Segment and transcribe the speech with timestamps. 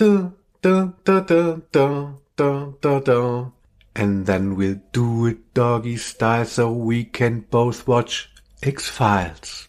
[0.00, 3.52] Da, da, da, da, da, da, da, da.
[3.94, 8.30] And then we'll do it doggy style so we can both watch
[8.62, 9.68] X-Files.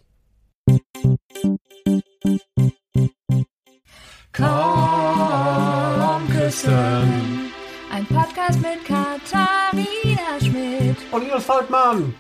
[4.32, 4.48] Komm
[6.30, 7.52] küssen.
[7.92, 10.96] Ein Podcast mit Katharina Schmidt.
[11.12, 12.14] Und Linus Volkmann.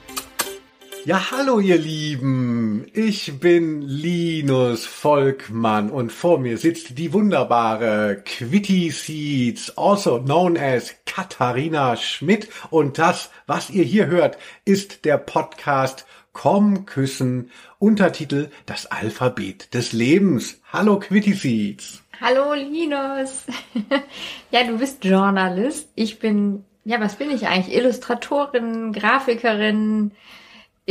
[1.03, 2.85] Ja, hallo ihr Lieben.
[2.93, 10.93] Ich bin Linus Volkmann und vor mir sitzt die wunderbare Quitty Seeds, also known as
[11.07, 12.49] Katharina Schmidt.
[12.69, 19.93] Und das, was ihr hier hört, ist der Podcast Komm küssen, Untertitel Das Alphabet des
[19.93, 20.61] Lebens.
[20.71, 22.03] Hallo Quitty Seeds.
[22.21, 23.45] Hallo Linus.
[24.51, 25.89] ja, du bist Journalist.
[25.95, 27.75] Ich bin, ja, was bin ich eigentlich?
[27.75, 30.11] Illustratorin, Grafikerin,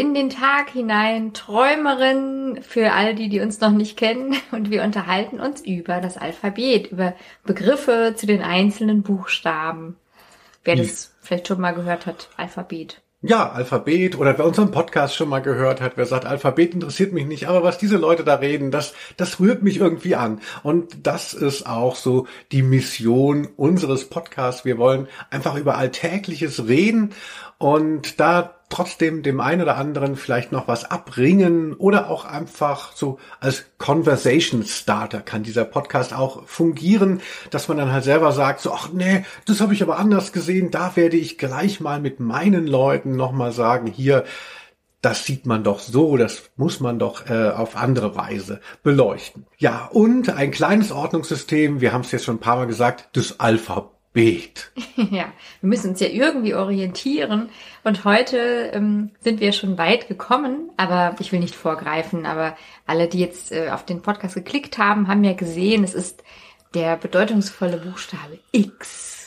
[0.01, 4.35] in den Tag hinein, Träumerin für all die, die uns noch nicht kennen.
[4.51, 7.15] Und wir unterhalten uns über das Alphabet, über
[7.45, 9.97] Begriffe zu den einzelnen Buchstaben.
[10.65, 13.03] Wer das vielleicht schon mal gehört hat, Alphabet.
[13.23, 17.27] Ja, Alphabet oder wer unseren Podcast schon mal gehört hat, wer sagt, Alphabet interessiert mich
[17.27, 20.41] nicht, aber was diese Leute da reden, das, das rührt mich irgendwie an.
[20.63, 24.65] Und das ist auch so die Mission unseres Podcasts.
[24.65, 27.13] Wir wollen einfach über Alltägliches reden
[27.59, 33.19] und da trotzdem dem einen oder anderen vielleicht noch was abringen oder auch einfach so
[33.41, 38.73] als Conversation Starter kann dieser Podcast auch fungieren, dass man dann halt selber sagt, so,
[38.73, 42.67] ach nee, das habe ich aber anders gesehen, da werde ich gleich mal mit meinen
[42.67, 44.25] Leuten nochmal sagen, hier,
[45.03, 49.47] das sieht man doch so, das muss man doch äh, auf andere Weise beleuchten.
[49.59, 53.41] Ja, und ein kleines Ordnungssystem, wir haben es jetzt schon ein paar Mal gesagt, das
[53.41, 54.00] Alphabet.
[54.13, 54.73] Bet.
[54.97, 57.49] Ja, wir müssen uns ja irgendwie orientieren.
[57.85, 63.09] Und heute ähm, sind wir schon weit gekommen, aber ich will nicht vorgreifen, aber alle,
[63.09, 66.23] die jetzt äh, auf den Podcast geklickt haben, haben ja gesehen, es ist
[66.75, 69.20] der bedeutungsvolle Buchstabe X.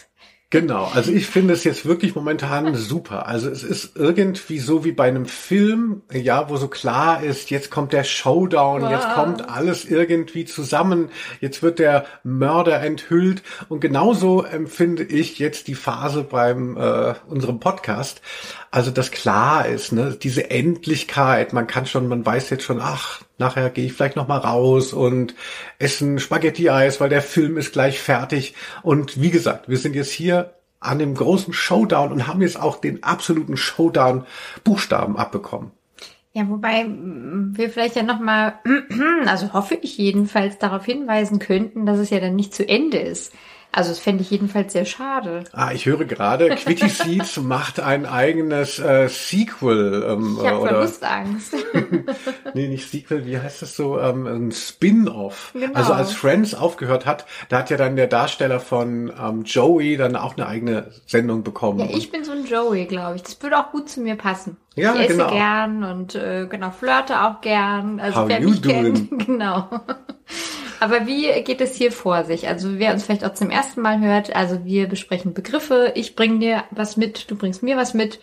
[0.54, 3.28] Genau, also ich finde es jetzt wirklich momentan super.
[3.28, 7.72] Also es ist irgendwie so wie bei einem Film, ja, wo so klar ist, jetzt
[7.72, 8.92] kommt der Showdown, wow.
[8.92, 11.10] jetzt kommt alles irgendwie zusammen,
[11.42, 17.60] jetzt wird der Mörder enthüllt und genauso empfinde ich jetzt die Phase beim äh, unserem
[17.60, 18.22] Podcast.
[18.74, 23.22] Also das klar ist, ne, diese Endlichkeit, man kann schon, man weiß jetzt schon, ach,
[23.38, 25.36] nachher gehe ich vielleicht noch mal raus und
[25.78, 28.56] essen Spaghetti-Eis, weil der Film ist gleich fertig.
[28.82, 32.82] Und wie gesagt, wir sind jetzt hier an dem großen Showdown und haben jetzt auch
[32.82, 35.70] den absoluten Showdown-Buchstaben abbekommen.
[36.32, 38.56] Ja, wobei wir vielleicht ja nochmal,
[39.28, 43.34] also hoffe ich jedenfalls darauf hinweisen könnten, dass es ja dann nicht zu Ende ist.
[43.76, 45.46] Also das fände ich jedenfalls sehr schade.
[45.52, 50.06] Ah, ich höre gerade, Quitty Seeds macht ein eigenes äh, Sequel.
[50.08, 51.56] Ähm, ich habe Verlustangst.
[52.54, 54.00] nee, nicht Sequel, wie heißt das so?
[54.00, 55.54] Ähm, ein Spin-off.
[55.54, 55.74] Genau.
[55.74, 60.16] Also als Friends aufgehört hat, da hat ja dann der Darsteller von ähm, Joey dann
[60.16, 61.80] auch eine eigene Sendung bekommen.
[61.80, 63.24] Ja, ich bin so ein Joey, glaube ich.
[63.24, 64.58] Das würde auch gut zu mir passen.
[64.76, 65.32] Ja, ich esse genau.
[65.32, 68.00] gern und äh, genau flirte auch gern.
[68.00, 69.10] Also How wer mich doing?
[69.10, 69.68] kennt, genau.
[70.84, 72.50] Aber wie geht es hier vor sich?
[72.50, 76.40] Also wer uns vielleicht auch zum ersten Mal hört, also wir besprechen Begriffe, ich bringe
[76.40, 78.20] dir was mit, du bringst mir was mit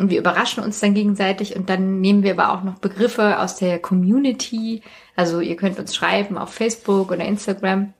[0.00, 3.54] und wir überraschen uns dann gegenseitig und dann nehmen wir aber auch noch Begriffe aus
[3.54, 4.82] der Community.
[5.14, 7.94] Also ihr könnt uns schreiben auf Facebook oder Instagram.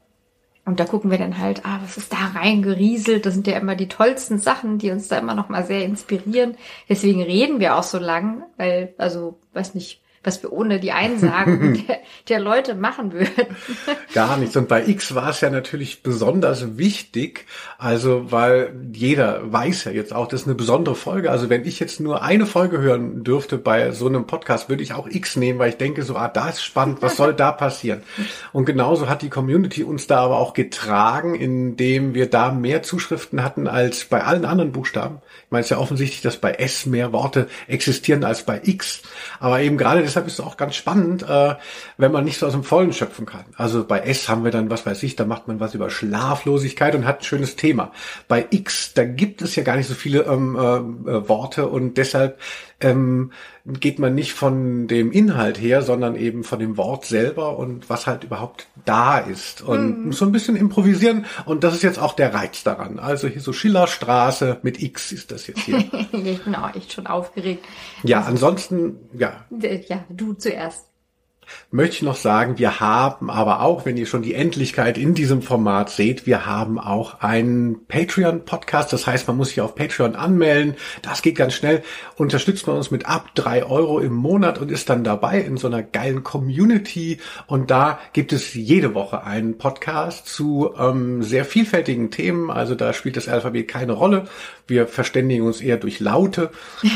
[0.65, 3.25] Und da gucken wir dann halt, ah, was ist da reingerieselt?
[3.25, 6.57] Das sind ja immer die tollsten Sachen, die uns da immer noch mal sehr inspirieren.
[6.89, 11.85] Deswegen reden wir auch so lang, weil, also, weiß nicht, was wir ohne die Einsagen
[11.89, 13.57] der, der, Leute machen würden.
[14.15, 14.57] Gar nichts.
[14.57, 17.47] Und bei X war es ja natürlich besonders wichtig,
[17.79, 21.31] also weil jeder weiß ja jetzt auch, das ist eine besondere Folge.
[21.31, 24.93] Also wenn ich jetzt nur eine Folge hören dürfte bei so einem Podcast, würde ich
[24.95, 28.03] auch X nehmen, weil ich denke so, ah, da ist spannend, was soll da passieren?
[28.53, 33.43] Und genauso hat die Community uns da aber auch getragen, indem wir da mehr Zuschriften
[33.43, 35.21] hatten als bei allen anderen Buchstaben.
[35.47, 39.03] Ich meine, es ist ja offensichtlich, dass bei S mehr Worte existieren als bei X.
[39.41, 41.55] Aber eben gerade deshalb ist es auch ganz spannend, äh,
[41.97, 43.45] wenn man nicht so aus dem Vollen schöpfen kann.
[43.57, 46.95] Also bei S haben wir dann, was weiß ich, da macht man was über Schlaflosigkeit
[46.95, 47.93] und hat ein schönes Thema.
[48.29, 52.39] Bei X, da gibt es ja gar nicht so viele ähm, äh, Worte und deshalb
[52.83, 53.33] ähm,
[53.65, 58.07] geht man nicht von dem Inhalt her, sondern eben von dem Wort selber und was
[58.07, 59.63] halt überhaupt da ist.
[59.63, 60.13] Und mhm.
[60.13, 61.27] so ein bisschen improvisieren.
[61.45, 62.99] Und das ist jetzt auch der Reiz daran.
[62.99, 65.79] Also hier so Schillerstraße mit X ist das jetzt hier.
[66.13, 67.65] ich bin auch echt schon aufgeregt.
[68.03, 69.45] Ja, also, ansonsten, ja.
[69.89, 70.92] Ja, du zuerst.
[71.71, 75.43] Möchte ich noch sagen, wir haben aber auch, wenn ihr schon die Endlichkeit in diesem
[75.43, 78.93] Format seht, wir haben auch einen Patreon-Podcast.
[78.93, 80.77] Das heißt, man muss sich auf Patreon anmelden.
[81.03, 81.83] Das geht ganz schnell.
[82.17, 85.67] Unterstützt man uns mit ab drei Euro im Monat und ist dann dabei in so
[85.67, 87.19] einer geilen Community.
[87.47, 92.51] Und da gibt es jede Woche einen Podcast zu ähm, sehr vielfältigen Themen.
[92.51, 94.25] Also da spielt das Alphabet keine Rolle.
[94.67, 96.51] Wir verständigen uns eher durch Laute.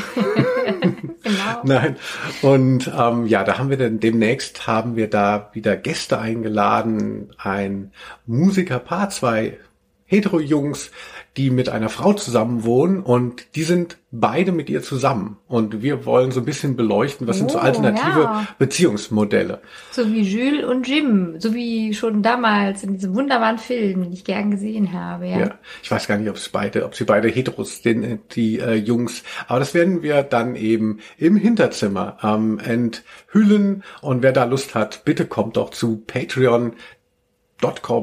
[1.23, 1.61] genau.
[1.65, 1.97] Nein.
[2.43, 4.36] Und ähm, ja, da haben wir dann demnächst
[4.67, 7.31] haben wir da wieder Gäste eingeladen.
[7.39, 7.93] Ein
[8.27, 9.59] Musikerpaar, zwei
[10.07, 10.91] Hetero-Jungs,
[11.37, 15.37] die mit einer Frau zusammen wohnen und die sind beide mit ihr zusammen.
[15.49, 18.49] Und wir wollen so ein bisschen beleuchten, was oh, sind so oh, alternative ja.
[18.59, 19.61] Beziehungsmodelle.
[19.91, 24.25] So wie Jules und Jim, so wie schon damals in diesem wunderbaren Film, den ich
[24.25, 25.27] gern gesehen habe.
[25.27, 28.59] Ja, ja ich weiß gar nicht, ob es beide, ob sie beide Heteros sind, die
[28.59, 29.23] äh, Jungs.
[29.47, 33.85] Aber das werden wir dann eben im Hinterzimmer ähm, enthüllen.
[34.01, 36.79] Und wer da Lust hat, bitte kommt doch zu patreon.com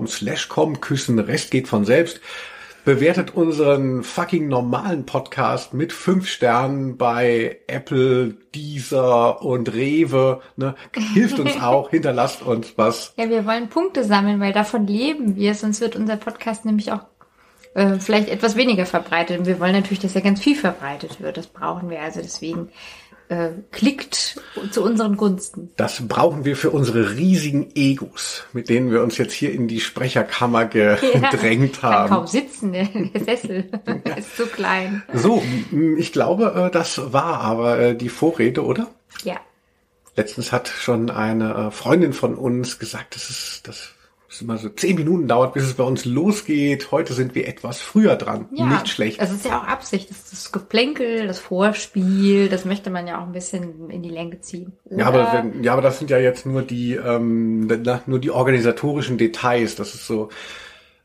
[0.08, 2.22] slash com küssen, Rest geht von selbst
[2.86, 10.42] bewertet unseren fucking normalen Podcast mit fünf Sternen bei Apple, Deezer und Rewe.
[10.56, 10.76] Ne?
[11.14, 13.14] Hilft uns auch, hinterlasst uns was.
[13.18, 17.06] Ja, wir wollen Punkte sammeln, weil davon leben wir, sonst wird unser Podcast nämlich auch
[17.74, 19.40] äh, vielleicht etwas weniger verbreitet.
[19.40, 21.38] Und wir wollen natürlich, dass er ganz viel verbreitet wird.
[21.38, 22.70] Das brauchen wir also deswegen
[23.34, 24.40] äh, klickt
[24.72, 25.72] zu unseren Gunsten.
[25.76, 29.80] Das brauchen wir für unsere riesigen Egos, mit denen wir uns jetzt hier in die
[29.80, 32.10] Sprecherkammer gedrängt ja, haben.
[32.10, 33.70] Kann kaum sitzen, der, der Sessel
[34.08, 34.14] ja.
[34.14, 35.04] ist zu klein.
[35.14, 35.44] So,
[35.98, 38.88] ich glaube, äh, das war aber äh, die Vorrede, oder?
[39.24, 39.38] Ja.
[40.16, 43.94] Letztens hat schon eine äh, Freundin von uns gesagt, das ist das
[44.34, 46.92] es immer so zehn Minuten dauert, bis es bei uns losgeht.
[46.92, 48.48] Heute sind wir etwas früher dran.
[48.52, 49.22] Ja, Nicht schlecht.
[49.22, 50.10] Das ist ja auch Absicht.
[50.10, 54.42] Das, das Geplänkel, das Vorspiel, das möchte man ja auch ein bisschen in die Länge
[54.42, 54.74] ziehen.
[54.86, 55.00] Oder?
[55.00, 57.68] Ja, aber, wenn, ja, aber das sind ja jetzt nur die, ähm,
[58.06, 59.76] nur die organisatorischen Details.
[59.76, 60.30] Das ist so.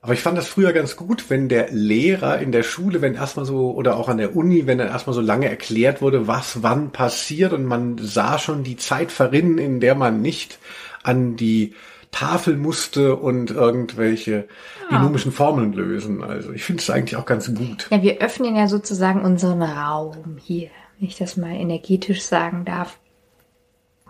[0.01, 3.45] Aber ich fand das früher ganz gut, wenn der Lehrer in der Schule, wenn erstmal
[3.45, 6.93] so, oder auch an der Uni, wenn dann erstmal so lange erklärt wurde, was wann
[6.93, 10.61] passiert und man sah schon die Zeit verrinnen, in der man nicht
[11.03, 11.75] an die
[12.11, 14.49] Tafel musste und irgendwelche
[14.91, 14.99] ja.
[14.99, 16.23] binomischen Formeln lösen.
[16.23, 17.89] Also ich finde es eigentlich auch ganz gut.
[17.91, 22.99] Ja, wir öffnen ja sozusagen unseren Raum hier, wenn ich das mal energetisch sagen darf.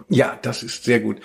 [0.09, 1.19] Ja, das ist sehr gut.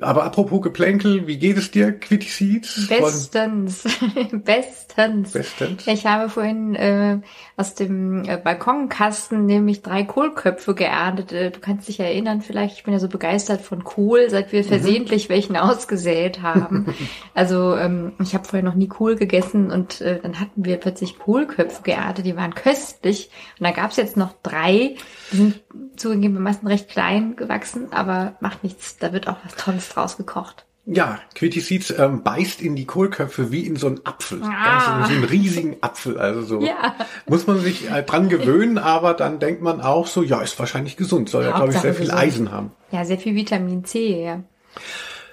[0.00, 2.88] Aber apropos Geplänkel, wie geht es dir, Quitty Seeds?
[2.88, 3.82] Bestens.
[4.32, 5.32] Bestens.
[5.32, 5.86] Bestens.
[5.86, 7.20] Ich habe vorhin äh,
[7.58, 11.32] aus dem äh, Balkonkasten nämlich drei Kohlköpfe geerntet.
[11.32, 14.62] Äh, du kannst dich erinnern, vielleicht, ich bin ja so begeistert von Kohl, seit wir
[14.62, 14.68] mhm.
[14.68, 16.94] versehentlich welchen ausgesät haben.
[17.34, 21.18] also ähm, ich habe vorher noch nie Kohl gegessen und äh, dann hatten wir plötzlich
[21.18, 23.30] Kohlköpfe geerntet, die waren köstlich.
[23.60, 24.96] Und da gab es jetzt noch drei,
[25.32, 25.60] die sind
[25.96, 30.66] zugegebenermaßen recht klein gewachsen, aber macht nichts, da wird auch was Tolles draus gekocht.
[30.84, 34.42] Ja, Quitty Seeds ähm, beißt in die Kohlköpfe wie in so einen Apfel.
[34.42, 34.48] Ah.
[34.64, 36.18] Ganz in so einen riesigen Apfel.
[36.18, 36.96] Also so ja.
[37.26, 40.96] muss man sich äh, dran gewöhnen, aber dann denkt man auch so, ja, ist wahrscheinlich
[40.96, 41.28] gesund.
[41.28, 42.20] Soll ja, glaube ich, sehr viel gesund.
[42.20, 42.72] Eisen haben.
[42.90, 44.42] Ja, sehr viel Vitamin C, ja.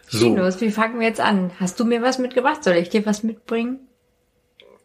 [0.07, 0.35] So.
[0.35, 1.51] Los, wie fangen wir jetzt an?
[1.59, 2.63] Hast du mir was mitgebracht?
[2.63, 3.79] Soll ich dir was mitbringen?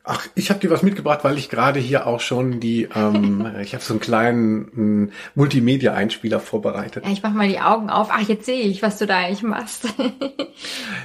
[0.07, 3.73] Ach, ich habe dir was mitgebracht, weil ich gerade hier auch schon die, ähm, ich
[3.73, 7.07] habe so einen kleinen Multimedia-Einspieler vorbereitet.
[7.07, 8.09] Ja, ich mach mal die Augen auf.
[8.11, 9.87] Ach, jetzt sehe ich, was du da eigentlich machst.
[9.99, 10.47] okay.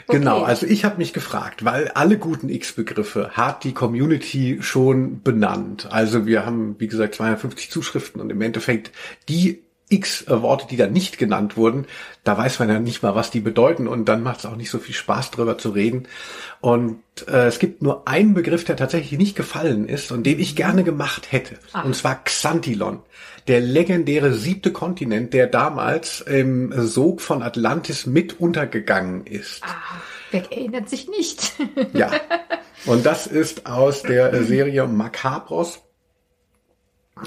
[0.07, 5.87] Genau, also ich habe mich gefragt, weil alle guten X-Begriffe hat die Community schon benannt.
[5.89, 8.91] Also wir haben, wie gesagt, 250 Zuschriften und im Endeffekt
[9.29, 11.85] die x Worte, die da nicht genannt wurden,
[12.23, 14.69] da weiß man ja nicht mal, was die bedeuten und dann macht es auch nicht
[14.69, 16.07] so viel Spaß drüber zu reden.
[16.61, 20.55] Und äh, es gibt nur einen Begriff, der tatsächlich nicht gefallen ist und den ich
[20.55, 21.57] gerne gemacht hätte.
[21.73, 21.85] Ach.
[21.85, 22.99] Und zwar Xantilon,
[23.47, 29.63] der legendäre siebte Kontinent, der damals im Sog von Atlantis mit untergegangen ist.
[29.63, 31.53] Ah, wer erinnert sich nicht?
[31.93, 32.11] ja.
[32.85, 35.81] Und das ist aus der Serie Macabros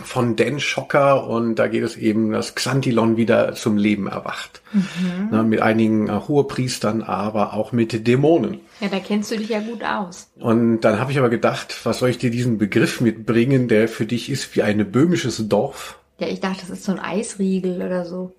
[0.04, 4.62] von Dan Schocker und da geht es eben, dass Xantilon wieder zum Leben erwacht.
[4.72, 5.28] Mhm.
[5.30, 8.60] Ne, mit einigen äh, Hohepriestern, aber auch mit Dämonen.
[8.80, 10.30] Ja, da kennst du dich ja gut aus.
[10.38, 14.06] Und dann habe ich aber gedacht, was soll ich dir diesen Begriff mitbringen, der für
[14.06, 15.98] dich ist wie ein böhmisches Dorf?
[16.18, 18.32] Ja, ich dachte, das ist so ein Eisriegel oder so.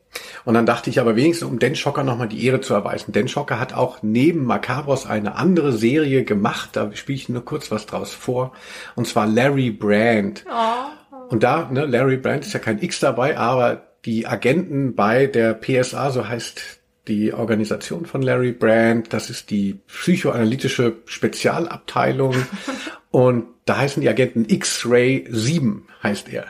[0.46, 3.12] Und dann dachte ich aber wenigstens, um Den Schocker nochmal die Ehre zu erweisen.
[3.12, 6.70] Den Schocker hat auch neben Macabros eine andere Serie gemacht.
[6.74, 8.54] Da spiele ich nur kurz was draus vor.
[8.96, 10.46] Und zwar Larry Brand.
[10.50, 10.92] Oh.
[11.34, 15.56] Und da, ne, Larry Brand ist ja kein X dabei, aber die Agenten bei der
[15.56, 16.62] PSA, so heißt
[17.08, 22.36] die Organisation von Larry Brand, das ist die psychoanalytische Spezialabteilung
[23.10, 26.46] und da heißen die Agenten X-Ray 7 heißt er.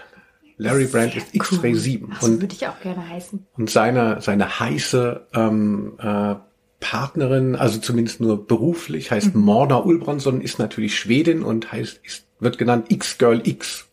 [0.57, 2.09] Larry Brand ist X-Ray 7.
[2.11, 3.47] Ach, so würde ich auch gerne heißen.
[3.57, 6.35] Und seine, seine heiße ähm, äh,
[6.81, 9.43] Partnerin, also zumindest nur beruflich, heißt mhm.
[9.43, 13.87] Morna Ulbranson, ist natürlich Schwedin und heißt, ist, wird genannt X-Girl X.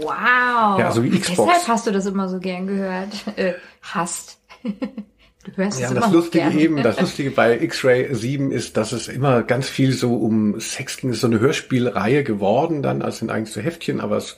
[0.00, 0.78] Wow.
[0.78, 1.52] Ja, also wie Xbox.
[1.52, 3.08] Deshalb hast du das immer so gern gehört.
[3.36, 4.38] Äh, hast.
[5.42, 6.58] Du hörst ja, es das immer Lustige gern.
[6.58, 10.98] eben, das Lustige bei X-Ray 7 ist, dass es immer ganz viel so um Sex
[10.98, 11.08] ging.
[11.08, 14.36] Es ist so eine Hörspielreihe geworden dann, also sind eigentlich so Heftchen, aber es,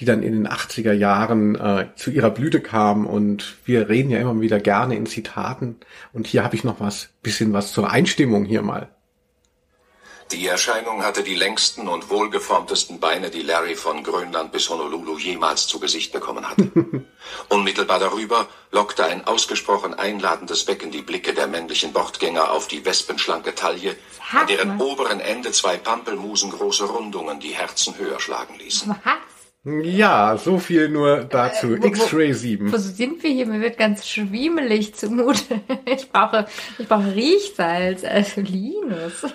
[0.00, 4.18] die dann in den 80er Jahren äh, zu ihrer Blüte kam und wir reden ja
[4.18, 5.76] immer wieder gerne in Zitaten
[6.14, 8.88] und hier habe ich noch was, bisschen was zur Einstimmung hier mal.
[10.32, 15.66] Die Erscheinung hatte die längsten und wohlgeformtesten Beine, die Larry von Grönland bis Honolulu jemals
[15.66, 16.70] zu Gesicht bekommen hatte.
[17.48, 23.56] Unmittelbar darüber lockte ein ausgesprochen einladendes Becken die Blicke der männlichen Bordgänger auf die wespenschlanke
[23.56, 23.96] Taille,
[24.32, 28.94] an deren oberen Ende zwei Pampelmusen große Rundungen die Herzen höher schlagen ließen.
[29.64, 31.74] Ja, so viel nur dazu.
[31.74, 32.72] Äh, X-Ray 7.
[32.72, 33.46] Wo sind wir hier?
[33.46, 35.60] Mir wird ganz schwiemelig zumute.
[35.84, 36.46] Ich brauche,
[36.78, 39.26] ich brauche Riechsalz, also Linus.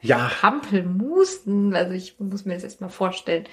[0.00, 0.30] Ja.
[0.40, 1.74] Pampelmusen.
[1.74, 3.44] Also ich muss mir das erstmal vorstellen.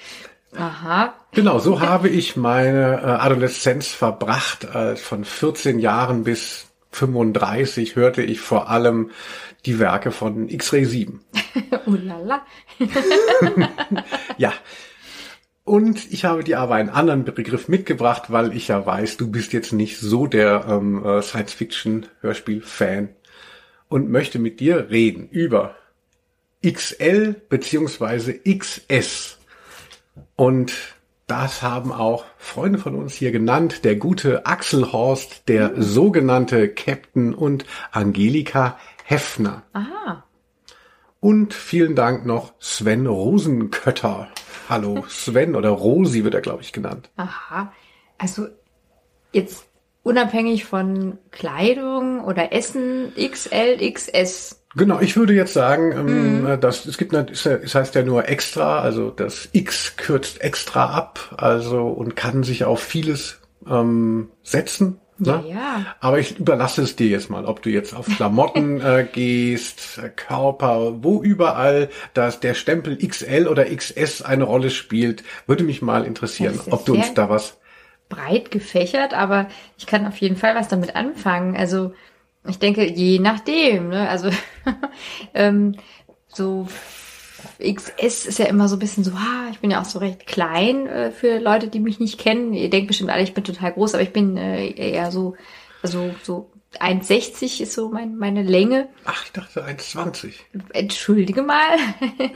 [0.55, 1.13] Aha.
[1.33, 4.63] Genau, so habe ich meine äh, Adoleszenz verbracht.
[4.63, 9.11] Äh, von 14 Jahren bis 35 hörte ich vor allem
[9.65, 11.19] die Werke von X-Ray 7.
[11.87, 12.45] Ulala.
[14.37, 14.53] ja.
[15.65, 19.51] Und ich habe dir aber einen anderen Begriff mitgebracht, weil ich ja weiß, du bist
[19.51, 23.09] jetzt nicht so der ähm, äh, Science-Fiction-Hörspiel-Fan
[23.89, 25.75] und möchte mit dir reden über
[26.63, 29.39] XL beziehungsweise XS.
[30.35, 30.71] Und
[31.25, 33.83] das haben auch Freunde von uns hier genannt.
[33.83, 35.81] Der gute Axel Horst, der mhm.
[35.81, 39.63] sogenannte Captain und Angelika Heffner.
[39.73, 40.23] Aha.
[41.19, 44.27] Und vielen Dank noch Sven Rosenkötter
[44.69, 47.09] Hallo Sven oder Rosi wird er, glaube ich, genannt.
[47.17, 47.71] Aha.
[48.17, 48.47] Also
[49.31, 49.67] jetzt
[50.03, 54.63] unabhängig von Kleidung oder Essen XL, XS.
[54.75, 56.59] Genau, ich würde jetzt sagen, ähm, mhm.
[56.59, 61.87] dass es gibt, es heißt ja nur extra, also das X kürzt extra ab, also
[61.87, 64.99] und kann sich auf vieles ähm, setzen.
[65.17, 65.43] Ne?
[65.47, 65.95] Ja, ja.
[66.01, 70.09] Aber ich überlasse es dir jetzt mal, ob du jetzt auf Klamotten äh, gehst, äh,
[70.09, 76.05] Körper, wo überall dass der Stempel XL oder XS eine Rolle spielt, würde mich mal
[76.05, 77.57] interessieren, ob du uns da was
[78.09, 81.55] breit gefächert, aber ich kann auf jeden Fall was damit anfangen.
[81.55, 81.93] Also
[82.47, 84.09] ich denke, je nachdem, ne?
[84.09, 84.29] Also
[85.33, 85.75] ähm,
[86.27, 86.67] so
[87.59, 90.27] XS ist ja immer so ein bisschen so, ah, ich bin ja auch so recht
[90.27, 92.53] klein äh, für Leute, die mich nicht kennen.
[92.53, 95.35] Ihr denkt bestimmt alle, ich bin total groß, aber ich bin äh, eher so,
[95.81, 98.89] also so 1,60 ist so mein, meine Länge.
[99.05, 100.33] Ach, ich dachte 1,20.
[100.73, 101.77] Entschuldige mal.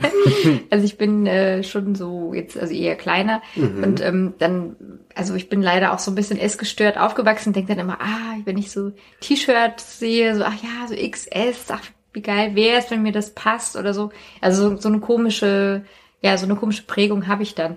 [0.70, 3.42] also ich bin äh, schon so jetzt, also eher kleiner.
[3.54, 3.82] Mhm.
[3.82, 4.76] Und ähm, dann,
[5.14, 8.58] also ich bin leider auch so ein bisschen essgestört aufgewachsen, denke dann immer, ah, wenn
[8.58, 13.02] ich so T-Shirt sehe, so, ach ja, so XS, ach, wie geil wäre es, wenn
[13.02, 14.10] mir das passt oder so.
[14.40, 15.84] Also so, so eine komische,
[16.22, 17.76] ja, so eine komische Prägung habe ich dann.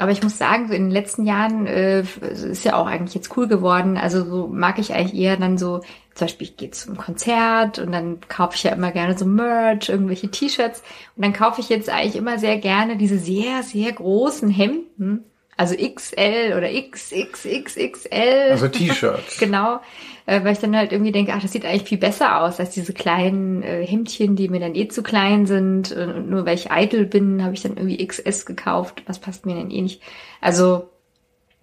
[0.00, 3.36] Aber ich muss sagen, so in den letzten Jahren äh, ist ja auch eigentlich jetzt
[3.36, 3.96] cool geworden.
[3.96, 5.80] Also so mag ich eigentlich eher dann so,
[6.14, 9.88] zum Beispiel ich gehe zum Konzert und dann kaufe ich ja immer gerne so Merch,
[9.88, 10.84] irgendwelche T-Shirts.
[11.16, 15.24] Und dann kaufe ich jetzt eigentlich immer sehr gerne diese sehr, sehr großen Hemden.
[15.56, 18.50] Also XL oder XXXXL.
[18.50, 19.38] Also T-Shirts.
[19.40, 19.80] genau
[20.28, 22.70] äh, weil ich dann halt irgendwie denke, ach, das sieht eigentlich viel besser aus als
[22.70, 25.90] diese kleinen äh, Hemdchen, die mir dann eh zu klein sind.
[25.92, 29.02] Und, und nur weil ich eitel bin, habe ich dann irgendwie XS gekauft.
[29.06, 30.02] Was passt mir denn eh nicht?
[30.42, 30.90] Also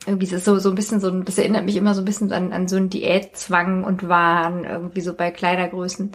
[0.07, 2.31] irgendwie ist es so, so ein bisschen so, das erinnert mich immer so ein bisschen
[2.31, 6.11] an, an so einen Diätzwang und Wahn, irgendwie so bei Kleidergrößen.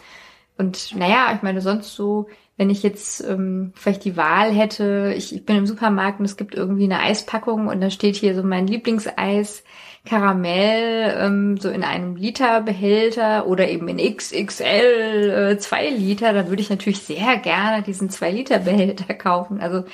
[0.58, 2.26] Und naja, ich meine, sonst so,
[2.56, 6.36] wenn ich jetzt ähm, vielleicht die Wahl hätte, ich, ich bin im Supermarkt und es
[6.36, 9.62] gibt irgendwie eine Eispackung und da steht hier so mein Lieblingseis
[10.04, 16.62] Karamell ähm, so in einem Literbehälter oder eben in XXL äh, zwei Liter, dann würde
[16.62, 19.60] ich natürlich sehr gerne diesen zwei Liter Behälter kaufen.
[19.60, 19.84] Also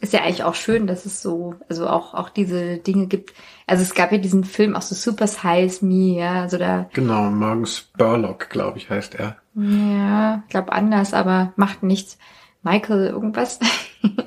[0.00, 3.34] ist ja eigentlich auch schön, dass es so, also auch, auch diese Dinge gibt.
[3.68, 6.88] Also es gab ja diesen Film auch so Super Size Me, ja, also da.
[6.92, 9.36] Genau, Morgan Spurlock, glaube ich, heißt er.
[9.54, 12.18] Ja, ich glaube anders, aber macht nichts.
[12.62, 13.60] Michael irgendwas.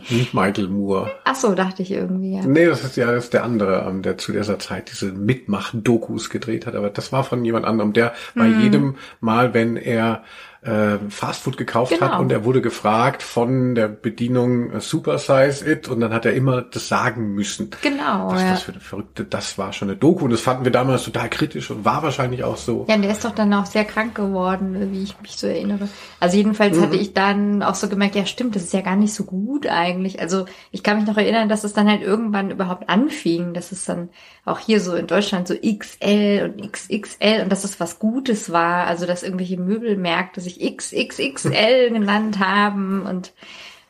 [0.10, 1.12] Nicht Michael Moore.
[1.36, 2.46] Ach so, dachte ich irgendwie, ja.
[2.46, 6.30] Nee, das ist ja das ist der andere, ähm, der zu dieser Zeit diese Mitmach-Dokus
[6.30, 6.76] gedreht hat.
[6.76, 8.62] Aber das war von jemand anderem, der bei mm.
[8.62, 10.24] jedem Mal, wenn er
[10.62, 12.08] äh, Fastfood gekauft Genau.
[12.12, 16.26] hat und er wurde gefragt von der Bedienung äh, Super Size It und dann hat
[16.26, 17.70] er immer das sagen müssen.
[17.84, 18.50] Genau, Was ja.
[18.52, 21.30] das für eine verrückte, das war schon eine Doku und das fanden wir damals total
[21.30, 22.86] kritisch und war wahrscheinlich auch so.
[22.90, 25.88] Ja, und der ist doch dann auch sehr krank geworden, wie ich mich so erinnere.
[26.20, 26.82] Also jedenfalls Mhm.
[26.82, 29.68] hatte ich dann auch so gemerkt, ja stimmt, das ist ja gar nicht so gut
[29.68, 30.20] eigentlich.
[30.20, 33.86] Also ich kann mich noch erinnern, dass es dann halt irgendwann überhaupt anfing, dass es
[33.86, 34.10] dann
[34.46, 38.88] auch hier so in Deutschland so XL und XXL und dass es was Gutes war.
[38.88, 43.34] Also dass irgendwelche Möbelmärkte sich XXXL genannt haben und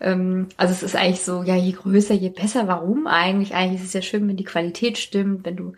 [0.01, 2.67] ähm, also es ist eigentlich so, ja, je größer, je besser.
[2.67, 3.53] Warum eigentlich?
[3.55, 5.45] Eigentlich ist es ja schön, wenn die Qualität stimmt.
[5.45, 5.73] Wenn du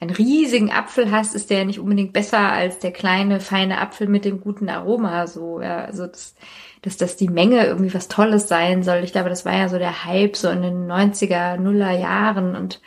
[0.00, 4.08] einen riesigen Apfel hast, ist der ja nicht unbedingt besser als der kleine, feine Apfel
[4.08, 5.26] mit dem guten Aroma.
[5.26, 6.34] So, ja, also das,
[6.82, 8.98] dass das die Menge irgendwie was Tolles sein soll.
[9.04, 12.80] Ich glaube, das war ja so der Hype so in den 90er, Nuller Jahren und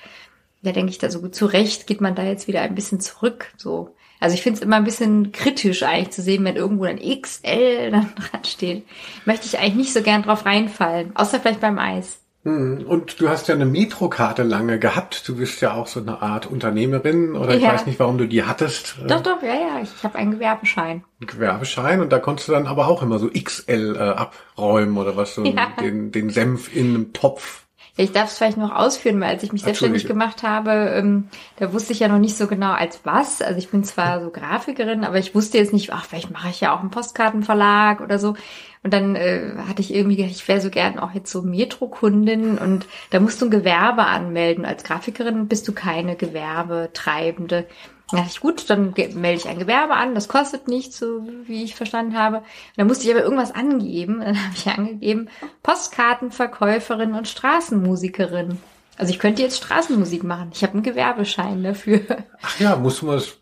[0.63, 2.99] da denke ich da so gut zu Recht geht man da jetzt wieder ein bisschen
[2.99, 3.51] zurück.
[3.57, 3.95] So.
[4.19, 7.91] Also ich finde es immer ein bisschen kritisch eigentlich zu sehen, wenn irgendwo ein XL
[7.91, 8.85] dann dran steht.
[9.25, 11.15] Möchte ich eigentlich nicht so gern drauf reinfallen.
[11.15, 12.22] Außer vielleicht beim Eis.
[12.43, 15.27] Hm, Und du hast ja eine Metrokarte lange gehabt.
[15.27, 17.69] Du bist ja auch so eine Art Unternehmerin oder ich Ja.
[17.73, 18.97] weiß nicht, warum du die hattest.
[19.07, 21.03] Doch, doch, ja, ja, ich, ich habe einen Gewerbeschein.
[21.21, 25.15] einen Gewerbeschein und da konntest du dann aber auch immer so XL äh, abräumen oder
[25.15, 25.67] was, so Ja.
[25.79, 27.61] den, den Senf in einem Topf.
[27.95, 31.29] Ja, ich darf es vielleicht noch ausführen, weil als ich mich selbstständig gemacht habe, ähm,
[31.57, 33.41] da wusste ich ja noch nicht so genau als was.
[33.41, 36.59] Also ich bin zwar so Grafikerin, aber ich wusste jetzt nicht, ach, vielleicht mache ich
[36.59, 38.35] ja auch einen Postkartenverlag oder so.
[38.83, 42.57] Und dann äh, hatte ich irgendwie gedacht, ich wäre so gern auch jetzt so Metrokundin
[42.57, 44.65] und da musst du ein Gewerbe anmelden.
[44.65, 47.65] Als Grafikerin bist du keine Gewerbetreibende.
[48.11, 51.63] Da dachte ich, gut, dann melde ich ein Gewerbe an, das kostet nichts, so wie
[51.63, 52.37] ich verstanden habe.
[52.37, 54.19] Und dann musste ich aber irgendwas angeben.
[54.23, 55.29] Dann habe ich angegeben,
[55.63, 58.59] Postkartenverkäuferin und Straßenmusikerin.
[58.97, 60.51] Also ich könnte jetzt Straßenmusik machen.
[60.53, 62.01] Ich habe einen Gewerbeschein dafür.
[62.41, 63.37] Ach ja, muss man das,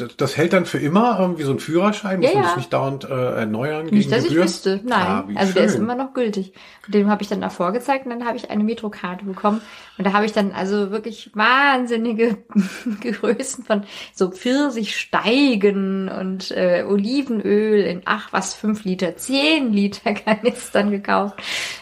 [0.00, 2.48] das, das hält dann für immer irgendwie so ein Führerschein, muss Ja, man ja.
[2.48, 4.44] das nicht dauernd äh, erneuern Nicht, gegen dass ich Gebühr?
[4.44, 4.80] wüsste.
[4.84, 5.06] Nein.
[5.06, 5.82] Ah, also der ist schön.
[5.82, 6.52] immer noch gültig.
[6.86, 9.60] Und den habe ich dann davor gezeigt und dann habe ich eine Metrokarte bekommen.
[9.98, 12.38] Und da habe ich dann also wirklich wahnsinnige
[13.00, 20.90] Größen von so Pfirsichsteigen und äh, Olivenöl in, ach was, fünf Liter, zehn Liter Kanistern
[20.90, 21.36] gekauft.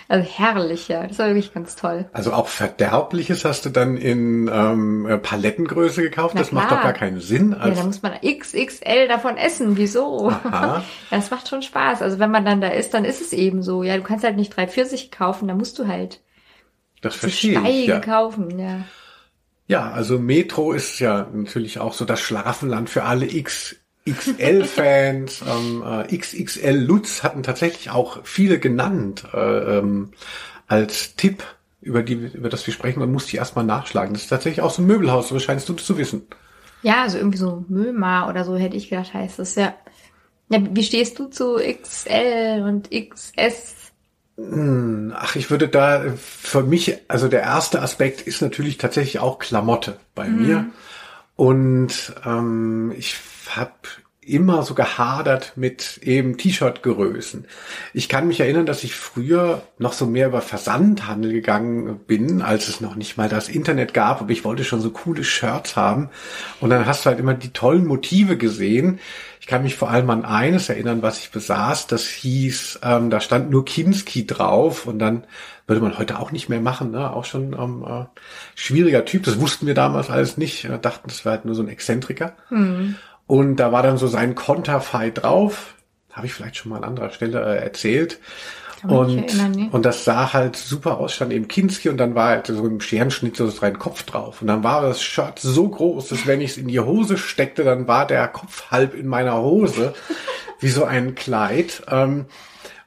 [0.08, 1.06] Also herrlich, ja.
[1.06, 2.06] Das war wirklich ganz toll.
[2.12, 6.34] Also auch Verderbliches hast du dann in ähm, äh, Palettengröße gekauft?
[6.34, 6.80] Na das macht klar.
[6.80, 7.52] doch gar keinen Sinn.
[7.52, 9.76] Ja, Als, muss man XXL davon essen.
[9.76, 10.30] Wieso?
[10.30, 10.84] Aha.
[11.10, 12.02] Das macht schon Spaß.
[12.02, 13.82] Also wenn man dann da ist, dann ist es eben so.
[13.82, 16.20] Ja, du kannst halt nicht drei Pfirsich kaufen, da musst du halt
[17.00, 17.86] das verstehe Steige ich.
[17.86, 18.00] Ja.
[18.00, 18.58] kaufen.
[18.58, 18.84] Ja.
[19.66, 23.76] ja, also Metro ist ja natürlich auch so das Schlafenland für alle X.
[24.08, 30.12] XL-Fans, ähm, äh, XXL Lutz hatten tatsächlich auch viele genannt äh, ähm,
[30.66, 31.44] als Tipp,
[31.82, 33.00] über die über das wir sprechen.
[33.00, 34.14] Man muss die erstmal nachschlagen.
[34.14, 36.26] Das ist tatsächlich auch so ein Möbelhaus, so scheinst du das zu wissen.
[36.82, 39.74] Ja, also irgendwie so Möma oder so hätte ich gedacht, heißt das ja.
[40.50, 43.92] Ja, wie stehst du zu XL und XS?
[45.14, 49.98] Ach, ich würde da für mich, also der erste Aspekt ist natürlich tatsächlich auch Klamotte
[50.14, 50.66] bei mir.
[51.36, 53.16] Und ähm, ich
[53.50, 53.72] habe
[54.28, 57.46] immer so gehadert mit eben T-Shirt-Größen.
[57.94, 62.68] Ich kann mich erinnern, dass ich früher noch so mehr über Versandhandel gegangen bin, als
[62.68, 66.10] es noch nicht mal das Internet gab, aber ich wollte schon so coole Shirts haben.
[66.60, 69.00] Und dann hast du halt immer die tollen Motive gesehen.
[69.40, 71.86] Ich kann mich vor allem an eines erinnern, was ich besaß.
[71.86, 75.24] Das hieß, ähm, da stand nur Kinski drauf und dann
[75.66, 77.12] würde man heute auch nicht mehr machen, ne?
[77.12, 78.04] Auch schon ähm, äh,
[78.54, 79.24] schwieriger Typ.
[79.24, 80.64] Das wussten wir damals alles nicht.
[80.64, 82.34] Wir dachten, das wäre halt nur so ein Exzentriker.
[83.28, 85.74] Und da war dann so sein Konterfei drauf.
[86.12, 88.18] Habe ich vielleicht schon mal an anderer Stelle äh, erzählt.
[88.84, 89.68] Und, erinnern, nee.
[89.70, 92.80] und das sah halt super aus, stand eben Kinski und dann war halt so im
[92.80, 94.40] Scherenschnitt so sein Kopf drauf.
[94.40, 97.64] Und dann war das Shirt so groß, dass wenn ich es in die Hose steckte,
[97.64, 99.94] dann war der Kopf halb in meiner Hose,
[100.60, 101.82] wie so ein Kleid.
[101.90, 102.26] Ähm,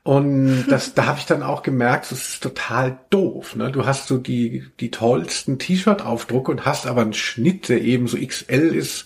[0.04, 3.56] und das, da habe ich dann auch gemerkt, das ist total doof.
[3.56, 3.72] Ne?
[3.72, 8.18] Du hast so die, die tollsten T-Shirt-Aufdrucke und hast aber einen Schnitt, der eben so
[8.18, 9.06] XL ist.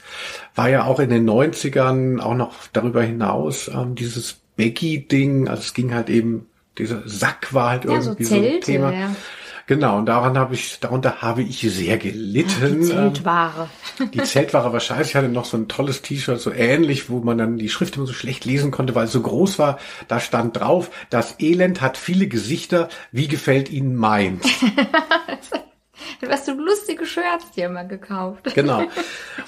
[0.56, 5.50] War ja auch in den 90ern, auch noch darüber hinaus, ähm, dieses Baggy-Ding.
[5.50, 8.60] Also es ging halt eben, dieser Sack war halt Ja, so irgendwie so, ein Zelte,
[8.66, 8.94] Thema.
[8.94, 9.16] ja.
[9.68, 12.54] Genau, und daran habe ich, darunter habe ich sehr gelitten.
[12.60, 13.70] Die Ähm, Zeltware.
[14.14, 15.10] die Zeltware war scheiße.
[15.10, 18.06] Ich hatte noch so ein tolles T-Shirt, so ähnlich, wo man dann die Schrift immer
[18.06, 19.80] so schlecht lesen konnte, weil es so groß war.
[20.08, 22.90] Da stand drauf, das Elend hat viele Gesichter.
[23.12, 24.46] Wie gefällt Ihnen meins?
[26.22, 28.54] Du hast so lustige Shirts dir immer gekauft.
[28.54, 28.84] Genau.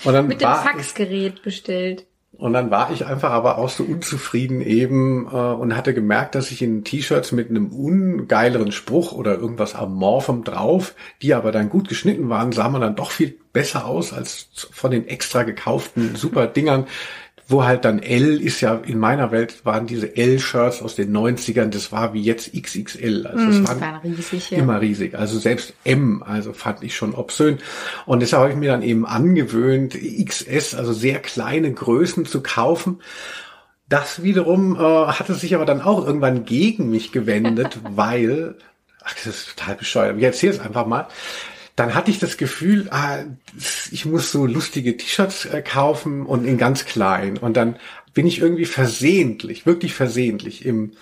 [0.03, 2.07] Und dann Mit dem Faxgerät bestellt.
[2.38, 6.52] Und dann war ich einfach aber auch so unzufrieden eben äh, und hatte gemerkt, dass
[6.52, 11.89] ich in T-Shirts mit einem ungeileren Spruch oder irgendwas amorphem drauf, die aber dann gut
[11.89, 16.45] geschnitten waren, sah man dann doch viel besser aus als von den extra gekauften super
[16.45, 16.86] Dingern,
[17.47, 21.67] wo halt dann L ist ja, in meiner Welt waren diese L-Shirts aus den 90ern,
[21.67, 23.25] das war wie jetzt XXL.
[23.25, 24.57] Also Mm, das waren war riesig, ja.
[24.57, 25.17] immer riesig.
[25.17, 27.60] Also selbst M, also fand ich schon obszön.
[28.05, 32.99] Und deshalb habe ich mir dann eben angewöhnt, XS, also sehr kleine Größen zu kaufen.
[33.88, 38.55] Das wiederum äh, hatte sich aber dann auch irgendwann gegen mich gewendet, weil,
[39.05, 40.17] ach, das ist total bescheuert.
[40.17, 41.07] Ich erzähle es einfach mal.
[41.78, 43.20] Dann hatte ich das Gefühl, ah,
[43.92, 47.38] ich muss so lustige T-Shirts äh, kaufen und in ganz klein.
[47.38, 47.78] Und dann
[48.13, 50.94] bin ich irgendwie versehentlich, wirklich versehentlich im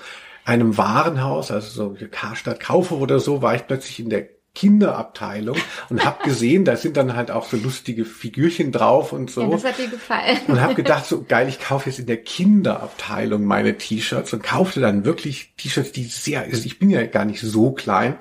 [0.43, 5.57] einem Warenhaus, also so Karstadt Kaufhof oder so, war ich plötzlich in der Kinderabteilung
[5.89, 9.49] und habe gesehen, da sind dann halt auch so lustige Figürchen drauf und so Ja,
[9.49, 10.37] das hat dir gefallen.
[10.47, 14.79] und habe gedacht, so geil, ich kaufe jetzt in der Kinderabteilung meine T-Shirts und kaufte
[14.79, 18.15] dann wirklich T-Shirts, die sehr, also ich bin ja gar nicht so klein,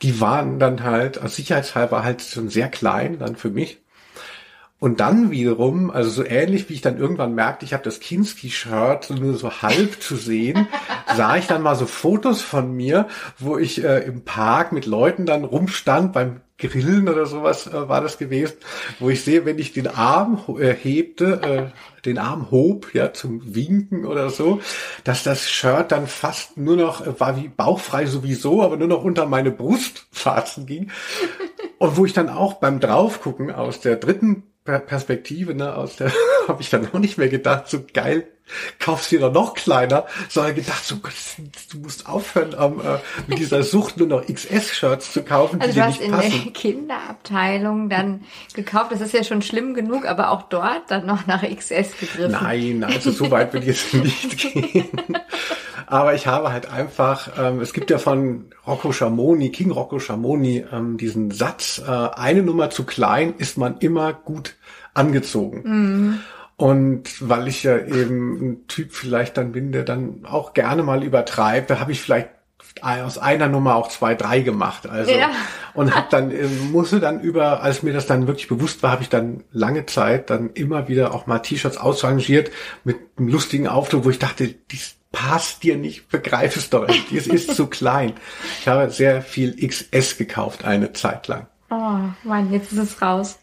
[0.00, 3.81] die waren dann halt aus sicherheitshalber halt schon sehr klein dann für mich.
[4.82, 9.10] Und dann wiederum, also so ähnlich wie ich dann irgendwann merkte, ich habe das Kinski-Shirt
[9.10, 10.66] nur so halb zu sehen,
[11.16, 13.06] sah ich dann mal so Fotos von mir,
[13.38, 18.00] wo ich äh, im Park mit Leuten dann rumstand beim Grillen oder sowas äh, war
[18.00, 18.54] das gewesen,
[18.98, 23.54] wo ich sehe, wenn ich den Arm äh, hebte, äh, den Arm hob, ja, zum
[23.54, 24.60] Winken oder so,
[25.04, 29.04] dass das Shirt dann fast nur noch, äh, war wie bauchfrei sowieso, aber nur noch
[29.04, 30.90] unter meine Brustwarzen ging.
[31.78, 36.12] Und wo ich dann auch beim Draufgucken aus der dritten Perspektive, ne, aus der
[36.48, 38.28] habe ich dann auch nicht mehr gedacht, so geil,
[38.78, 41.12] kaufst dir doch noch kleiner, sondern gedacht, so Gott,
[41.72, 45.74] du musst aufhören, ähm, äh, mit dieser Sucht nur noch XS-Shirts zu kaufen, die Also
[45.74, 46.42] du dir hast nicht in passen.
[46.44, 48.24] der Kinderabteilung dann
[48.54, 48.92] gekauft.
[48.92, 52.32] Das ist ja schon schlimm genug, aber auch dort dann noch nach XS gegriffen.
[52.32, 54.88] Nein, also so weit will ich jetzt nicht gehen.
[55.86, 60.64] Aber ich habe halt einfach, ähm, es gibt ja von Rocco Schamoni, King Rocco Schamoni,
[60.72, 64.56] ähm, diesen Satz, äh, eine Nummer zu klein ist man immer gut
[64.94, 66.20] angezogen.
[66.62, 71.02] Und weil ich ja eben ein Typ vielleicht dann bin, der dann auch gerne mal
[71.02, 72.28] übertreibt, da habe ich vielleicht
[72.80, 74.88] aus einer Nummer auch zwei, drei gemacht.
[74.88, 75.32] Also Ja.
[75.74, 79.02] und habe dann äh, musste dann über, als mir das dann wirklich bewusst war, habe
[79.02, 82.52] ich dann lange Zeit dann immer wieder auch mal T-Shirts ausrangiert
[82.84, 87.10] mit einem lustigen Aufdruck, wo ich dachte, dies passt dir nicht, begreif es doch nicht,
[87.10, 88.12] es ist zu klein.
[88.60, 91.48] Ich habe sehr viel XS gekauft eine Zeit lang.
[91.70, 93.40] Oh Mann, jetzt ist es raus.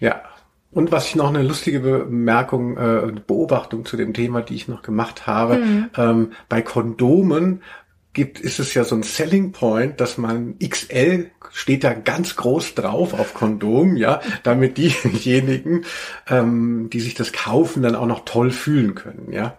[0.00, 0.22] Ja.
[0.72, 4.82] Und was ich noch eine lustige Bemerkung, äh, Beobachtung zu dem Thema, die ich noch
[4.82, 5.62] gemacht habe,
[5.96, 7.60] ähm, bei Kondomen
[8.12, 12.74] gibt, ist es ja so ein Selling Point, dass man XL steht da ganz groß
[12.74, 15.84] drauf auf Kondom, ja, damit diejenigen,
[16.28, 19.58] ähm, die sich das kaufen, dann auch noch toll fühlen können, ja.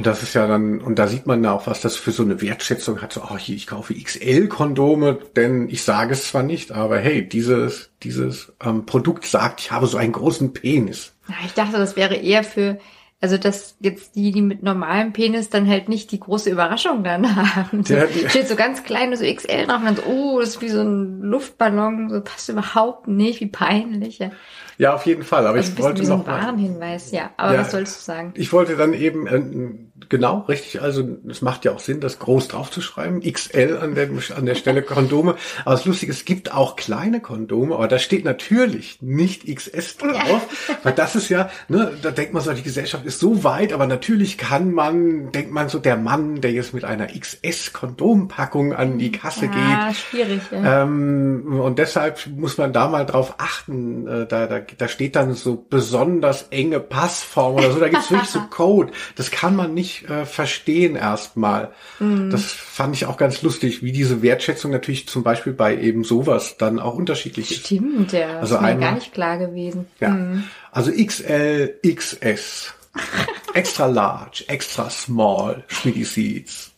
[0.00, 2.22] Und das ist ja dann, und da sieht man ja auch, was das für so
[2.22, 3.12] eine Wertschätzung hat.
[3.12, 7.90] So, oh, hier, ich kaufe XL-Kondome, denn ich sage es zwar nicht, aber hey, dieses,
[8.02, 11.12] dieses ähm, Produkt sagt, ich habe so einen großen Penis.
[11.44, 12.78] Ich dachte, das wäre eher für,
[13.20, 17.36] also dass jetzt die, die mit normalem Penis dann halt nicht die große Überraschung dann
[17.56, 17.82] haben.
[17.86, 20.62] Ja, die- steht so ganz klein, so XL drauf und dann so, oh, das ist
[20.62, 24.18] wie so ein Luftballon, so passt überhaupt nicht, wie peinlich.
[24.18, 24.30] Ja.
[24.78, 25.46] Ja, auf jeden Fall.
[25.46, 27.28] Aber Also ich wollte wie so noch ein Warnhinweis, ja.
[27.36, 27.60] Aber Ja.
[27.60, 28.32] was sollst du sagen?
[28.34, 32.48] ich wollte dann eben, äh, genau, richtig, also es macht ja auch Sinn, das groß
[32.48, 35.36] draufzuschreiben, XL an der, an der Stelle Kondome.
[35.64, 39.96] Aber das Lustige, ist, es gibt auch kleine Kondome, aber da steht natürlich nicht XS
[39.96, 40.46] drauf,
[40.82, 43.86] weil das ist ja, ne, da denkt man so, die Gesellschaft ist so weit, aber
[43.86, 49.12] natürlich kann man, denkt man so, der Mann, der jetzt mit einer XS-Kondompackung an die
[49.12, 50.82] Kasse geht, Ja, schwierig, ja.
[50.82, 54.06] ähm, und deshalb muss man da mal drauf achten.
[54.06, 57.80] Äh, da, da, da steht dann so besonders enge Passform oder so.
[57.80, 58.92] Da gibt's wirklich so Code.
[59.16, 61.72] Das kann man nicht äh, verstehen erstmal.
[61.98, 62.30] Mhm.
[62.30, 66.56] Das fand ich auch ganz lustig, wie diese Wertschätzung natürlich zum Beispiel bei eben sowas
[66.58, 67.66] dann auch unterschiedlich ist.
[67.66, 68.34] Stimmt, ja.
[68.40, 69.86] Das Also ist mir einmal- gar nicht klar gewesen.
[70.00, 70.10] Ja.
[70.10, 70.44] Mhm.
[70.72, 72.74] Also XL, XS.
[73.54, 76.72] Extra large, extra small, Schmitty Seeds.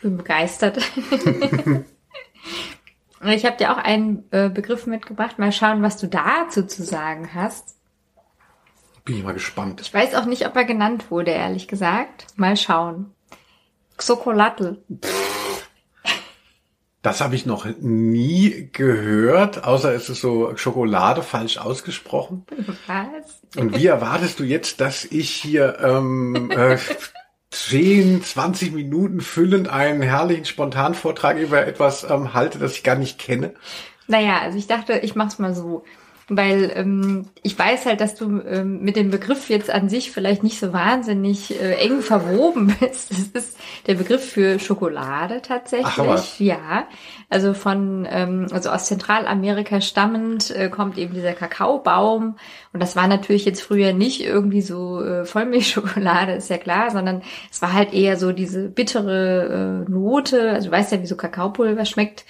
[0.00, 0.78] Bin begeistert.
[3.24, 5.38] ich habe dir auch einen äh, Begriff mitgebracht.
[5.38, 7.76] Mal schauen, was du dazu zu sagen hast.
[9.04, 9.80] Bin ich mal gespannt.
[9.80, 12.26] Ich weiß auch nicht, ob er genannt wurde, ehrlich gesagt.
[12.36, 13.12] Mal schauen.
[13.96, 14.78] Xocolatl.
[17.02, 22.46] Das habe ich noch nie gehört, außer es ist so Schokolade falsch ausgesprochen.
[22.86, 23.40] Was?
[23.56, 26.78] Und wie erwartest du jetzt, dass ich hier ähm, äh,
[27.50, 33.18] 10, 20 Minuten füllend einen herrlichen Spontanvortrag über etwas ähm, halte, das ich gar nicht
[33.18, 33.54] kenne?
[34.06, 35.84] Naja, also ich dachte, ich mach's mal so.
[36.28, 40.42] Weil ähm, ich weiß halt, dass du ähm, mit dem Begriff jetzt an sich vielleicht
[40.42, 43.10] nicht so wahnsinnig äh, eng verwoben bist.
[43.10, 43.56] Das ist
[43.86, 46.40] der Begriff für Schokolade tatsächlich.
[46.40, 46.86] Ja,
[47.28, 52.36] also von ähm, also aus Zentralamerika stammend äh, kommt eben dieser Kakaobaum
[52.72, 57.22] und das war natürlich jetzt früher nicht irgendwie so äh, Vollmilchschokolade, ist ja klar, sondern
[57.50, 60.50] es war halt eher so diese bittere äh, Note.
[60.52, 62.24] Also du weißt ja, wie so Kakaopulver schmeckt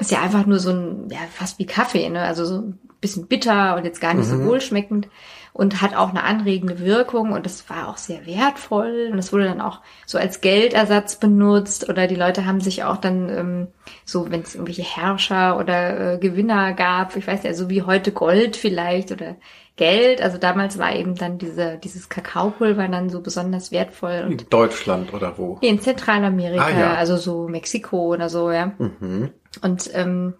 [0.00, 2.22] ist ja einfach nur so ein, ja, fast wie Kaffee, ne?
[2.22, 4.42] Also so ein bisschen bitter und jetzt gar nicht Mhm.
[4.42, 5.08] so wohlschmeckend
[5.52, 9.44] und hat auch eine anregende Wirkung und das war auch sehr wertvoll und es wurde
[9.46, 13.66] dann auch so als Geldersatz benutzt oder die Leute haben sich auch dann ähm,
[14.04, 18.12] so, wenn es irgendwelche Herrscher oder äh, Gewinner gab, ich weiß ja, so wie heute
[18.12, 19.36] Gold vielleicht oder
[19.76, 24.48] Geld, also damals war eben dann diese, dieses Kakaopulver dann so besonders wertvoll und In
[24.50, 25.56] Deutschland oder wo?
[25.62, 26.94] In Zentralamerika, Ah, ja.
[26.94, 28.72] also so Mexiko oder so, ja.
[28.78, 29.30] Mhm.
[29.62, 30.34] Und ähm,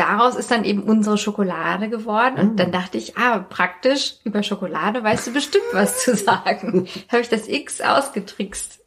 [0.00, 2.36] daraus ist dann eben unsere Schokolade geworden.
[2.38, 2.56] Und Mm.
[2.56, 6.88] dann dachte ich, ah, praktisch, über Schokolade weißt du bestimmt was zu sagen.
[7.08, 8.80] Habe ich das X ausgetrickst.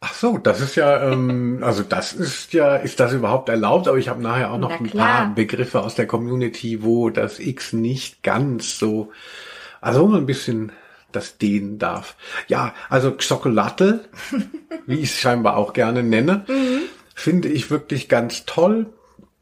[0.00, 3.88] Ach so, das ist ja, ähm, also das ist ja, ist das überhaupt erlaubt?
[3.88, 7.38] Aber ich habe nachher auch noch Na ein paar Begriffe aus der Community, wo das
[7.38, 9.10] X nicht ganz so,
[9.80, 10.72] also wo man ein bisschen
[11.12, 12.14] das dehnen darf.
[12.46, 14.04] Ja, also Schokolade,
[14.86, 16.44] wie ich es scheinbar auch gerne nenne,
[17.16, 18.86] finde ich wirklich ganz toll.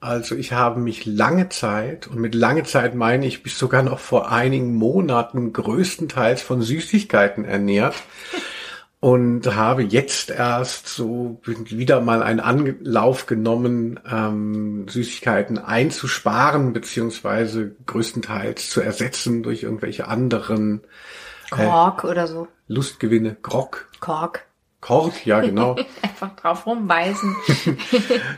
[0.00, 3.98] Also ich habe mich lange Zeit, und mit lange Zeit meine ich bis sogar noch
[3.98, 7.96] vor einigen Monaten größtenteils von Süßigkeiten ernährt
[9.00, 18.70] und habe jetzt erst so wieder mal einen Anlauf genommen, ähm, Süßigkeiten einzusparen beziehungsweise größtenteils
[18.70, 20.82] zu ersetzen durch irgendwelche anderen
[21.50, 22.46] Kork oder so.
[22.68, 23.36] Lustgewinne.
[23.42, 24.46] Grog, Kork.
[24.84, 25.76] Kork, ja genau.
[26.02, 27.34] Einfach drauf rumbeißen.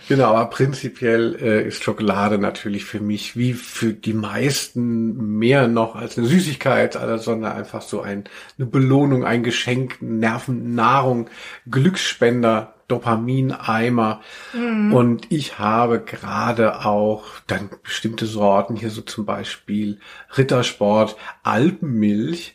[0.08, 5.96] Genau, aber prinzipiell äh, ist Schokolade natürlich für mich wie für die meisten mehr noch
[5.96, 8.24] als eine Süßigkeit, also, sondern einfach so ein,
[8.58, 11.28] eine Belohnung, ein Geschenk, Nervennahrung,
[11.68, 14.20] Glücksspender, Dopamineimer.
[14.54, 19.98] Und ich habe gerade auch dann bestimmte Sorten, hier so zum Beispiel
[20.36, 22.54] Rittersport, Alpenmilch,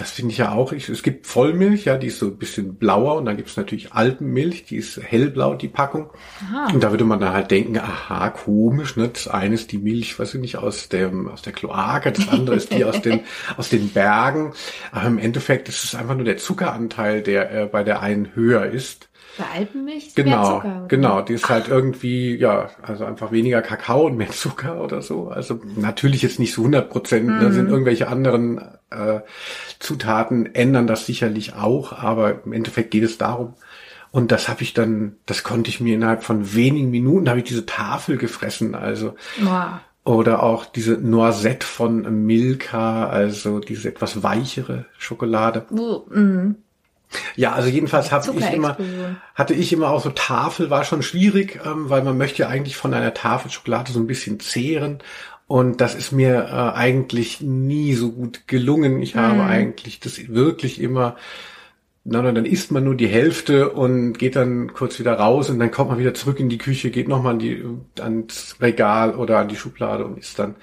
[0.00, 0.72] das finde ich ja auch.
[0.72, 3.56] Ich, es gibt Vollmilch, ja, die ist so ein bisschen blauer und dann gibt es
[3.58, 6.08] natürlich Alpenmilch, die ist hellblau, die Packung.
[6.72, 9.08] Und da würde man dann halt denken, aha, komisch, ne?
[9.08, 12.56] Das eine ist die Milch, weiß ich nicht, aus dem, aus der Kloake, das andere
[12.56, 13.20] ist die aus den,
[13.58, 14.54] aus den Bergen.
[14.90, 18.64] Aber im Endeffekt ist es einfach nur der Zuckeranteil, der äh, bei der einen höher
[18.64, 19.09] ist.
[19.38, 21.22] Bei Alpenmilch Genau, Zucker, genau.
[21.22, 25.28] Die ist halt irgendwie, ja, also einfach weniger Kakao und mehr Zucker oder so.
[25.28, 27.40] Also natürlich jetzt nicht so 100 Prozent, Mhm.
[27.40, 28.58] da sind irgendwelche anderen
[28.90, 29.20] äh,
[29.78, 33.54] Zutaten, ändern das sicherlich auch, aber im Endeffekt geht es darum.
[34.12, 37.44] Und das habe ich dann, das konnte ich mir innerhalb von wenigen Minuten, habe ich
[37.44, 39.74] diese Tafel gefressen, also Wow.
[40.04, 45.64] oder auch diese Noisette von Milka, also diese etwas weichere Schokolade.
[45.70, 46.56] Mm.
[47.36, 48.76] Ja, also jedenfalls habe ich immer,
[49.34, 52.76] hatte ich immer auch so Tafel, war schon schwierig, ähm, weil man möchte ja eigentlich
[52.76, 54.98] von einer Tafel Schokolade so ein bisschen zehren.
[55.46, 59.02] Und das ist mir äh, eigentlich nie so gut gelungen.
[59.02, 61.16] Ich habe eigentlich das wirklich immer,
[62.04, 65.58] na, na, dann isst man nur die Hälfte und geht dann kurz wieder raus und
[65.58, 67.64] dann kommt man wieder zurück in die Küche, geht nochmal an die,
[68.00, 70.54] ans Regal oder an die Schublade und isst dann,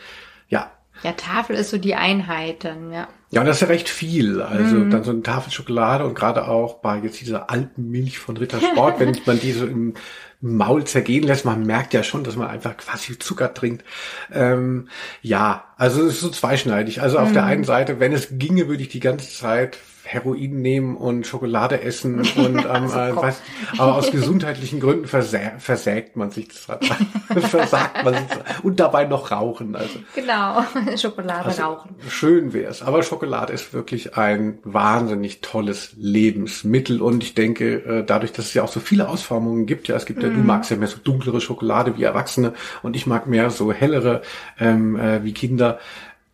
[0.49, 0.71] ja,
[1.03, 3.07] Ja, Tafel ist so die Einheit dann, ja.
[3.29, 4.41] Ja, und das ist ja recht viel.
[4.41, 8.99] Also dann so eine Tafel Schokolade und gerade auch bei jetzt dieser Alpenmilch von Rittersport,
[8.99, 9.95] wenn man die so im
[10.39, 13.83] Maul zergehen lässt, man merkt ja schon, dass man einfach quasi Zucker trinkt.
[14.31, 14.87] Ähm,
[15.21, 17.01] ja, also es ist so zweischneidig.
[17.01, 20.95] Also auf der einen Seite, wenn es ginge, würde ich die ganze Zeit Heroin nehmen
[20.95, 23.23] und Schokolade essen und ähm, äh, komm.
[23.23, 23.41] weiß,
[23.77, 26.65] aber aus gesundheitlichen Gründen versä versägt man sich das
[27.49, 28.59] versagt man sich das.
[28.63, 29.75] und dabei noch rauchen.
[29.75, 30.63] Also Genau.
[30.97, 31.95] Schokolade also, rauchen.
[32.09, 32.81] Schön wär's.
[32.81, 37.01] Aber Schokolade ist wirklich ein wahnsinnig tolles Lebensmittel.
[37.01, 40.05] Und ich denke, äh, dadurch, dass es ja auch so viele Ausformungen gibt, ja, es
[40.05, 43.49] gibt ja, du magst ja mehr so dunklere Schokolade wie Erwachsene und ich mag mehr
[43.49, 44.21] so hellere
[44.59, 45.79] ähm, äh, wie Kinder.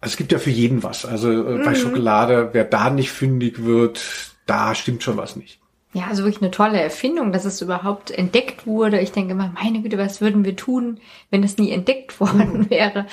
[0.03, 1.05] Also es gibt ja für jeden was.
[1.05, 4.01] Also äh, bei Schokolade, wer da nicht fündig wird,
[4.45, 5.59] da stimmt schon was nicht.
[5.93, 8.99] Ja, also wirklich eine tolle Erfindung, dass es überhaupt entdeckt wurde.
[8.99, 13.05] Ich denke immer, meine Güte, was würden wir tun, wenn es nie entdeckt worden wäre?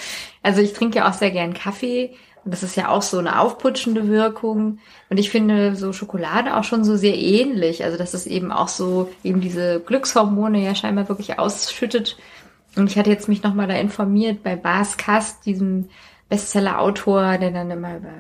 [0.43, 2.11] Also ich trinke ja auch sehr gern Kaffee.
[2.45, 4.81] Und das ist ja auch so eine aufputschende Wirkung.
[5.11, 7.85] Und ich finde so Schokolade auch schon so sehr ähnlich.
[7.85, 12.17] Also dass es eben auch so eben diese Glückshormone ja scheinbar wirklich ausschüttet.
[12.75, 15.89] Und ich hatte jetzt mich nochmal da informiert bei Bas Kast, diesem
[16.31, 18.13] Bestseller-Autor, der dann immer über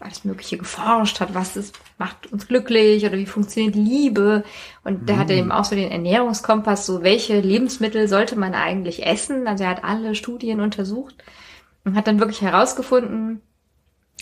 [0.00, 4.44] alles Mögliche geforscht hat, was ist, macht uns glücklich oder wie funktioniert Liebe.
[4.84, 9.46] Und der hatte eben auch so den Ernährungskompass, so welche Lebensmittel sollte man eigentlich essen.
[9.46, 11.16] Also er hat alle Studien untersucht
[11.84, 13.42] und hat dann wirklich herausgefunden,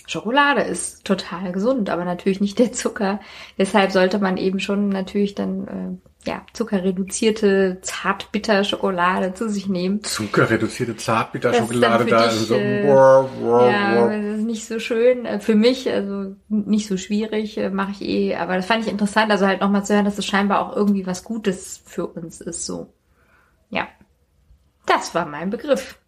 [0.07, 3.20] Schokolade ist total gesund, aber natürlich nicht der Zucker.
[3.57, 10.02] Deshalb sollte man eben schon natürlich dann äh, ja zuckerreduzierte zartbitter Schokolade zu sich nehmen.
[10.02, 14.10] Zuckerreduzierte zartbitter Schokolade da ist so äh, wow, wow, ja, wow.
[14.10, 18.02] das ist nicht so schön Äh, für mich, also nicht so schwierig äh, mache ich
[18.02, 20.76] eh, aber das fand ich interessant, also halt nochmal zu hören, dass es scheinbar auch
[20.76, 22.92] irgendwie was Gutes für uns ist, so.
[23.70, 23.88] Ja.
[24.87, 25.98] Das war mein Begriff.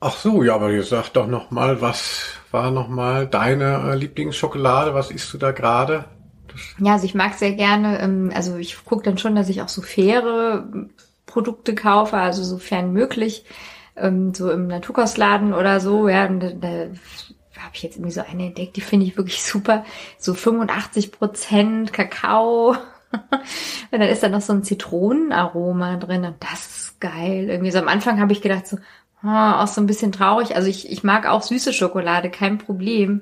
[0.00, 3.96] Ach so, ja, aber ihr sagt doch noch mal, was war noch mal deine äh,
[3.96, 4.94] Lieblingsschokolade?
[4.94, 6.06] Was isst du da gerade?
[6.78, 9.68] Ja, also ich mag sehr gerne, ähm, also ich gucke dann schon, dass ich auch
[9.68, 10.90] so faire ähm,
[11.26, 13.44] Produkte kaufe, also sofern möglich,
[13.96, 16.86] ähm, so im Naturkostladen oder so, ja, da, da
[17.60, 19.84] habe ich jetzt irgendwie so eine entdeckt, die finde ich wirklich super,
[20.18, 22.76] so 85 Prozent Kakao.
[23.90, 27.48] Und dann ist da noch so ein Zitronenaroma drin und das ist geil.
[27.50, 28.78] Irgendwie so am Anfang habe ich gedacht so,
[29.22, 30.56] Ah, auch so ein bisschen traurig.
[30.56, 33.20] Also ich, ich mag auch süße Schokolade, kein Problem.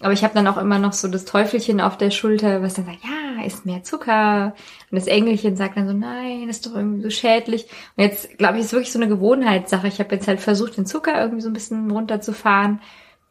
[0.00, 2.86] Aber ich habe dann auch immer noch so das Teufelchen auf der Schulter, was dann
[2.86, 4.54] sagt, ja, ist mehr Zucker.
[4.90, 7.66] Und das Engelchen sagt dann so, nein, ist doch irgendwie so schädlich.
[7.96, 9.86] Und jetzt, glaube ich, ist wirklich so eine Gewohnheitssache.
[9.86, 12.80] Ich habe jetzt halt versucht, den Zucker irgendwie so ein bisschen runterzufahren.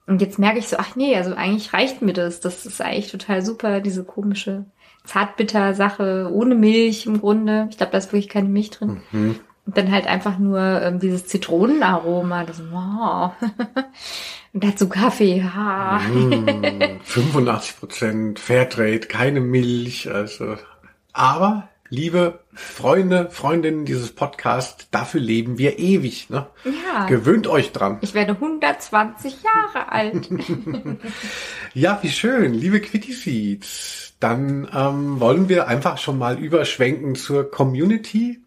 [0.07, 2.39] Und jetzt merke ich so, ach nee, also eigentlich reicht mir das.
[2.39, 4.65] Das ist eigentlich total super, diese komische
[5.03, 7.67] Zartbitter-Sache ohne Milch im Grunde.
[7.71, 9.01] Ich glaube, da ist wirklich keine Milch drin.
[9.65, 12.43] Und dann halt einfach nur ähm, dieses Zitronenaroma.
[12.43, 13.31] Das, wow.
[14.53, 15.43] Und dazu Kaffee.
[15.43, 15.99] Ha.
[15.99, 20.55] Mm, 85 Prozent Fairtrade, keine Milch, also.
[21.13, 26.47] Aber, liebe Freunde, Freundinnen dieses Podcasts, dafür leben wir ewig, ne?
[26.63, 27.07] Ja.
[27.07, 27.97] Gewöhnt euch dran.
[28.01, 30.29] Ich werde 120 Jahre alt.
[31.73, 34.13] Ja, wie schön, liebe Quitty Seeds.
[34.21, 38.44] Dann ähm, wollen wir einfach schon mal überschwenken zur Community.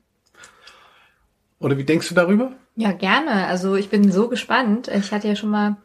[1.61, 2.53] Oder wie denkst du darüber?
[2.79, 3.49] ja, gerne.
[3.49, 4.87] Also ich bin so gespannt.
[4.87, 5.77] Ich hatte ja schon mal ein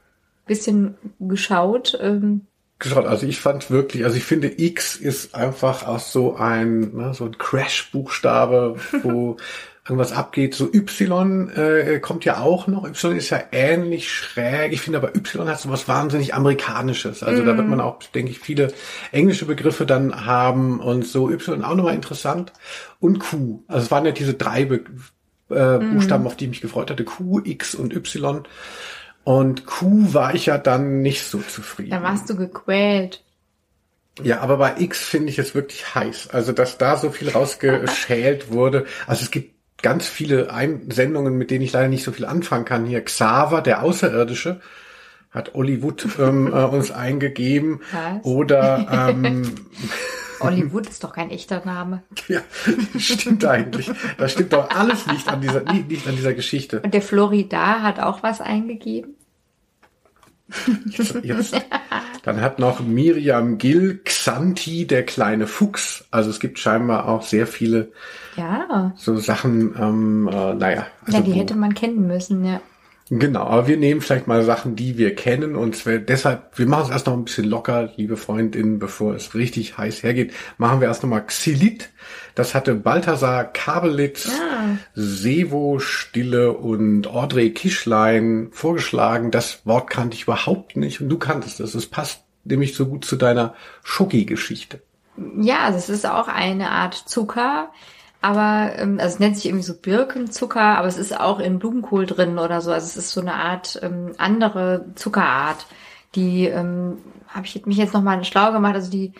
[0.46, 1.98] bisschen geschaut.
[2.00, 2.42] Ähm,
[2.78, 3.08] geschaut.
[3.08, 7.26] Also ich fand wirklich, also ich finde X ist einfach auch so ein, ne, so
[7.26, 9.38] ein Crash-Buchstabe, wo
[9.90, 10.54] irgendwas abgeht.
[10.54, 12.86] So Y äh, kommt ja auch noch.
[12.86, 14.72] Y ist ja ähnlich schräg.
[14.72, 17.24] Ich finde aber Y hat so was wahnsinnig Amerikanisches.
[17.24, 18.72] Also da wird man auch, denke ich, viele
[19.12, 22.54] englische Begriffe dann haben und so Y auch nochmal interessant.
[23.00, 23.64] Und Q.
[23.68, 24.84] Also es waren ja diese drei Be
[25.54, 27.04] äh, Buchstaben, auf die ich mich gefreut hatte.
[27.04, 28.44] Q, X und Y.
[29.24, 31.92] Und Q war ich ja dann nicht so zufrieden.
[31.92, 33.24] da warst du gequält.
[34.22, 36.30] Ja, aber bei X finde ich es wirklich heiß.
[36.30, 38.86] Also, dass da so viel rausgeschält wurde.
[39.08, 42.86] Also es gibt ganz viele Einsendungen, mit denen ich leider nicht so viel anfangen kann.
[42.86, 44.62] Hier Xaver, der Außerirdische,
[45.32, 47.82] hat Hollywood ähm, äh, uns eingegeben.
[47.92, 48.24] Was?
[48.24, 49.44] Oder ähm,
[50.39, 52.04] Hollywood ist doch kein echter Name.
[52.28, 52.41] ja,
[52.98, 53.89] stimmt eigentlich.
[54.17, 56.82] Das stimmt doch alles nicht an dieser, nicht, nicht an dieser Geschichte.
[56.82, 59.15] Und der Florida hat auch was eingegeben.
[60.86, 61.56] Jetzt, jetzt.
[62.24, 66.06] Dann hat noch Miriam Gill Xanti, der kleine Fuchs.
[66.12, 67.91] Also es gibt scheinbar auch sehr viele
[68.36, 68.93] Ja.
[68.96, 70.86] so Sachen, ähm, äh, naja.
[71.06, 72.62] Also ja, die wo- hätte man kennen müssen, ja.
[73.10, 76.86] Genau, aber wir nehmen vielleicht mal Sachen, die wir kennen und zwar deshalb, wir machen
[76.86, 80.88] es erst noch ein bisschen locker, liebe Freundinnen, bevor es richtig heiß hergeht, machen wir
[80.88, 81.89] erst noch mal Xylit.
[82.34, 84.78] Das hatte Balthasar Kabelitz, Ah.
[84.96, 89.30] Sevo Stille und Audrey Kischlein vorgeschlagen.
[89.32, 91.76] Das Wort kannte ich überhaupt nicht und du kanntest es.
[91.76, 94.82] Es passt nämlich so gut zu deiner Schoki-Geschichte.
[95.39, 97.70] Ja, es ist auch eine Art Zucker,
[98.24, 102.06] aber ähm, also es nennt sich irgendwie so Birkenzucker, aber es ist auch in Blumenkohl
[102.06, 102.72] drin oder so.
[102.72, 105.66] Also es ist so eine Art ähm, andere Zuckerart,
[106.16, 108.76] die ähm, habe ich mich jetzt noch mal schlau gemacht.
[108.76, 109.12] Also die,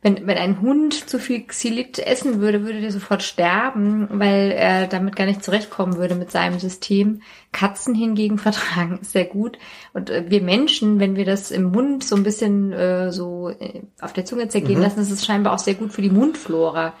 [0.00, 4.86] wenn wenn ein Hund zu viel Xylit essen würde, würde der sofort sterben, weil er
[4.86, 7.22] damit gar nicht zurechtkommen würde mit seinem System.
[7.50, 9.58] Katzen hingegen vertragen es sehr gut
[9.92, 13.82] und äh, wir Menschen, wenn wir das im Mund so ein bisschen äh, so äh,
[14.00, 16.92] auf der Zunge zergehen lassen, ist es scheinbar auch sehr gut für die Mundflora.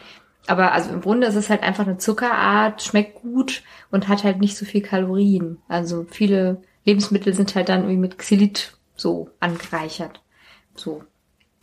[0.46, 4.40] Aber also im Grunde ist es halt einfach eine Zuckerart, schmeckt gut und hat halt
[4.40, 5.58] nicht so viel Kalorien.
[5.68, 10.20] Also viele Lebensmittel sind halt dann irgendwie mit Xylit so angereichert.
[10.74, 11.04] So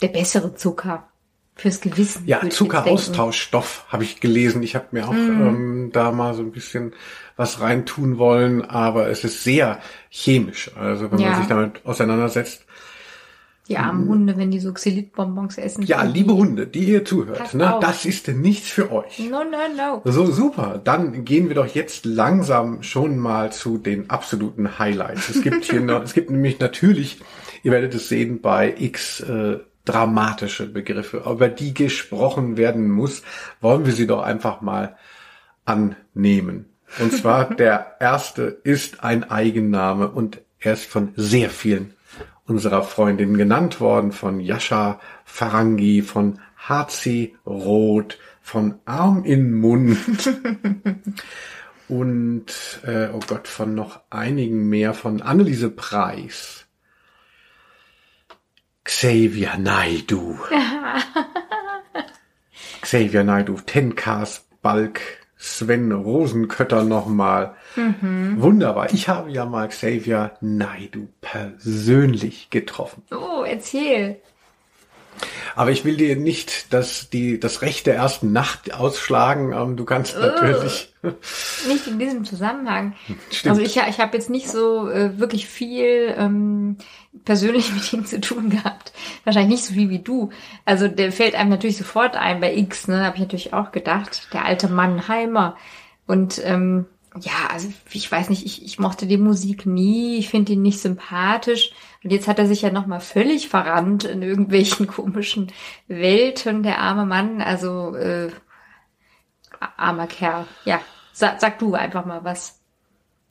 [0.02, 1.10] der bessere Zucker
[1.56, 2.26] fürs Gewissen.
[2.26, 2.40] Ja.
[2.50, 4.64] Zuckeraustauschstoff habe ich gelesen.
[4.64, 5.42] Ich habe mir auch Mhm.
[5.48, 6.94] ähm, da mal so ein bisschen
[7.36, 10.72] was reintun wollen, aber es ist sehr chemisch.
[10.78, 11.32] Also wenn Ja.
[11.32, 12.66] man sich damit auseinandersetzt.
[13.70, 15.84] Die armen Hunde, wenn die so Xylitbonbons essen.
[15.84, 17.80] Ja, liebe Hunde, die ihr zuhört, ne, auf.
[17.80, 19.20] das ist nichts für euch.
[19.20, 20.02] No, no, no.
[20.06, 20.82] So, super.
[20.84, 25.30] Dann gehen wir doch jetzt langsam schon mal zu den absoluten Highlights.
[25.30, 27.20] Es gibt hier noch, es gibt nämlich natürlich,
[27.62, 33.22] ihr werdet es sehen, bei X äh, dramatische Begriffe, über die gesprochen werden muss.
[33.62, 34.96] Wollen wir sie doch einfach mal
[35.66, 36.66] annehmen.
[37.00, 41.94] Und zwar der erste ist ein Eigenname und er ist von sehr vielen
[42.50, 49.98] unserer Freundinnen genannt worden, von Jascha Farangi, von HC Roth, von Arm in Mund
[51.88, 52.46] und
[52.86, 56.66] äh, oh Gott, von noch einigen mehr, von Anneliese Preis.
[58.84, 60.40] Xavier Naidu.
[62.82, 65.02] Xavier Naidu, Tenkas Balk,
[65.38, 67.56] Sven Rosenkötter nochmal.
[67.76, 68.94] Wunderbar.
[68.94, 73.04] Ich habe ja mal Xavier Naidu persönlich getroffen.
[73.12, 74.20] Oh, erzähl.
[75.56, 79.54] Aber ich will dir nicht das, die, das Recht der ersten Nacht ausschlagen.
[79.54, 80.94] Ähm, Du kannst natürlich.
[81.68, 82.94] Nicht in diesem Zusammenhang.
[83.32, 83.52] Stimmt.
[83.52, 86.78] Also ich, ich habe jetzt nicht so äh, wirklich viel ähm,
[87.26, 88.94] persönlich mit ihm zu tun gehabt.
[89.24, 90.30] Wahrscheinlich nicht so viel wie du.
[90.66, 93.04] Also der fällt einem natürlich sofort ein bei X, ne?
[93.04, 94.30] Habe ich natürlich auch gedacht.
[94.34, 95.58] Der alte Mann Heimer.
[96.06, 96.86] Und ähm,
[97.18, 100.80] ja, also ich weiß nicht, ich, ich mochte die Musik nie, ich finde ihn nicht
[100.80, 101.72] sympathisch.
[102.04, 105.52] Und jetzt hat er sich ja nochmal völlig verrannt in irgendwelchen komischen
[105.88, 107.42] Welten, der arme Mann.
[107.42, 108.30] Also äh,
[109.78, 110.46] armer Kerl.
[110.66, 110.82] Ja,
[111.14, 112.60] sag, sag du einfach mal was.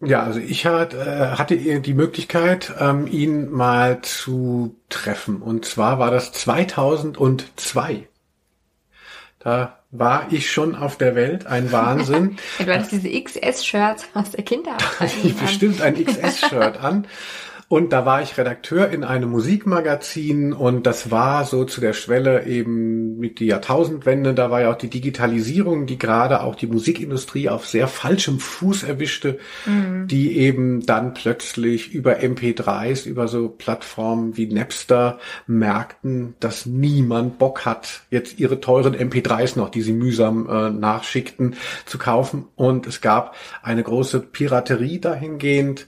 [0.00, 5.42] Ja, also ich hat, äh, hatte die Möglichkeit, ähm, ihn mal zu treffen.
[5.42, 8.08] Und zwar war das 2002.
[9.40, 12.36] Da war ich schon auf der Welt, ein Wahnsinn.
[12.58, 15.14] Du hattest diese XS-Shirts aus der Kinderabteilung.
[15.24, 17.06] ich bestimmt ein XS-Shirt an.
[17.70, 22.46] Und da war ich Redakteur in einem Musikmagazin und das war so zu der Schwelle
[22.46, 24.32] eben mit die Jahrtausendwende.
[24.32, 28.84] Da war ja auch die Digitalisierung, die gerade auch die Musikindustrie auf sehr falschem Fuß
[28.84, 37.38] erwischte, die eben dann plötzlich über MP3s, über so Plattformen wie Napster merkten, dass niemand
[37.38, 42.46] Bock hat, jetzt ihre teuren MP3s noch, die sie mühsam äh, nachschickten, zu kaufen.
[42.56, 45.86] Und es gab eine große Piraterie dahingehend.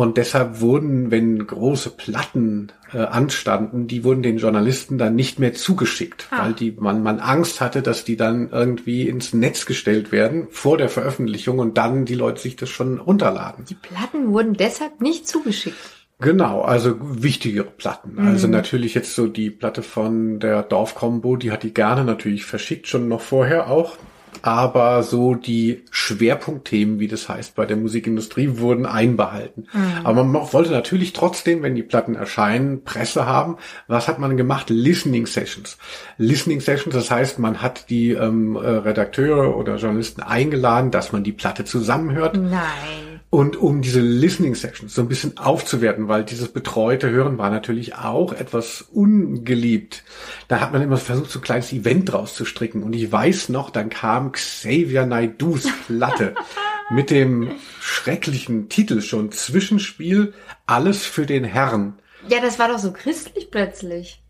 [0.00, 5.52] Und deshalb wurden, wenn große Platten äh, anstanden, die wurden den Journalisten dann nicht mehr
[5.52, 6.44] zugeschickt, Ah.
[6.46, 10.78] weil die man, man Angst hatte, dass die dann irgendwie ins Netz gestellt werden vor
[10.78, 13.66] der Veröffentlichung und dann die Leute sich das schon runterladen.
[13.66, 15.76] Die Platten wurden deshalb nicht zugeschickt.
[16.18, 18.18] Genau, also wichtigere Platten.
[18.18, 22.88] Also natürlich jetzt so die Platte von der Dorfkombo, die hat die gerne natürlich verschickt,
[22.88, 23.98] schon noch vorher auch.
[24.42, 29.66] Aber so die Schwerpunktthemen, wie das heißt bei der Musikindustrie, wurden einbehalten.
[30.04, 33.56] Aber man wollte natürlich trotzdem, wenn die Platten erscheinen, Presse haben.
[33.86, 34.70] Was hat man gemacht?
[34.70, 35.78] Listening Sessions.
[36.16, 41.24] Listening Sessions, das heißt, man hat die ähm, äh, Redakteure oder Journalisten eingeladen, dass man
[41.24, 42.36] die Platte zusammenhört.
[42.36, 43.09] Nein.
[43.30, 47.94] Und um diese Listening Sessions so ein bisschen aufzuwerten, weil dieses betreute Hören war natürlich
[47.94, 50.02] auch etwas ungeliebt.
[50.48, 52.82] Da hat man immer versucht, so ein kleines Event draus zu stricken.
[52.82, 56.34] Und ich weiß noch, dann kam Xavier Naidus Platte
[56.90, 60.34] mit dem schrecklichen Titel schon Zwischenspiel
[60.66, 62.00] Alles für den Herrn.
[62.28, 64.24] Ja, das war doch so christlich plötzlich.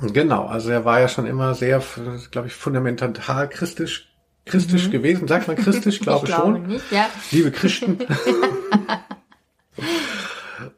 [0.00, 1.82] Genau, also er war ja schon immer sehr,
[2.30, 4.11] glaube ich, fundamental christlich,
[4.46, 5.28] christlich gewesen.
[5.28, 6.30] Sagt man christlich, glaube Mhm.
[6.30, 6.66] ich glaube schon.
[6.66, 7.06] nicht, ja.
[7.30, 7.98] liebe Christen.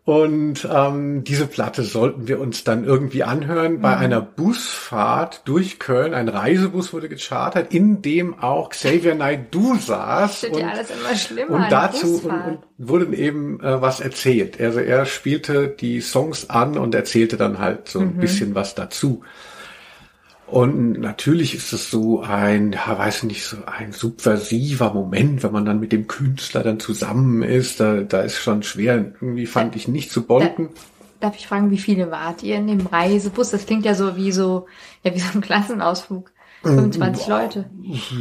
[0.05, 3.81] Und ähm, diese Platte sollten wir uns dann irgendwie anhören Mhm.
[3.81, 6.15] bei einer Busfahrt durch Köln.
[6.15, 10.43] Ein Reisebus wurde gechartert, in dem auch Xavier Naidoo saß.
[10.43, 11.57] Das wird ja alles immer schlimmer.
[11.57, 14.61] und dazu und, und wurde eben äh, was erzählt.
[14.61, 18.09] Also er spielte die Songs an und erzählte dann halt so Mhm.
[18.09, 19.23] ein bisschen was dazu.
[20.55, 25.65] Und natürlich ist es so ein, ja, weiß nicht, so ein subversiver Moment, wenn man
[25.65, 27.81] dann mit dem Künstler dann zusammen ist.
[27.81, 28.99] Da, da ist schon schwer.
[29.21, 30.69] Irgendwie fand ich nicht zu bonden.
[31.19, 33.51] Darf ich fragen, wie viele wart ihr in dem Reisebus?
[33.51, 34.67] Das klingt ja so wie so,
[35.03, 36.31] ja, wie so ein Klassenausflug.
[36.65, 37.69] Ähm, 25 Leute.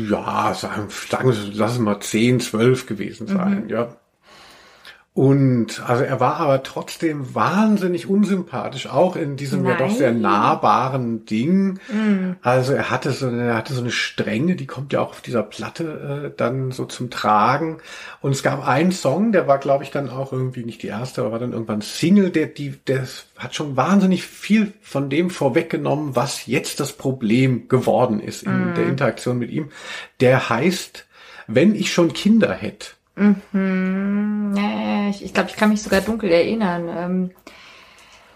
[0.10, 3.38] Ja, sagen, sagen wir, lass es mal 10, 12 gewesen Mhm.
[3.38, 3.96] sein, ja.
[5.16, 10.22] Und also er war aber trotzdem wahnsinnig unsympathisch, auch in diesem ja doch sehr Nein.
[10.22, 11.80] nahbaren Ding.
[12.42, 15.22] Also er hatte so eine, er hatte so eine Strenge, die kommt ja auch auf
[15.22, 17.78] dieser Platte äh, dann so zum Tragen.
[18.22, 21.22] Und es gab einen Song, der war, glaube ich, dann auch irgendwie nicht die erste,
[21.22, 23.06] aber war dann irgendwann Single, der, die, der
[23.38, 28.88] hat schon wahnsinnig viel von dem vorweggenommen, was jetzt das Problem geworden ist in der
[28.88, 29.70] Interaktion mit ihm.
[30.22, 31.06] Der heißt,
[31.46, 32.88] wenn ich schon Kinder hätte.
[33.16, 36.90] Äh, ich ich glaube, ich kann mich sogar dunkel erinnern.
[36.90, 37.32] Ähm,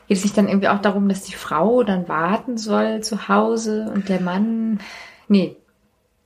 [0.07, 3.91] Geht es nicht dann irgendwie auch darum, dass die Frau dann warten soll zu Hause
[3.93, 4.80] und der Mann.
[5.28, 5.57] Nee.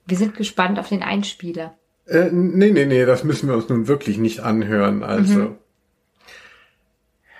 [0.05, 1.73] Wir sind gespannt auf den Einspieler.
[2.05, 5.03] Äh, nee, nee, nee, das müssen wir uns nun wirklich nicht anhören.
[5.03, 5.39] Also.
[5.39, 5.57] Mhm.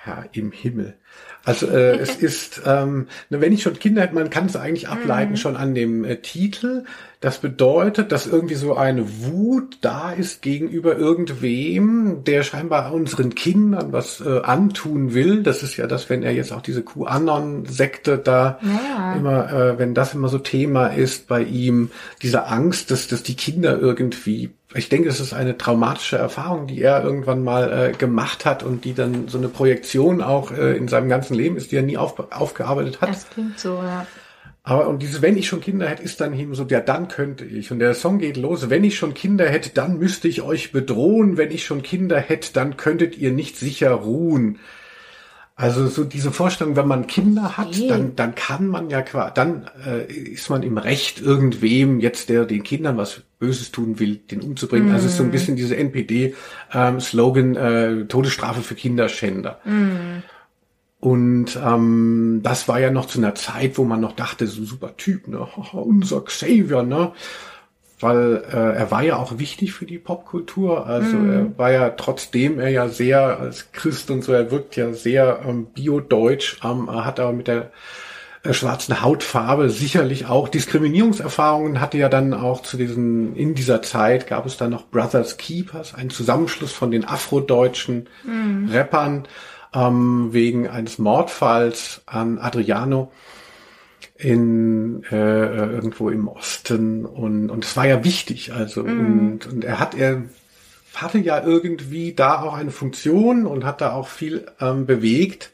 [0.05, 0.95] Ja, im Himmel.
[1.43, 5.34] Also äh, es ist, ähm, wenn ich schon Kinder hätte, man kann es eigentlich ableiten
[5.34, 5.38] mhm.
[5.38, 6.86] schon an dem äh, Titel.
[7.22, 13.94] Das bedeutet, dass irgendwie so eine Wut da ist gegenüber irgendwem, der scheinbar unseren Kindern
[13.94, 15.44] was äh, antun will.
[15.44, 19.14] Das ist ja das, wenn er jetzt auch diese QAnon-Sekte da ja.
[19.14, 21.92] immer, äh, wenn das immer so Thema ist bei ihm,
[22.24, 26.82] diese Angst, dass, dass die Kinder irgendwie ich denke, es ist eine traumatische Erfahrung, die
[26.82, 30.88] er irgendwann mal äh, gemacht hat und die dann so eine Projektion auch äh, in
[30.88, 33.10] seinem ganzen Leben ist, die er nie auf, aufgearbeitet hat.
[33.10, 34.08] Das klingt so, ja.
[34.64, 37.45] Aber und dieses, wenn ich schon Kinder hätte, ist dann eben so, ja, dann könnte
[37.45, 37.72] ich.
[37.72, 41.38] Und der Song geht los, wenn ich schon Kinder hätte, dann müsste ich euch bedrohen.
[41.38, 44.59] Wenn ich schon Kinder hätte, dann könntet ihr nicht sicher ruhen.
[45.55, 47.88] Also so diese Vorstellung, wenn man Kinder hat, okay.
[47.88, 52.45] dann, dann kann man ja quasi, dann äh, ist man im Recht, irgendwem jetzt, der
[52.45, 54.89] den Kindern was Böses tun will, den umzubringen.
[54.89, 54.93] Mm.
[54.93, 55.32] Also es ist so ein mhm.
[55.32, 59.59] bisschen diese NPD-Slogan, ähm, äh, Todesstrafe für Kinderschänder.
[59.66, 60.24] Mm.
[61.02, 64.95] Und ähm, das war ja noch zu einer Zeit, wo man noch dachte, so super
[64.95, 65.45] Typ, ne?
[65.74, 67.12] unser Xavier, ne?
[68.02, 70.88] weil äh, er war ja auch wichtig für die Popkultur.
[70.88, 71.30] Also mm.
[71.32, 75.41] er war ja, trotzdem er ja sehr als Christ und so, er wirkt ja sehr
[75.47, 77.72] ähm, biodeutsch, ähm, hat aber mit der
[78.43, 84.28] äh, schwarzen Hautfarbe sicherlich auch Diskriminierungserfahrungen, hatte ja dann auch zu diesen, in dieser Zeit
[84.28, 88.70] gab es dann noch Brothers Keepers, ein Zusammenschluss von den afrodeutschen mm.
[88.72, 89.28] Rappern
[89.74, 93.12] ähm, wegen eines Mordfalls an Adriano
[94.18, 98.88] in äh, irgendwo im Osten und und es war ja wichtig also mm.
[98.88, 100.24] und und er hat er
[100.94, 105.52] hatte ja irgendwie da auch eine Funktion und hat da auch viel ähm, bewegt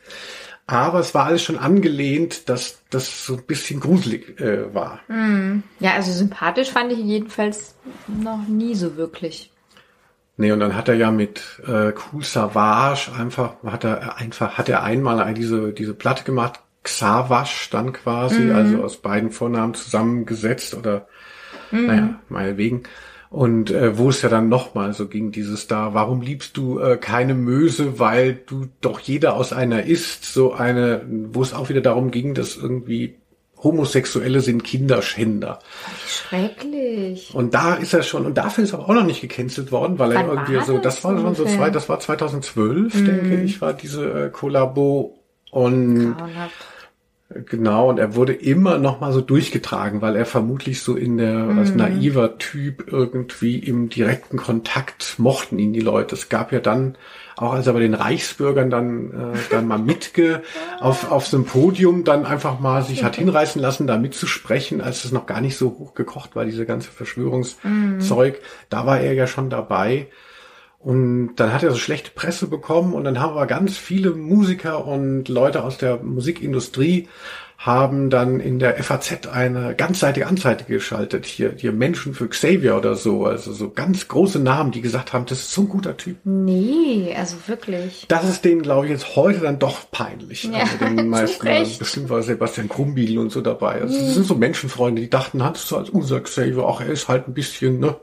[0.65, 5.63] aber es war alles schon angelehnt dass das so ein bisschen gruselig äh, war mm.
[5.80, 7.76] ja also sympathisch fand ich jedenfalls
[8.07, 9.51] noch nie so wirklich
[10.39, 14.69] Nee, und dann hat er ja mit äh, Cool Savage einfach, hat er einfach, hat
[14.69, 18.55] er einmal diese, diese Platte gemacht, Xavash dann quasi, mhm.
[18.55, 21.07] also aus beiden Vornamen zusammengesetzt oder
[21.71, 21.85] mhm.
[21.88, 22.83] naja, meinetwegen.
[23.29, 26.97] Und äh, wo es ja dann nochmal so ging, dieses da, warum liebst du äh,
[26.97, 31.81] keine Möse, weil du doch jeder aus einer ist, so eine, wo es auch wieder
[31.81, 33.15] darum ging, dass irgendwie
[33.63, 35.59] Homosexuelle sind Kinderschänder.
[36.07, 37.33] Schrecklich.
[37.33, 40.13] Und da ist er schon, und dafür ist er auch noch nicht gecancelt worden, weil
[40.13, 43.05] Wann er irgendwie so, das war schon so zwei, das war 2012, mhm.
[43.05, 45.19] denke ich, war diese äh, Kollabo
[45.51, 46.55] und Grauenhaft.
[47.29, 51.33] Genau, und er wurde immer noch mal so durchgetragen, weil er vermutlich so in der,
[51.33, 51.59] mhm.
[51.59, 56.15] als naiver Typ irgendwie im direkten Kontakt mochten ihn die Leute.
[56.15, 56.97] Es gab ja dann,
[57.38, 60.41] auch als er bei den Reichsbürgern dann, äh, dann mal mitge,
[60.79, 65.05] auf, auf so einem Podium dann einfach mal sich hat hinreißen lassen, da mitzusprechen, als
[65.05, 68.33] es noch gar nicht so hoch gekocht war, diese ganze Verschwörungszeug.
[68.33, 68.45] Mhm.
[68.69, 70.07] Da war er ja schon dabei.
[70.79, 74.85] Und dann hat er so schlechte Presse bekommen und dann haben wir ganz viele Musiker
[74.85, 77.07] und Leute aus der Musikindustrie
[77.68, 81.26] haben dann in der FAZ eine ganzseitige Anzeige geschaltet.
[81.26, 83.26] Hier, hier Menschen für Xavier oder so.
[83.26, 86.18] Also so ganz große Namen, die gesagt haben, das ist so ein guter Typ.
[86.24, 88.05] Nee, also wirklich.
[88.07, 90.45] Das ist denen, glaube ich, jetzt heute dann doch peinlich.
[90.45, 93.82] Ja, also den meisten, also bestimmt war Sebastian Krumbiegel und so dabei.
[93.82, 97.09] Also das sind so Menschenfreunde, die dachten, hast du als unser Xavier, auch er ist
[97.09, 97.97] halt ein bisschen, ne?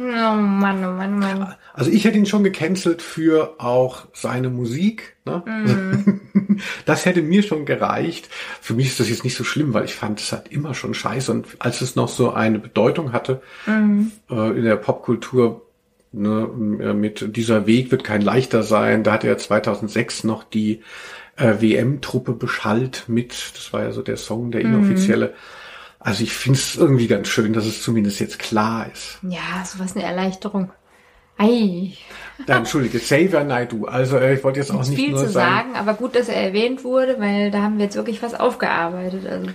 [0.00, 1.54] Oh Mann, oh Mann, oh Mann.
[1.74, 5.16] Also ich hätte ihn schon gecancelt für auch seine Musik.
[5.24, 5.42] Ne?
[5.46, 6.20] Mm.
[6.84, 8.28] Das hätte mir schon gereicht.
[8.60, 10.92] Für mich ist das jetzt nicht so schlimm, weil ich fand es halt immer schon
[10.92, 11.32] scheiße.
[11.32, 14.08] Und als es noch so eine Bedeutung hatte mm.
[14.30, 15.66] äh, in der Popkultur,
[16.12, 16.48] ne,
[16.80, 20.82] äh, mit dieser Weg wird kein leichter sein, da hatte er 2006 noch die
[21.36, 24.74] äh, WM-Truppe beschallt mit, das war ja so der Song, der mhm.
[24.74, 25.28] inoffizielle.
[25.28, 25.59] Mm
[26.00, 29.18] also ich finde es irgendwie ganz schön, dass es zumindest jetzt klar ist.
[29.22, 30.72] Ja, sowas eine Erleichterung.
[31.36, 31.92] Ei.
[32.46, 33.84] Da, entschuldige, Xavier Naidu.
[33.86, 36.42] Also äh, ich wollte jetzt auch nicht viel nur zu sagen, aber gut, dass er
[36.42, 39.26] erwähnt wurde, weil da haben wir jetzt wirklich was aufgearbeitet.
[39.26, 39.50] Also.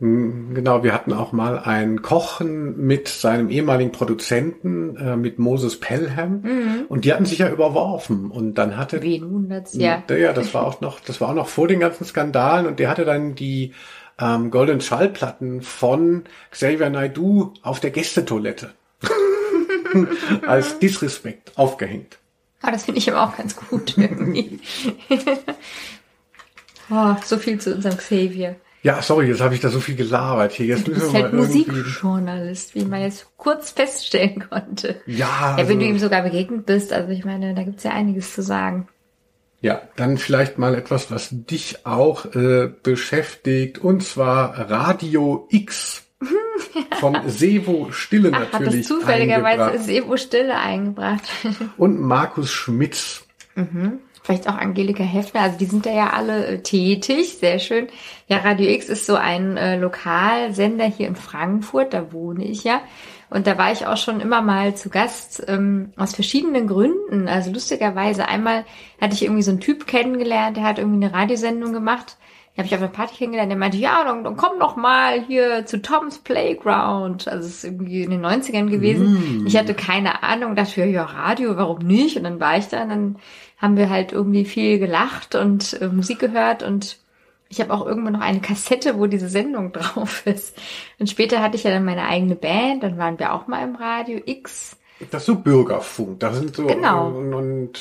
[0.00, 5.78] Hm, genau, wir hatten auch mal ein Kochen mit seinem ehemaligen Produzenten, äh, mit Moses
[5.78, 6.84] Pelham, mhm.
[6.88, 8.30] und die hatten sich ja überworfen.
[8.30, 9.02] Und dann hatte.
[9.02, 10.02] Wen wundert's, ja.
[10.08, 12.88] Ja, das war auch noch, das war auch noch vor den ganzen Skandalen und der
[12.88, 13.72] hatte dann die
[14.20, 18.74] ähm, Golden Schallplatten von Xavier Naidoo auf der Gästetoilette
[20.46, 22.18] als Disrespekt aufgehängt.
[22.62, 24.60] Ah, das finde ich aber auch ganz gut irgendwie.
[26.90, 28.56] oh, so viel zu unserem Xavier.
[28.82, 30.66] Ja, sorry, jetzt habe ich da so viel gelabert hier.
[30.66, 35.00] Jetzt du bist halt Musikjournalist, wie man jetzt kurz feststellen konnte.
[35.06, 35.56] Ja.
[35.58, 38.34] Ja, wenn du also ihm sogar begegnet bist, also ich meine, da gibt's ja einiges
[38.34, 38.88] zu sagen.
[39.62, 46.06] Ja, dann vielleicht mal etwas, was dich auch äh, beschäftigt, und zwar Radio X.
[47.00, 48.80] Von Sevo Stille Ach, hat natürlich.
[48.82, 49.82] es zufälligerweise.
[49.82, 51.22] Sevo Stille eingebracht.
[51.78, 53.24] Und Markus Schmitz.
[54.22, 57.88] Vielleicht auch Angelika Heffner, also die sind da ja alle äh, tätig, sehr schön.
[58.28, 62.82] Ja, Radio X ist so ein äh, Lokalsender hier in Frankfurt, da wohne ich ja.
[63.30, 67.28] Und da war ich auch schon immer mal zu Gast, ähm, aus verschiedenen Gründen.
[67.28, 68.64] Also lustigerweise, einmal
[69.00, 72.16] hatte ich irgendwie so einen Typ kennengelernt, der hat irgendwie eine Radiosendung gemacht.
[72.54, 75.22] Die habe ich auf einer Party kennengelernt, der meinte, ja, dann, dann komm doch mal
[75.22, 77.28] hier zu Tom's Playground.
[77.28, 79.44] Also es ist irgendwie in den 90ern gewesen.
[79.46, 82.16] Ich hatte keine Ahnung, dachte, ja, ja, Radio, warum nicht?
[82.16, 83.16] Und dann war ich da und dann
[83.58, 86.98] haben wir halt irgendwie viel gelacht und äh, Musik gehört und
[87.50, 90.56] ich habe auch irgendwann noch eine Kassette, wo diese Sendung drauf ist.
[90.98, 93.74] Und später hatte ich ja dann meine eigene Band, dann waren wir auch mal im
[93.74, 94.76] Radio X.
[95.10, 96.20] Das ist so Bürgerfunk.
[96.20, 97.08] Da sind so Genau.
[97.08, 97.80] und, und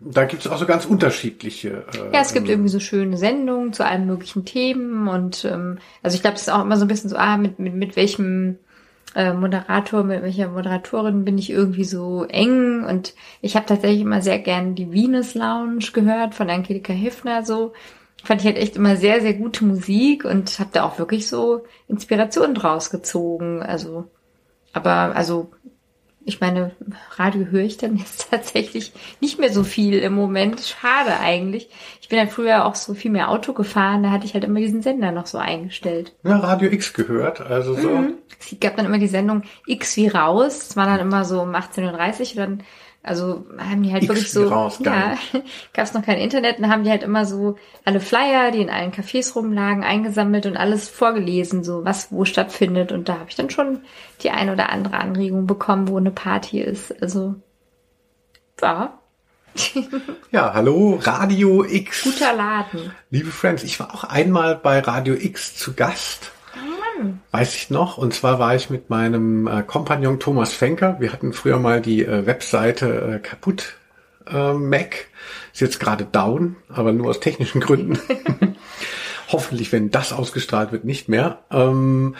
[0.00, 1.84] da gibt es auch so ganz unterschiedliche.
[1.92, 6.14] Äh, Ja, es gibt irgendwie so schöne Sendungen zu allen möglichen Themen und ähm, also
[6.14, 8.56] ich glaube, es ist auch immer so ein bisschen so, ah, mit, mit, mit welchem
[9.14, 14.22] äh, Moderator, mit welcher Moderatorin bin ich irgendwie so eng und ich habe tatsächlich immer
[14.22, 17.74] sehr gern die Venus Lounge gehört von Angelika Hiffner so.
[18.22, 21.64] Fand ich halt echt immer sehr, sehr gute Musik und habe da auch wirklich so
[21.88, 23.62] Inspirationen draus gezogen.
[23.62, 24.08] Also,
[24.72, 25.50] aber also
[26.24, 26.72] ich meine,
[27.16, 30.60] Radio höre ich dann jetzt tatsächlich nicht mehr so viel im Moment.
[30.60, 31.68] Schade eigentlich.
[32.00, 34.60] Ich bin halt früher auch so viel mehr Auto gefahren, da hatte ich halt immer
[34.60, 36.14] diesen Sender noch so eingestellt.
[36.24, 37.40] ja, Radio X gehört.
[37.40, 37.88] Also so.
[37.88, 38.14] Mhm.
[38.38, 40.68] Es gab dann immer die Sendung X wie raus.
[40.68, 41.90] Das war dann immer so um 18.30 Uhr.
[41.90, 42.62] Und dann,
[43.02, 45.16] also haben die halt X wirklich so, raus, ja,
[45.72, 48.60] gab es noch kein Internet, und dann haben die halt immer so alle Flyer, die
[48.60, 52.92] in allen Cafés rumlagen, eingesammelt und alles vorgelesen, so was wo stattfindet.
[52.92, 53.80] Und da habe ich dann schon
[54.22, 57.02] die ein oder andere Anregung bekommen, wo eine Party ist.
[57.02, 57.36] Also
[58.60, 59.00] ja,
[60.30, 62.04] Ja, hallo, Radio X.
[62.04, 62.92] guter Laden.
[63.10, 66.32] Liebe Friends, ich war auch einmal bei Radio X zu Gast.
[67.30, 67.98] Weiß ich noch.
[67.98, 70.96] Und zwar war ich mit meinem äh, Kompagnon Thomas Fenker.
[71.00, 73.74] Wir hatten früher mal die äh, Webseite äh, kaputt
[74.30, 75.08] äh, Mac.
[75.52, 77.98] Ist jetzt gerade down, aber nur aus technischen Gründen.
[79.28, 81.38] Hoffentlich, wenn das ausgestrahlt wird, nicht mehr.
[81.50, 82.16] Ähm,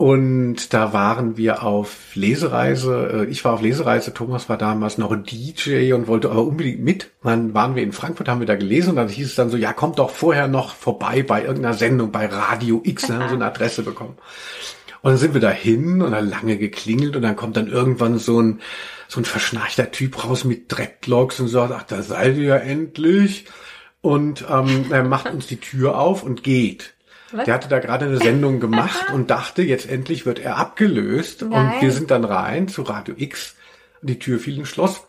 [0.00, 3.26] und da waren wir auf Lesereise.
[3.26, 4.14] Äh, Ich war auf Lesereise.
[4.14, 7.10] Thomas war damals noch DJ und wollte aber unbedingt mit.
[7.22, 9.58] Dann waren wir in Frankfurt, haben wir da gelesen und dann hieß es dann so,
[9.58, 13.08] ja, kommt doch vorher noch vorbei bei irgendeiner Sendung bei Radio X.
[13.08, 14.16] Dann haben so eine Adresse bekommen.
[15.02, 18.18] Und dann sind wir da hin und dann lange geklingelt und dann kommt dann irgendwann
[18.18, 18.60] so ein,
[19.06, 23.44] so ein verschnarchter Typ raus mit Dreadlocks und sagt, ach, da seid ihr ja endlich.
[24.00, 26.94] Und ähm, er macht uns die Tür auf und geht.
[27.32, 27.44] Was?
[27.44, 31.42] Der hatte da gerade eine Sendung gemacht und dachte, jetzt endlich wird er abgelöst.
[31.42, 31.80] Und Nein.
[31.80, 33.56] wir sind dann rein zu Radio X.
[34.02, 35.02] Die Tür fiel ins Schloss.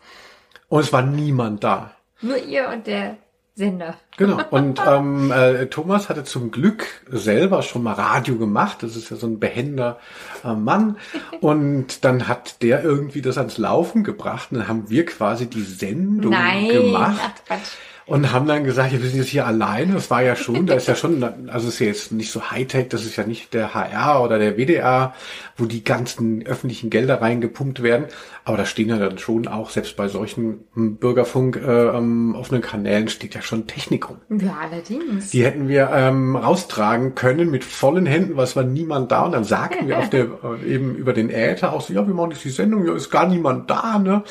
[0.67, 1.95] Und es war niemand da.
[2.21, 3.17] Nur ihr und der
[3.55, 3.95] Sender.
[4.17, 4.41] Genau.
[4.51, 8.77] Und ähm, äh, Thomas hatte zum Glück selber schon mal Radio gemacht.
[8.81, 9.99] Das ist ja so ein behender
[10.43, 10.97] äh, Mann.
[11.41, 14.49] Und dann hat der irgendwie das ans Laufen gebracht.
[14.51, 17.19] Und dann haben wir quasi die Sendung Nein, gemacht.
[17.21, 17.71] ach Quatsch.
[18.05, 19.93] Und haben dann gesagt, ja, wir sind jetzt hier alleine.
[19.93, 22.89] Das war ja schon, da ist ja schon, also ist ja jetzt nicht so Hightech,
[22.89, 25.13] das ist ja nicht der HR oder der WDR,
[25.55, 28.05] wo die ganzen öffentlichen Gelder reingepumpt werden.
[28.43, 32.61] Aber da stehen ja dann schon auch, selbst bei solchen hm, Bürgerfunk äh, ähm, offenen
[32.61, 34.17] Kanälen steht ja schon Technik rum.
[34.29, 35.29] Ja, allerdings.
[35.29, 39.23] Die hätten wir ähm, raustragen können mit vollen Händen, weil es war niemand da.
[39.23, 40.25] Und dann sagten wir auf der
[40.63, 43.11] äh, eben über den Äther auch so, ja, wir machen jetzt die Sendung, ja, ist
[43.11, 44.23] gar niemand da, ne?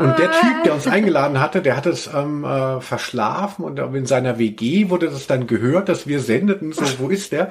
[0.00, 4.06] Und der Typ, der uns eingeladen hatte, der hat es ähm, äh, verschlafen und in
[4.06, 7.48] seiner WG wurde das dann gehört, dass wir sendeten, so, wo ist der?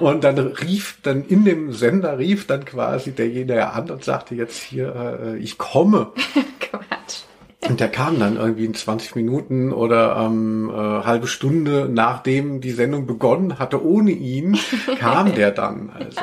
[0.00, 4.58] Und dann rief dann in dem Sender rief dann quasi derjenige an und sagte jetzt
[4.58, 6.12] hier, äh, ich komme.
[6.60, 7.22] Quatsch.
[7.68, 12.72] Und der kam dann irgendwie in 20 Minuten oder ähm, äh, halbe Stunde nachdem die
[12.72, 14.58] Sendung begonnen hatte, ohne ihn,
[14.98, 15.90] kam der dann.
[15.90, 16.20] Also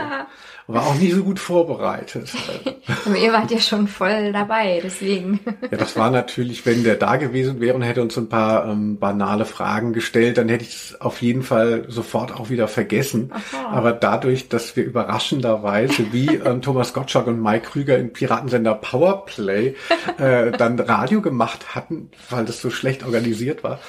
[0.73, 2.31] war auch nicht so gut vorbereitet.
[3.05, 5.39] Aber ihr wart ja schon voll dabei, deswegen.
[5.69, 8.97] Ja, das war natürlich, wenn der da gewesen wäre und hätte uns ein paar ähm,
[8.97, 13.31] banale Fragen gestellt, dann hätte ich es auf jeden Fall sofort auch wieder vergessen.
[13.71, 19.75] Aber dadurch, dass wir überraschenderweise wie ähm, Thomas Gottschalk und Mike Krüger im Piratensender Powerplay
[20.17, 23.79] äh, dann Radio gemacht hatten, weil das so schlecht organisiert war.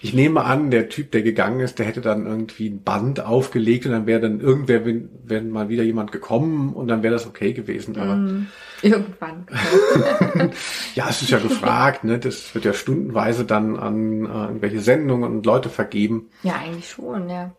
[0.00, 3.84] Ich nehme an, der Typ, der gegangen ist, der hätte dann irgendwie ein Band aufgelegt
[3.86, 7.26] und dann wäre dann irgendwer, wenn, wenn mal wieder jemand gekommen und dann wäre das
[7.26, 7.96] okay gewesen.
[7.96, 8.46] Aber
[8.82, 9.46] Irgendwann.
[10.94, 12.18] ja, es ist ja gefragt, ne?
[12.18, 16.30] Das wird ja stundenweise dann an äh, irgendwelche Sendungen und Leute vergeben.
[16.42, 17.50] Ja, eigentlich schon, ja.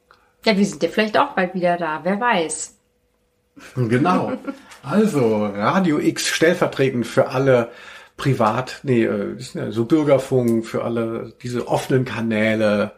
[0.45, 2.77] Ja, wir sind ja vielleicht auch bald wieder da, wer weiß.
[3.75, 4.31] Genau.
[4.81, 7.71] Also, Radio X stellvertretend für alle
[8.19, 9.35] privat, nee, äh,
[9.71, 12.91] so Bürgerfunk für alle, diese offenen Kanäle.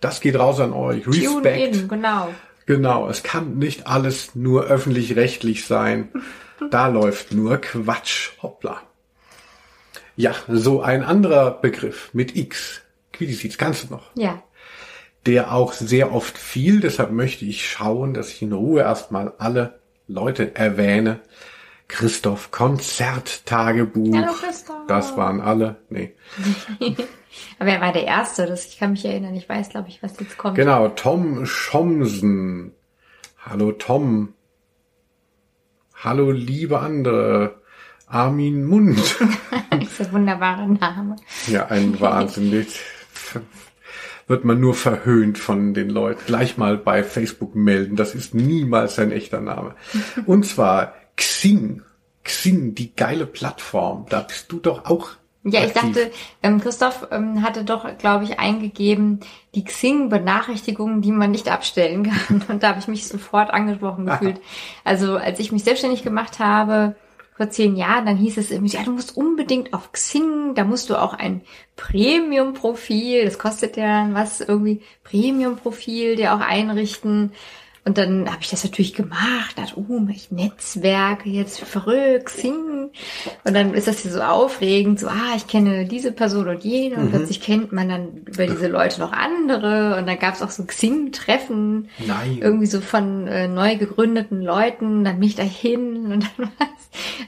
[0.00, 1.06] Das geht raus an euch.
[1.06, 1.76] Respekt.
[1.76, 2.30] in, genau.
[2.64, 6.08] Genau, es kann nicht alles nur öffentlich-rechtlich sein.
[6.70, 8.30] Da läuft nur Quatsch.
[8.40, 8.80] Hoppla.
[10.16, 12.82] Ja, so ein anderer Begriff mit X.
[13.12, 14.10] Quidisiz, kannst du noch?
[14.14, 14.42] Ja.
[15.26, 19.80] Der auch sehr oft fiel, deshalb möchte ich schauen, dass ich in Ruhe erstmal alle
[20.08, 21.20] Leute erwähne.
[21.92, 24.16] Christoph Konzerttagebuch.
[24.16, 24.86] Hallo, Christoph.
[24.88, 25.76] Das waren alle.
[25.90, 26.14] Nee.
[27.58, 29.34] Aber er war der Erste, das, ich kann mich erinnern.
[29.34, 30.56] Ich weiß, glaube ich, was jetzt kommt.
[30.56, 32.72] Genau, Tom Schomsen.
[33.44, 34.32] Hallo Tom.
[36.02, 37.60] Hallo liebe andere.
[38.06, 38.98] Armin Mund.
[39.70, 41.16] Das ist ein wunderbarer Name.
[41.48, 42.80] Ja, ein wahnsinnig.
[44.26, 46.22] Wird man nur verhöhnt von den Leuten.
[46.26, 47.96] Gleich mal bei Facebook melden.
[47.96, 49.74] Das ist niemals sein echter Name.
[50.24, 51.82] Und zwar Xing.
[52.24, 54.06] Xing, die geile Plattform.
[54.08, 55.10] Da bist du doch auch.
[55.44, 55.94] Ja, ich aktiv.
[55.94, 56.10] dachte,
[56.42, 59.20] ähm, Christoph ähm, hatte doch, glaube ich, eingegeben,
[59.56, 62.44] die Xing-Benachrichtigungen, die man nicht abstellen kann.
[62.48, 64.40] Und da habe ich mich sofort angesprochen gefühlt.
[64.84, 66.94] Also als ich mich selbstständig gemacht habe,
[67.36, 70.90] vor zehn Jahren, dann hieß es irgendwie, ja, du musst unbedingt auf Xing, da musst
[70.90, 71.40] du auch ein
[71.76, 77.32] Premium-Profil, das kostet ja was, irgendwie Premium-Profil dir auch einrichten.
[77.84, 82.90] Und dann habe ich das natürlich gemacht, dachte, oh, ich Netzwerke jetzt verrückt, Xing.
[83.42, 86.96] Und dann ist das hier so aufregend, so, ah, ich kenne diese Person und jene.
[86.96, 89.96] Und plötzlich kennt man dann über diese Leute noch andere.
[89.98, 91.88] Und dann gab es auch so Xing-Treffen.
[92.06, 92.38] Nein.
[92.40, 95.02] Irgendwie so von äh, neu gegründeten Leuten.
[95.02, 96.68] Dann bin ich dahin und dann war's.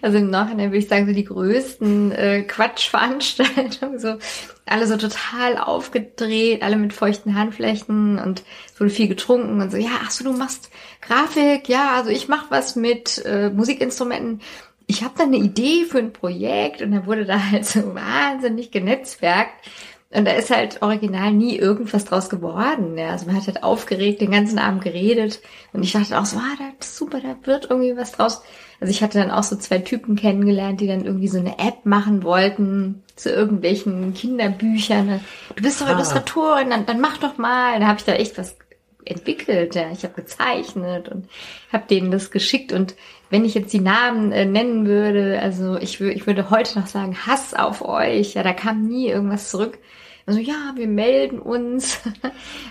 [0.03, 4.19] Also im Nachhinein würde ich sagen, so die größten äh, Quatschveranstaltungen, so
[4.67, 8.43] alle so total aufgedreht, alle mit feuchten Handflächen und
[8.79, 10.71] wurde viel getrunken und so, ja, ach so, du machst
[11.03, 14.41] Grafik, ja, also ich mach was mit äh, Musikinstrumenten.
[14.87, 18.71] Ich habe da eine Idee für ein Projekt und dann wurde da halt so wahnsinnig
[18.71, 19.69] genetzwerkt.
[20.11, 22.97] Und da ist halt original nie irgendwas draus geworden.
[22.97, 23.11] Ja.
[23.11, 25.41] Also man hat halt aufgeregt den ganzen Abend geredet
[25.73, 28.43] und ich dachte auch so, ah, das ist super, da wird irgendwie was draus.
[28.81, 31.85] Also ich hatte dann auch so zwei Typen kennengelernt, die dann irgendwie so eine App
[31.85, 35.21] machen wollten zu irgendwelchen Kinderbüchern.
[35.55, 35.93] Du bist doch Ah.
[35.93, 37.79] Illustratorin, dann, dann mach doch mal.
[37.81, 38.57] Da habe ich da echt was
[39.05, 39.75] entwickelt.
[39.75, 39.91] Ja.
[39.93, 41.29] Ich habe gezeichnet und
[41.73, 42.73] habe denen das geschickt.
[42.73, 42.95] Und
[43.31, 47.17] wenn ich jetzt die Namen äh, nennen würde, also ich, ich würde heute noch sagen,
[47.27, 48.35] Hass auf euch.
[48.35, 49.79] Ja, da kam nie irgendwas zurück.
[50.27, 52.01] Also ja, wir melden uns.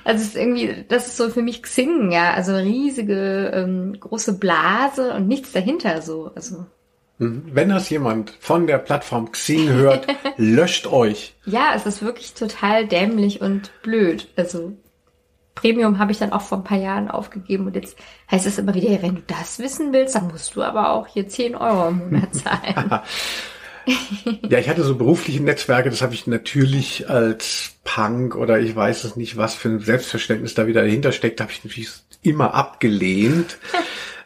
[0.06, 2.34] Also es ist irgendwie, das ist so für mich Xing, ja.
[2.34, 6.32] Also riesige, ähm, große Blase und nichts dahinter so.
[6.36, 6.66] Also
[7.20, 7.44] Mhm.
[7.54, 11.36] Wenn das jemand von der Plattform Xing hört, löscht euch.
[11.46, 14.28] ja, es ist wirklich total dämlich und blöd.
[14.36, 14.74] Also
[15.56, 17.96] Premium habe ich dann auch vor ein paar Jahren aufgegeben und jetzt
[18.32, 21.08] heißt es immer wieder, ja, wenn du das wissen willst, dann musst du aber auch
[21.08, 23.00] hier 10 Euro im Monat zahlen.
[24.50, 29.04] Ja, ich hatte so berufliche Netzwerke, das habe ich natürlich als Punk oder ich weiß
[29.04, 31.90] es nicht, was für ein Selbstverständnis da wieder dahinter steckt, habe ich natürlich
[32.22, 33.58] immer abgelehnt.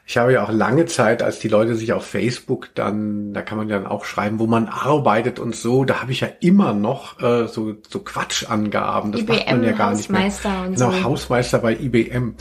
[0.09, 3.57] Ich habe ja auch lange Zeit, als die Leute sich auf Facebook dann, da kann
[3.57, 6.71] man ja dann auch schreiben, wo man arbeitet und so, da habe ich ja immer
[6.73, 9.11] noch äh, so, so Quatschangaben.
[9.11, 10.23] Das macht man ja gar nicht mehr.
[10.23, 11.03] Hausmeister und Genau, so.
[11.03, 12.35] Hausmeister bei IBM.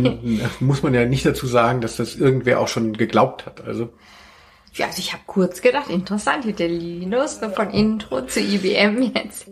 [0.60, 3.66] Muss man ja nicht dazu sagen, dass das irgendwer auch schon geglaubt hat.
[3.66, 3.88] Also
[4.86, 9.46] also ich habe kurz gedacht, interessant hier der Linus, von Intro zu IBM jetzt.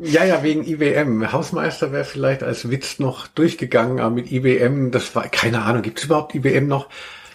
[0.00, 1.32] Ja, ja, wegen IBM.
[1.32, 5.98] Hausmeister wäre vielleicht als Witz noch durchgegangen, aber mit IBM, das war, keine Ahnung, gibt
[5.98, 6.88] es überhaupt IBM noch?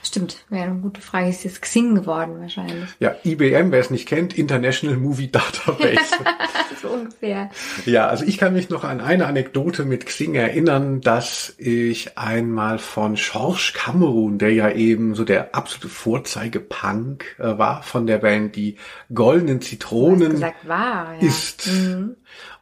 [0.09, 1.29] Stimmt, wäre eine gute Frage.
[1.29, 2.89] Ist jetzt Xing geworden wahrscheinlich.
[2.99, 6.15] Ja, IBM, wer es nicht kennt, International Movie Database.
[6.81, 7.51] so ungefähr.
[7.85, 12.79] ja, also ich kann mich noch an eine Anekdote mit Xing erinnern, dass ich einmal
[12.79, 18.55] von George Cameron, der ja eben so der absolute Vorzeige-Punk äh, war von der Band,
[18.55, 18.77] die
[19.13, 21.27] Goldenen Zitronen gesagt war, ja.
[21.27, 21.69] ist.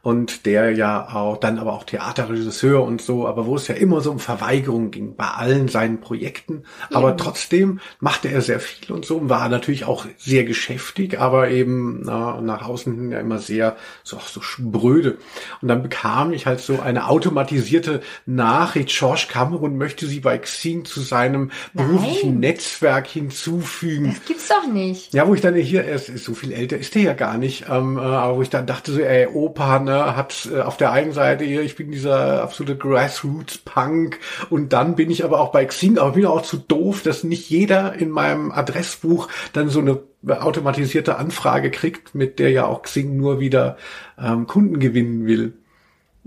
[0.08, 4.00] Und der ja auch, dann aber auch Theaterregisseur und so, aber wo es ja immer
[4.00, 6.62] so um Verweigerung ging, bei allen seinen Projekten.
[6.90, 11.50] Aber trotzdem machte er sehr viel und so und war natürlich auch sehr geschäftig, aber
[11.50, 15.18] eben na, nach außen hin ja immer sehr so, auch so spröde.
[15.60, 20.86] Und dann bekam ich halt so eine automatisierte Nachricht, George Cameron möchte sie bei Xing
[20.86, 24.14] zu seinem beruflichen Netzwerk hinzufügen.
[24.14, 25.12] Das gibt's doch nicht.
[25.12, 27.36] Ja, wo ich dann hier, er ist, ist so viel älter, ist der ja gar
[27.36, 30.76] nicht, ähm, äh, aber wo ich dann dachte so, ey, Opa, ne, hat äh, auf
[30.76, 34.18] der einen Seite hier, ich bin dieser absolute Grassroots-Punk
[34.50, 37.50] und dann bin ich aber auch bei Xing, aber bin auch zu doof, dass nicht
[37.50, 43.16] jeder in meinem Adressbuch dann so eine automatisierte Anfrage kriegt, mit der ja auch Xing
[43.16, 43.76] nur wieder
[44.18, 45.54] ähm, Kunden gewinnen will.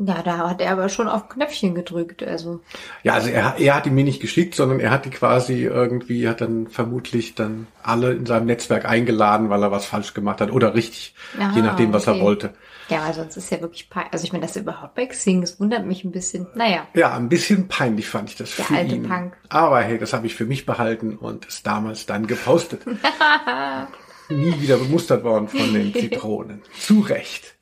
[0.03, 2.61] Ja, da hat er aber schon auf Knöpfchen gedrückt, also.
[3.03, 6.27] Ja, also er, er hat die mir nicht geschickt, sondern er hat die quasi irgendwie,
[6.27, 10.51] hat dann vermutlich dann alle in seinem Netzwerk eingeladen, weil er was falsch gemacht hat
[10.51, 12.17] oder richtig, Aha, je nachdem, was okay.
[12.17, 12.53] er wollte.
[12.89, 14.11] Ja, weil sonst ist ja wirklich peinlich.
[14.11, 16.47] Also ich meine, das überhaupt bei Xing, das wundert mich ein bisschen.
[16.55, 16.87] Naja.
[16.95, 19.03] Ja, ein bisschen peinlich fand ich das Der für alte ihn.
[19.03, 19.37] Punk.
[19.49, 22.81] Aber hey, das habe ich für mich behalten und ist damals dann gepostet.
[24.29, 26.61] Nie wieder bemustert worden von den Zitronen.
[26.79, 27.55] Zu Recht.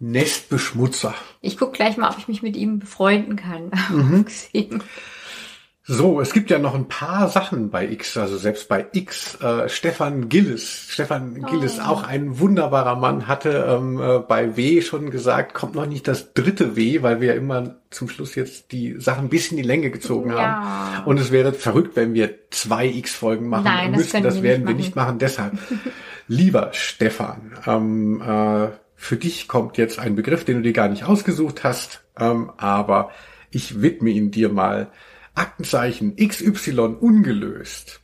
[0.00, 1.14] Nestbeschmutzer.
[1.40, 3.70] Ich guck gleich mal, ob ich mich mit ihm befreunden kann.
[3.90, 4.26] Mhm.
[5.90, 9.36] So, es gibt ja noch ein paar Sachen bei X, also selbst bei X.
[9.40, 15.10] Äh, Stefan Gillis, Stefan Gillis, auch ein wunderbarer Mann, hatte ähm, äh, bei W schon
[15.10, 19.00] gesagt, kommt noch nicht das dritte W, weil wir ja immer zum Schluss jetzt die
[19.00, 20.36] Sachen ein bisschen in die Länge gezogen Ja.
[20.96, 21.06] haben.
[21.06, 24.12] Und es wäre verrückt, wenn wir zwei X-Folgen machen Nein, das müssten.
[24.12, 25.18] können Das wir werden nicht wir nicht machen.
[25.18, 25.54] Deshalb,
[26.28, 28.68] lieber Stefan, ähm, äh,
[29.00, 33.10] für dich kommt jetzt ein Begriff, den du dir gar nicht ausgesucht hast, ähm, aber
[33.50, 34.90] ich widme ihn dir mal.
[35.36, 38.00] Aktenzeichen XY ungelöst.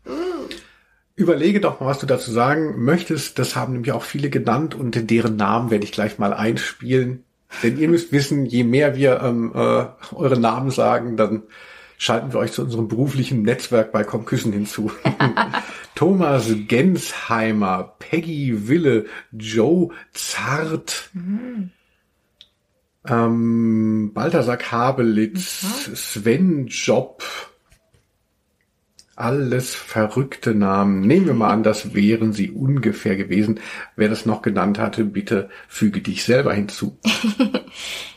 [1.16, 3.40] Überlege doch mal, was du dazu sagen möchtest.
[3.40, 7.24] Das haben nämlich auch viele genannt und deren Namen werde ich gleich mal einspielen.
[7.64, 11.42] Denn ihr müsst wissen, je mehr wir ähm, äh, eure Namen sagen, dann
[11.99, 14.90] schalten wir euch zu unserem beruflichen Netzwerk bei Comküssen hinzu.
[15.95, 21.11] Thomas Gensheimer, Peggy Wille, Joe Zart,
[23.07, 25.64] ähm, Balthasar Kabelitz,
[25.95, 27.22] Sven Job,
[29.16, 31.01] alles verrückte Namen.
[31.01, 33.61] Nehmen wir mal an, das wären sie ungefähr gewesen.
[33.95, 36.99] Wer das noch genannt hatte, bitte füge dich selber hinzu.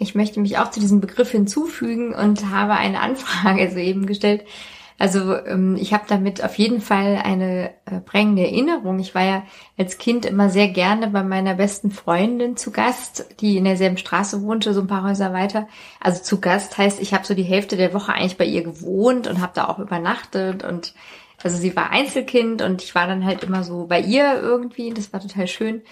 [0.00, 4.44] Ich möchte mich auch zu diesem Begriff hinzufügen und habe eine Anfrage soeben gestellt.
[4.98, 8.98] Also ähm, ich habe damit auf jeden Fall eine äh, prägende Erinnerung.
[8.98, 9.42] Ich war ja
[9.78, 14.42] als Kind immer sehr gerne bei meiner besten Freundin zu Gast, die in derselben Straße
[14.42, 15.68] wohnte, so ein paar Häuser weiter.
[16.00, 19.26] Also zu Gast heißt, ich habe so die Hälfte der Woche eigentlich bei ihr gewohnt
[19.26, 20.94] und habe da auch übernachtet und
[21.42, 24.92] also sie war Einzelkind und ich war dann halt immer so bei ihr irgendwie.
[24.92, 25.82] Das war total schön.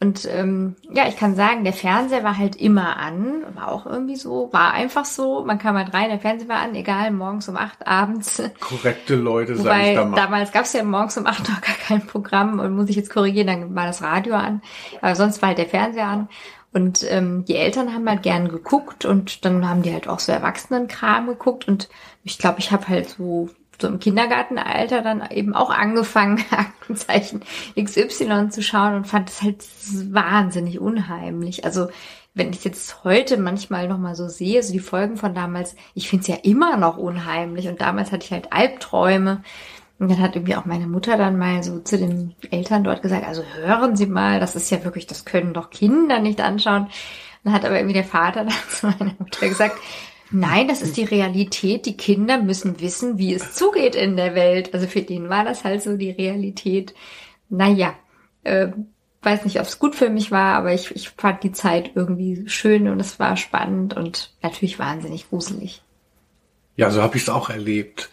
[0.00, 4.14] Und ähm, ja, ich kann sagen, der Fernseher war halt immer an, war auch irgendwie
[4.14, 5.44] so, war einfach so.
[5.44, 8.40] Man kam halt rein, der Fernseher war an, egal, morgens um acht abends.
[8.60, 10.14] Korrekte Leute, sag ich da mal.
[10.14, 13.10] damals gab es ja morgens um acht noch gar kein Programm und muss ich jetzt
[13.10, 14.62] korrigieren, dann war das Radio an.
[15.00, 16.28] Aber sonst war halt der Fernseher an.
[16.72, 20.30] Und ähm, die Eltern haben halt gern geguckt und dann haben die halt auch so
[20.30, 21.66] Erwachsenenkram geguckt.
[21.66, 21.88] Und
[22.22, 23.48] ich glaube, ich habe halt so,
[23.80, 27.42] so im Kindergartenalter dann eben auch angefangen, Aktenzeichen
[27.80, 29.64] XY zu schauen und fand das halt
[30.12, 31.64] wahnsinnig unheimlich.
[31.64, 31.88] Also
[32.34, 36.08] wenn ich jetzt heute manchmal noch mal so sehe, so die Folgen von damals, ich
[36.08, 37.68] finde es ja immer noch unheimlich.
[37.68, 39.42] Und damals hatte ich halt Albträume.
[39.98, 43.26] Und dann hat irgendwie auch meine Mutter dann mal so zu den Eltern dort gesagt,
[43.26, 46.88] also hören Sie mal, das ist ja wirklich, das können doch Kinder nicht anschauen.
[47.42, 49.76] Dann hat aber irgendwie der Vater dann zu meiner Mutter gesagt,
[50.30, 51.86] nein, das ist die Realität.
[51.86, 54.74] Die Kinder müssen wissen, wie es zugeht in der Welt.
[54.74, 56.94] Also für den war das halt so die Realität.
[57.48, 57.94] Naja,
[58.44, 58.68] äh,
[59.22, 62.48] weiß nicht, ob es gut für mich war, aber ich, ich fand die Zeit irgendwie
[62.48, 65.82] schön und es war spannend und natürlich wahnsinnig gruselig.
[66.76, 68.10] Ja, so habe ich es auch erlebt.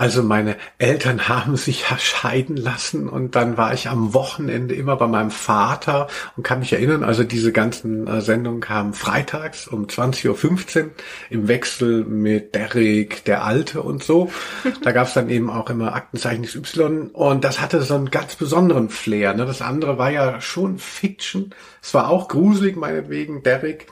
[0.00, 4.96] Also meine Eltern haben sich ja scheiden lassen und dann war ich am Wochenende immer
[4.96, 9.88] bei meinem Vater und kann mich erinnern, also diese ganzen äh, Sendungen kamen freitags um
[9.88, 10.90] 20.15 Uhr
[11.28, 14.32] im Wechsel mit Derrick, der Alte und so.
[14.82, 18.36] Da gab es dann eben auch immer Aktenzeichen XY und das hatte so einen ganz
[18.36, 19.34] besonderen Flair.
[19.34, 19.44] Ne?
[19.44, 21.54] Das andere war ja schon Fiction.
[21.82, 23.86] Es war auch gruselig meinetwegen, Derrick.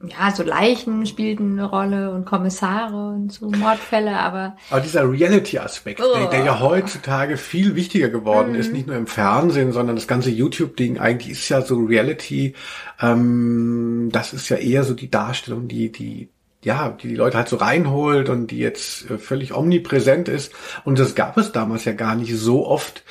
[0.00, 6.14] Ja, so Leichen spielten eine Rolle und Kommissare und so Mordfälle, aber Aber dieser Reality-Aspekt,
[6.14, 6.60] der, der ja Oh.
[6.60, 11.48] heutzutage viel wichtiger geworden ist, nicht nur im Fernsehen, sondern das ganze YouTube-Ding eigentlich ist
[11.48, 12.54] ja so Reality,
[13.00, 16.28] ähm, das ist ja eher so die Darstellung, die, die,
[16.62, 20.52] ja, die die Leute halt so reinholt und die jetzt äh, völlig omnipräsent ist.
[20.84, 23.04] Und das gab es damals ja gar nicht so oft.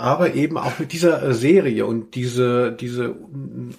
[0.00, 3.14] Aber eben auch mit dieser äh, Serie und diese, diese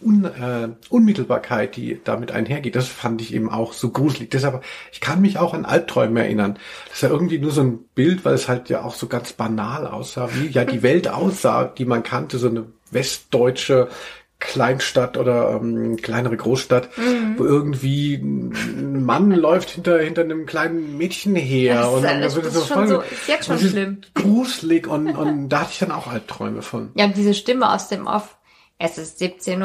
[0.01, 4.30] Un äh, Unmittelbarkeit, die damit einhergeht, das fand ich eben auch so gruselig.
[4.30, 6.59] Deshalb, ich kann mich auch an Albträume erinnern.
[6.86, 9.34] Das ist ja irgendwie nur so ein Bild, weil es halt ja auch so ganz
[9.34, 13.88] banal aussah, wie ja die Welt aussah, die man kannte, so eine westdeutsche
[14.42, 16.89] Kleinstadt oder ähm, kleinere Großstadt,
[17.38, 22.16] wo irgendwie ein Mann läuft hinter hinter einem kleinen Mädchen her Das ist und dann
[22.18, 24.02] alles- wird das so voll- so- ist jetzt schon das schlimm.
[24.16, 26.89] gruselig und und da hatte ich dann auch Albträume von.
[26.96, 28.36] ja, diese Stimme aus dem Off.
[28.84, 29.60] Es ist 17.15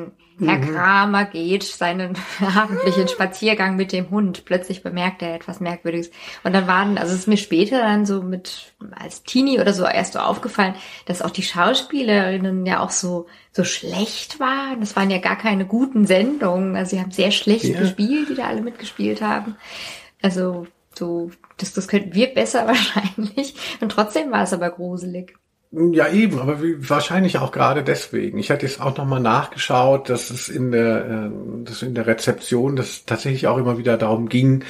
[0.00, 0.12] Uhr.
[0.38, 0.74] Herr Mhm.
[0.74, 2.18] Kramer geht seinen
[2.54, 4.44] abendlichen Spaziergang mit dem Hund.
[4.44, 6.10] Plötzlich bemerkt er etwas Merkwürdiges.
[6.44, 9.86] Und dann waren, also es ist mir später dann so mit, als Teenie oder so
[9.86, 10.74] erst so aufgefallen,
[11.06, 14.80] dass auch die Schauspielerinnen ja auch so, so schlecht waren.
[14.80, 16.76] Das waren ja gar keine guten Sendungen.
[16.76, 17.80] Also sie haben sehr schlecht Ja.
[17.80, 19.56] gespielt, die da alle mitgespielt haben.
[20.20, 23.54] Also, so, das, das könnten wir besser wahrscheinlich.
[23.80, 25.34] Und trotzdem war es aber gruselig.
[25.72, 28.38] Ja, eben, aber wahrscheinlich auch gerade deswegen.
[28.38, 31.30] Ich hatte jetzt auch nochmal nachgeschaut, dass es in der, äh,
[31.64, 34.64] dass in der Rezeption, dass tatsächlich auch immer wieder darum ging,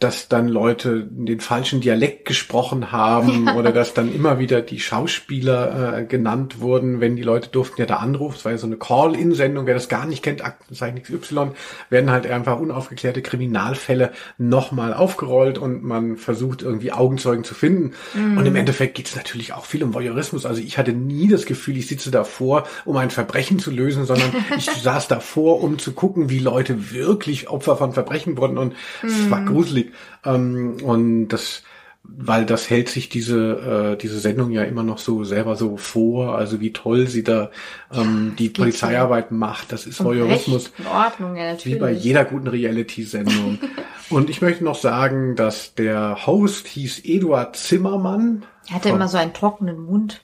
[0.00, 5.98] dass dann Leute den falschen Dialekt gesprochen haben oder dass dann immer wieder die Schauspieler
[5.98, 8.36] äh, genannt wurden, wenn die Leute durften ja da anrufen.
[8.36, 9.66] Es war ja so eine Call-In-Sendung.
[9.66, 11.52] Wer das gar nicht kennt, Aktenzeichen XY,
[11.90, 17.92] werden halt einfach unaufgeklärte Kriminalfälle nochmal aufgerollt und man versucht irgendwie Augenzeugen zu finden.
[18.14, 20.44] Und im Endeffekt geht es natürlich auch viel um Voyeurismus.
[20.44, 24.32] Also ich hatte nie das Gefühl, ich sitze davor, um ein Verbrechen zu lösen, sondern
[24.56, 29.30] ich saß davor, um zu gucken, wie Leute wirklich Opfer von Verbrechen wurden und es
[29.30, 29.83] war gruselig.
[30.24, 31.62] Ähm, und das
[32.06, 36.36] weil das hält sich diese äh, diese Sendung ja immer noch so selber so vor,
[36.36, 37.50] also wie toll sie da
[37.92, 39.72] ähm, die geht Polizeiarbeit macht.
[39.72, 40.70] Das ist Voyeurismus.
[40.78, 41.76] In Ordnung, ja, natürlich.
[41.76, 43.58] Wie bei jeder guten Reality-Sendung.
[44.10, 48.44] Und ich möchte noch sagen, dass der Host hieß Eduard Zimmermann.
[48.68, 50.22] Er hatte immer so einen trockenen Mund.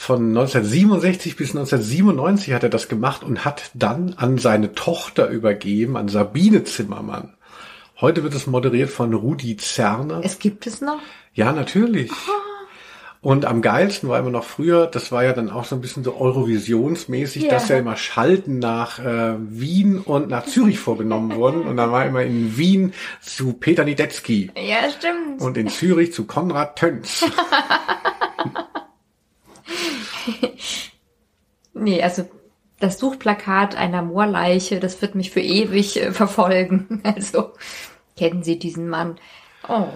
[0.00, 5.96] Von 1967 bis 1997 hat er das gemacht und hat dann an seine Tochter übergeben,
[5.96, 7.34] an Sabine Zimmermann.
[8.00, 10.20] Heute wird es moderiert von Rudi Zerner.
[10.22, 11.00] Es gibt es noch?
[11.34, 12.12] Ja, natürlich.
[13.20, 16.04] Und am geilsten war immer noch früher, das war ja dann auch so ein bisschen
[16.04, 17.50] so Eurovisionsmäßig, Ja.
[17.50, 21.62] dass ja immer Schalten nach äh, Wien und nach Zürich vorgenommen wurden.
[21.62, 25.42] Und dann war immer in Wien zu Peter Niedetzky Ja, stimmt.
[25.42, 27.24] und in Zürich zu Konrad Töns.
[31.74, 32.28] Nee, also
[32.80, 37.02] das Suchplakat einer Moorleiche, das wird mich für ewig äh, verfolgen.
[37.04, 37.52] Also,
[38.16, 39.18] kennen Sie diesen Mann?
[39.68, 39.86] Oh,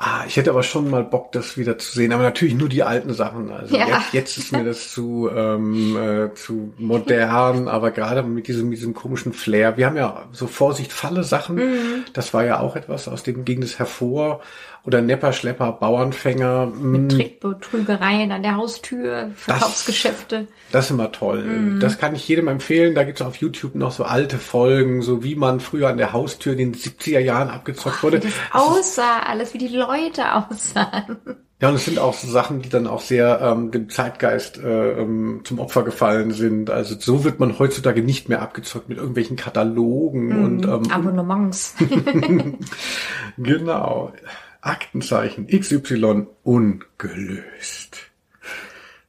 [0.00, 2.12] Ah, ich hätte aber schon mal Bock, das wieder zu sehen.
[2.12, 3.50] Aber natürlich nur die alten Sachen.
[3.50, 3.88] Also Ja.
[3.88, 8.78] jetzt, jetzt ist mir das zu, ähm, äh, zu modern, aber gerade mit diesem, mit
[8.78, 9.76] diesem komischen Flair.
[9.76, 11.56] Wir haben ja so Vorsicht, Falle Sachen.
[11.56, 12.04] Mhm.
[12.12, 14.40] Das war ja auch etwas, aus dem ging es hervor.
[14.84, 16.66] Oder Nepper, Schlepper, Bauernfänger.
[16.66, 20.46] mit mm, Trickbetrügereien an der Haustür, Verkaufsgeschäfte.
[20.72, 21.44] Das ist immer toll.
[21.44, 21.80] Mhm.
[21.80, 22.94] Das kann ich jedem empfehlen.
[22.94, 26.52] Da gibt's auf YouTube noch so alte Folgen, so wie man früher an der Haustür
[26.52, 28.22] in den 70er Jahren abgezockt wurde.
[28.22, 31.18] Wie das aussah, alles, wie die Leute aussahen.
[31.60, 34.92] Ja, und es sind auch so Sachen, die dann auch sehr ähm, dem Zeitgeist äh,
[35.00, 36.70] ähm, zum Opfer gefallen sind.
[36.70, 41.74] Also so wird man heutzutage nicht mehr abgezockt mit irgendwelchen Katalogen und ähm, Abonnements.
[43.38, 44.12] genau.
[44.60, 47.98] Aktenzeichen XY ungelöst.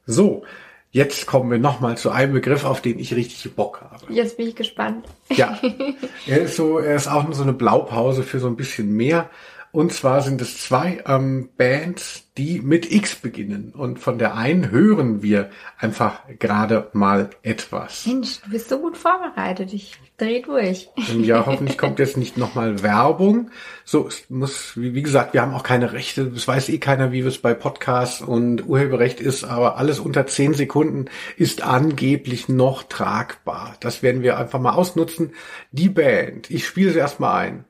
[0.06, 0.44] So,
[0.90, 4.12] jetzt kommen wir nochmal zu einem Begriff, auf den ich richtig Bock habe.
[4.12, 5.06] Jetzt bin ich gespannt.
[5.30, 5.58] Ja,
[6.26, 9.30] er ist so, er ist auch nur so eine Blaupause für so ein bisschen mehr.
[9.72, 13.72] Und zwar sind es zwei ähm, Bands, die mit X beginnen.
[13.72, 18.04] Und von der einen hören wir einfach gerade mal etwas.
[18.06, 19.72] Mensch, du bist so gut vorbereitet.
[19.72, 20.88] Ich dreh durch.
[20.96, 23.50] Und ja, hoffentlich kommt jetzt nicht nochmal Werbung.
[23.84, 26.26] So, es muss, wie, wie gesagt, wir haben auch keine Rechte.
[26.26, 30.52] Das weiß eh keiner, wie es bei Podcasts und Urheberrecht ist, aber alles unter zehn
[30.54, 31.06] Sekunden
[31.36, 33.76] ist angeblich noch tragbar.
[33.80, 35.32] Das werden wir einfach mal ausnutzen.
[35.70, 37.64] Die Band, ich spiele sie erstmal ein.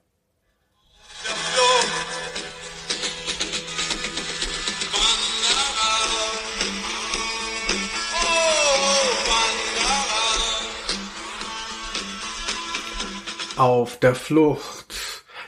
[13.61, 14.95] Auf der Flucht.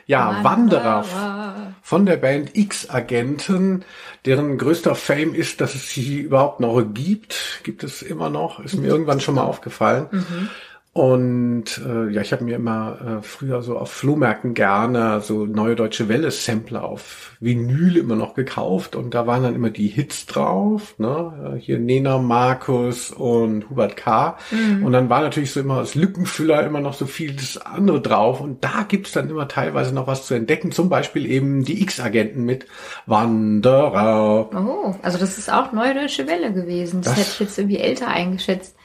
[0.04, 3.84] Ja, Wanderer von der Band X-Agenten,
[4.26, 7.60] deren größter Fame ist, dass es sie überhaupt noch gibt.
[7.62, 10.50] Gibt es immer noch, ist mir irgendwann schon mal aufgefallen.
[10.94, 15.74] Und äh, ja, ich habe mir immer äh, früher so auf Flohmärkten gerne so neue
[15.74, 20.94] deutsche Welle-Sampler auf Vinyl immer noch gekauft und da waren dann immer die Hits drauf,
[20.98, 21.54] ne?
[21.56, 24.36] Äh, Hier Nena Markus und Hubert K.
[24.84, 28.62] Und dann war natürlich so immer als Lückenfüller immer noch so vieles andere drauf und
[28.62, 32.66] da gibt's dann immer teilweise noch was zu entdecken, zum Beispiel eben die X-Agenten mit
[33.06, 34.50] Wanderer.
[34.54, 37.00] Oh, also das ist auch Neue Deutsche Welle gewesen.
[37.00, 38.76] Das, Das- hätte ich jetzt irgendwie älter eingeschätzt.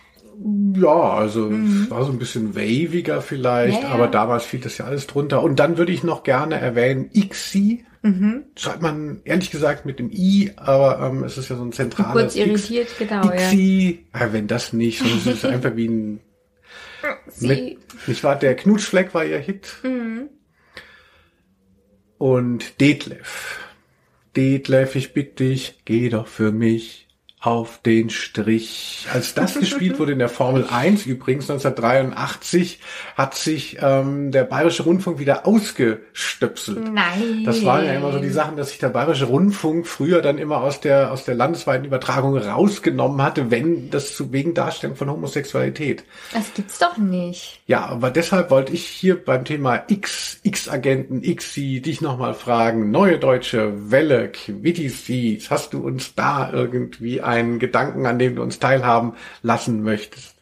[0.76, 3.94] Ja, also es war so ein bisschen waviger vielleicht, Ja, ja.
[3.94, 5.42] aber damals fiel das ja alles drunter.
[5.42, 7.86] Und dann würde ich noch gerne erwähnen, ICSI.
[8.56, 12.14] Schreibt man ehrlich gesagt mit dem I, aber ähm, es ist ja so ein zentrales
[12.14, 13.34] Kurz irritiert, genau, ja.
[13.34, 16.20] ICSI, ja, wenn das nicht, sondern es ist einfach wie ein
[17.40, 17.78] mit,
[18.08, 19.76] nicht wahr, der Knutschfleck war ihr Hit.
[19.84, 20.30] Mhm.
[22.18, 23.60] Und Detlef.
[24.36, 27.07] Detlef, ich bitte dich, geh doch für mich
[27.40, 29.06] auf den Strich.
[29.14, 32.80] Als das gespielt wurde in der Formel 1 übrigens 1983,
[33.16, 36.92] hat sich ähm, der Bayerische Rundfunk wieder ausgestöpselt.
[36.92, 37.44] Nein.
[37.46, 40.62] Das waren ja immer so die Sachen, dass sich der Bayerische Rundfunk früher dann immer
[40.62, 46.06] aus der aus der landesweiten Übertragung rausgenommen hatte, wenn das zu wegen Darstellung von Homosexualität.
[46.34, 47.62] Das gibt's doch nicht.
[47.68, 52.90] Ja, aber deshalb wollte ich hier beim Thema X, X-Agenten, XI dich nochmal fragen.
[52.90, 58.60] Neue Deutsche Welle, Quittis, hast du uns da irgendwie einen Gedanken, an dem du uns
[58.60, 60.38] teilhaben lassen möchtest?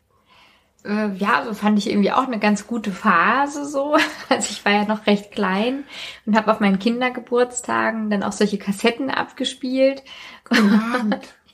[0.86, 3.98] Äh, ja, so fand ich irgendwie auch eine ganz gute Phase so.
[4.30, 5.84] Also ich war ja noch recht klein
[6.26, 10.04] und habe auf meinen Kindergeburtstagen dann auch solche Kassetten abgespielt.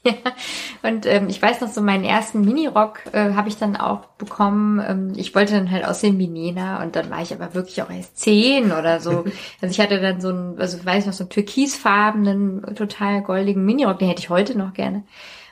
[0.03, 0.13] Ja,
[0.83, 4.83] und ähm, ich weiß noch, so meinen ersten Minirock äh, habe ich dann auch bekommen.
[4.85, 7.89] Ähm, ich wollte dann halt aussehen wie Nena und dann war ich aber wirklich auch
[7.89, 9.25] erst zehn oder so.
[9.61, 13.99] Also ich hatte dann so einen, also weiß noch, so einen türkisfarbenen, total goldigen Minirock,
[13.99, 15.03] den hätte ich heute noch gerne.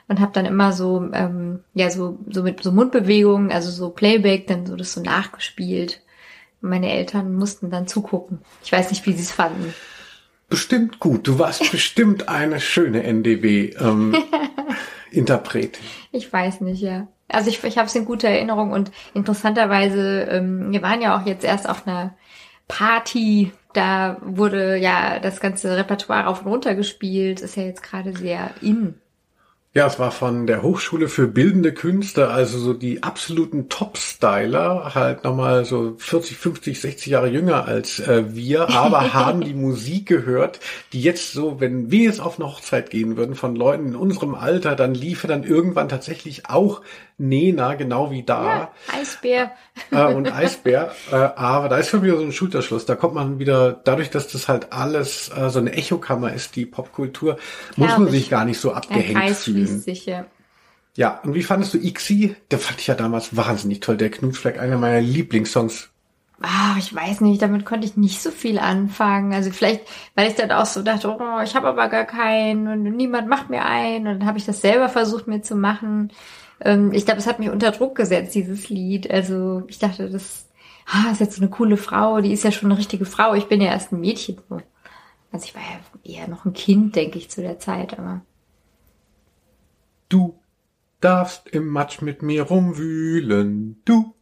[0.08, 4.48] Und habe dann immer so, ähm, ja, so, so mit so Mundbewegungen, also so Playback,
[4.48, 6.00] dann so das so nachgespielt.
[6.60, 8.40] Meine Eltern mussten dann zugucken.
[8.64, 9.72] Ich weiß nicht, wie sie es fanden.
[10.50, 11.26] Bestimmt gut.
[11.28, 15.82] Du warst bestimmt eine schöne NDW-Interpretin.
[15.82, 17.06] Ähm, ich weiß nicht, ja.
[17.28, 21.24] Also ich, ich habe es in guter Erinnerung und interessanterweise, ähm, wir waren ja auch
[21.24, 22.16] jetzt erst auf einer
[22.66, 28.16] Party, da wurde ja das ganze Repertoire rauf und runter gespielt, ist ja jetzt gerade
[28.16, 28.96] sehr in.
[29.72, 35.22] Ja, es war von der Hochschule für Bildende Künste, also so die absoluten Top-Styler, halt
[35.22, 40.58] nochmal so 40, 50, 60 Jahre jünger als äh, wir, aber haben die Musik gehört,
[40.92, 44.34] die jetzt so, wenn wir jetzt auf eine Hochzeit gehen würden von Leuten in unserem
[44.34, 46.82] Alter, dann liefe dann irgendwann tatsächlich auch
[47.20, 48.44] Nena, genau wie da.
[48.44, 49.52] Ja, Eisbär.
[49.90, 50.90] Äh, und Eisbär.
[51.10, 52.86] Äh, aber da ist schon wieder so ein Schulterschluss.
[52.86, 56.66] Da kommt man wieder, dadurch, dass das halt alles äh, so eine Echokammer ist, die
[56.66, 57.36] Popkultur,
[57.76, 59.59] muss man sich gar nicht so abgehängt fühlen.
[59.66, 60.26] Sich, ja.
[60.96, 62.36] ja, und wie fandest du Ixi?
[62.50, 63.96] Der fand ich ja damals wahnsinnig toll.
[63.96, 65.90] Der Knutschfleck, einer meiner Lieblingssongs.
[66.42, 69.34] Ah, ich weiß nicht, damit konnte ich nicht so viel anfangen.
[69.34, 69.82] Also vielleicht,
[70.14, 73.50] weil ich dann auch so dachte, oh, ich habe aber gar keinen und niemand macht
[73.50, 74.06] mir einen.
[74.06, 76.10] Und dann habe ich das selber versucht mir zu machen.
[76.60, 79.10] Ähm, ich glaube, es hat mich unter Druck gesetzt, dieses Lied.
[79.10, 80.46] Also ich dachte, das
[80.86, 83.34] ah, ist jetzt so eine coole Frau, die ist ja schon eine richtige Frau.
[83.34, 84.38] Ich bin ja erst ein Mädchen.
[85.32, 88.22] Also ich war ja eher noch ein Kind, denke ich, zu der Zeit, aber.
[90.10, 90.42] Du
[91.00, 94.12] darfst im Matsch mit mir rumwühlen, du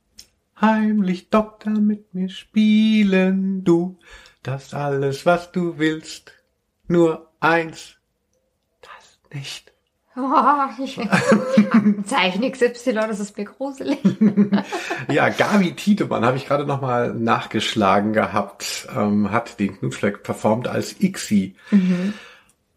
[0.60, 3.98] heimlich Doktor mit mir spielen, du
[4.42, 6.34] das alles, was du willst,
[6.88, 7.96] nur eins,
[8.82, 9.72] das nicht.
[10.14, 10.96] Oh, ich,
[12.04, 14.00] Zeichen XY, das ist mir gruselig.
[15.08, 21.00] ja, Gabi Tiedemann habe ich gerade nochmal nachgeschlagen gehabt, ähm, hat den Knutschfleck performt als
[21.00, 21.56] Ixi.
[21.70, 22.12] Mhm.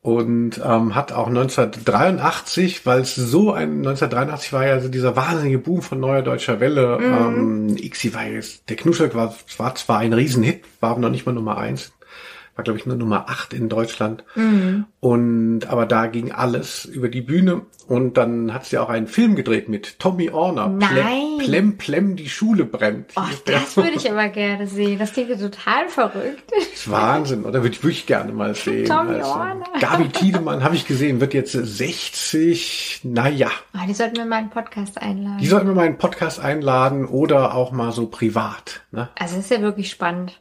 [0.04, 5.60] Und ähm, hat auch 1983, weil es so ein 1983 war ja so dieser wahnsinnige
[5.60, 6.98] Boom von Neuer Deutscher Welle.
[6.98, 7.70] Mhm.
[7.70, 11.28] Ähm, Ixi war jetzt, der Knutschfleck war, war zwar ein Riesenhit, war aber noch nicht
[11.28, 11.94] mal Nummer eins
[12.56, 14.24] war glaube ich nur Nummer 8 in Deutschland.
[14.36, 14.86] Mhm.
[15.00, 19.36] Und aber da ging alles über die Bühne und dann hat sie auch einen Film
[19.36, 20.68] gedreht mit Tommy Orner.
[20.68, 21.40] Nein.
[21.40, 23.12] Plem, Plem, die Schule brennt.
[23.16, 25.00] Oh, das würde ich aber gerne sehen.
[25.00, 26.44] Das klingt total verrückt.
[26.56, 27.64] Das ist Wahnsinn, oder?
[27.64, 28.86] Würde ich wirklich gerne mal sehen.
[28.86, 29.66] Tommy also, Orner.
[29.80, 33.02] Gabi Tiedemann habe ich gesehen, wird jetzt 60.
[33.04, 33.50] Naja.
[33.74, 35.40] Oh, die sollten wir mal einen Podcast einladen.
[35.40, 38.82] Die sollten wir mal einen Podcast einladen oder auch mal so privat.
[38.92, 39.10] Ne?
[39.18, 40.40] Also das ist ja wirklich spannend.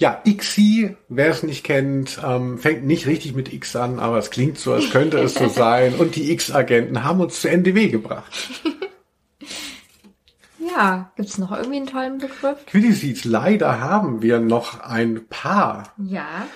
[0.00, 4.30] Ja, XI, wer es nicht kennt, ähm, fängt nicht richtig mit X an, aber es
[4.30, 5.94] klingt so, als könnte es so sein.
[5.94, 8.32] Und die X-Agenten haben uns zu NDW gebracht.
[10.76, 12.64] Ja, gibt's noch irgendwie einen tollen Begriff?
[12.66, 15.92] Quiddiseeds, leider haben wir noch ein paar.
[15.98, 16.46] Ja.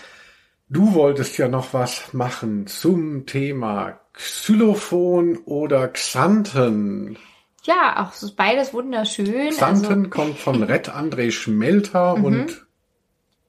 [0.68, 7.18] Du wolltest ja noch was machen zum Thema Xylophon oder Xanten.
[7.64, 9.50] Ja, auch beides wunderschön.
[9.50, 12.24] Xanten also, kommt von Red André Schmelter mhm.
[12.24, 12.63] und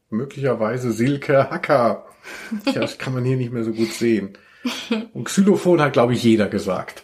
[0.10, 2.06] möglicherweise Silke Hacker.
[2.66, 4.38] Ja, das kann man hier nicht mehr so gut sehen.
[5.14, 7.04] Und Xylophon hat, glaube ich, jeder gesagt.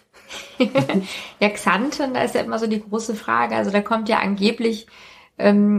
[1.39, 3.55] ja, Xanten, da ist ja immer so die große Frage.
[3.55, 4.87] Also da kommt ja angeblich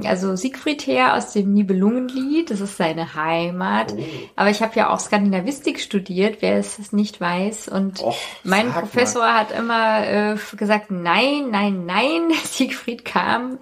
[0.04, 3.92] also Siegfried her aus dem Nibelungenlied, das ist seine Heimat.
[3.92, 4.02] Oh.
[4.36, 7.68] Aber ich habe ja auch Skandinavistik studiert, wer es nicht weiß.
[7.68, 9.34] Und Och, mein Professor mal.
[9.34, 13.58] hat immer äh, gesagt, nein, nein, nein, Siegfried kam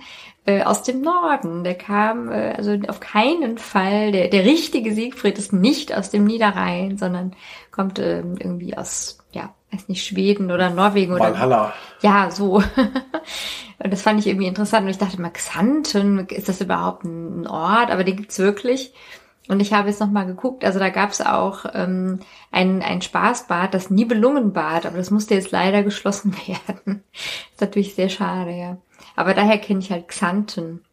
[0.47, 1.65] äh, aus dem Norden.
[1.65, 6.25] Der kam äh, also auf keinen Fall, der, der richtige Siegfried ist nicht aus dem
[6.25, 7.37] Niederrhein, sondern
[7.71, 11.25] kommt äh, irgendwie aus, ja, weiß nicht, Schweden oder Norwegen oder.
[11.25, 11.73] Valhalla.
[12.01, 12.55] Ja, so.
[13.79, 14.85] und das fand ich irgendwie interessant.
[14.85, 17.91] Und ich dachte mal, Xanten, ist das überhaupt ein Ort?
[17.91, 18.93] Aber den gibt's wirklich.
[19.49, 22.21] Und ich habe jetzt nochmal geguckt, also da gab es auch ähm,
[22.53, 27.03] ein, ein Spaßbad, das Nibelungenbad, aber das musste jetzt leider geschlossen werden.
[27.13, 28.79] ist natürlich sehr schade, ja.
[29.17, 30.85] Aber daher kenne ich halt Xanten.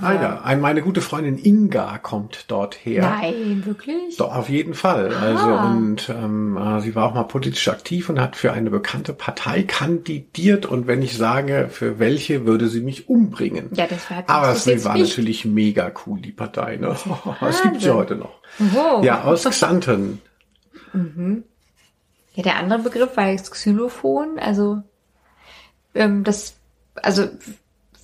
[0.00, 3.02] Ah ja, ein, meine gute Freundin Inga kommt dort her.
[3.02, 4.16] Nein, wirklich?
[4.16, 5.12] Doch, auf jeden Fall.
[5.14, 5.20] Ah.
[5.20, 9.12] Also und ähm, äh, sie war auch mal politisch aktiv und hat für eine bekannte
[9.12, 10.66] Partei kandidiert.
[10.66, 13.70] Und wenn ich sage, für welche, würde sie mich umbringen.
[13.74, 15.08] Ja, das war Aber das sie jetzt war nicht.
[15.08, 16.76] natürlich mega cool, die Partei.
[16.76, 16.96] Ne?
[17.40, 18.40] Das gibt sie heute noch.
[18.58, 19.04] Wow.
[19.04, 20.20] Ja, aus Xanten.
[22.34, 24.38] Ja, der andere Begriff war jetzt Xylophon.
[24.38, 24.82] Also
[25.94, 26.56] ähm, das,
[26.94, 27.28] also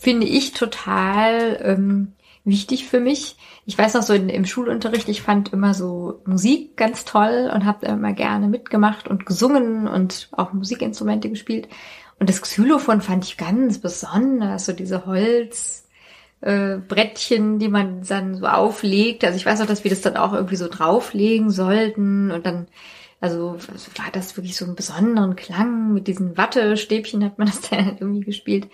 [0.05, 2.13] finde ich total ähm,
[2.45, 3.37] wichtig für mich.
[3.65, 7.65] Ich weiß noch so in, im Schulunterricht, ich fand immer so Musik ganz toll und
[7.65, 11.69] habe immer gerne mitgemacht und gesungen und auch Musikinstrumente gespielt.
[12.21, 15.89] Und das Xylophon fand ich ganz besonders, so diese Holz
[16.43, 19.25] äh, Brettchen, die man dann so auflegt.
[19.25, 22.67] Also ich weiß auch, dass wir das dann auch irgendwie so drauflegen sollten und dann,
[23.23, 23.57] also
[23.97, 28.21] war das wirklich so einen besonderen Klang mit diesen Wattestäbchen hat man das dann irgendwie
[28.21, 28.69] gespielt.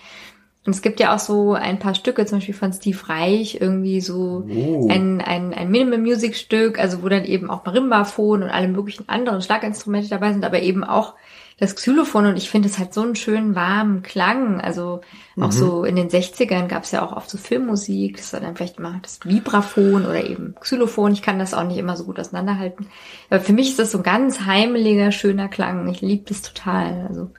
[0.66, 4.00] Und es gibt ja auch so ein paar Stücke, zum Beispiel von Steve Reich, irgendwie
[4.02, 4.88] so Oh.
[4.90, 9.08] ein, ein, ein Minimal Music Stück, also wo dann eben auch Marimbaphon und alle möglichen
[9.08, 11.14] anderen Schlaginstrumente dabei sind, aber eben auch
[11.58, 14.62] das Xylophon und ich finde es hat so einen schönen warmen Klang.
[14.62, 15.02] Also
[15.38, 18.56] auch so in den 60ern gab es ja auch oft so Filmmusik, das war dann
[18.56, 21.12] vielleicht immer das Vibraphon oder eben Xylophon.
[21.12, 22.86] Ich kann das auch nicht immer so gut auseinanderhalten.
[23.28, 25.86] Aber für mich ist das so ein ganz heimeliger, schöner Klang.
[25.88, 27.06] Ich liebe das total.
[27.08, 27.30] Also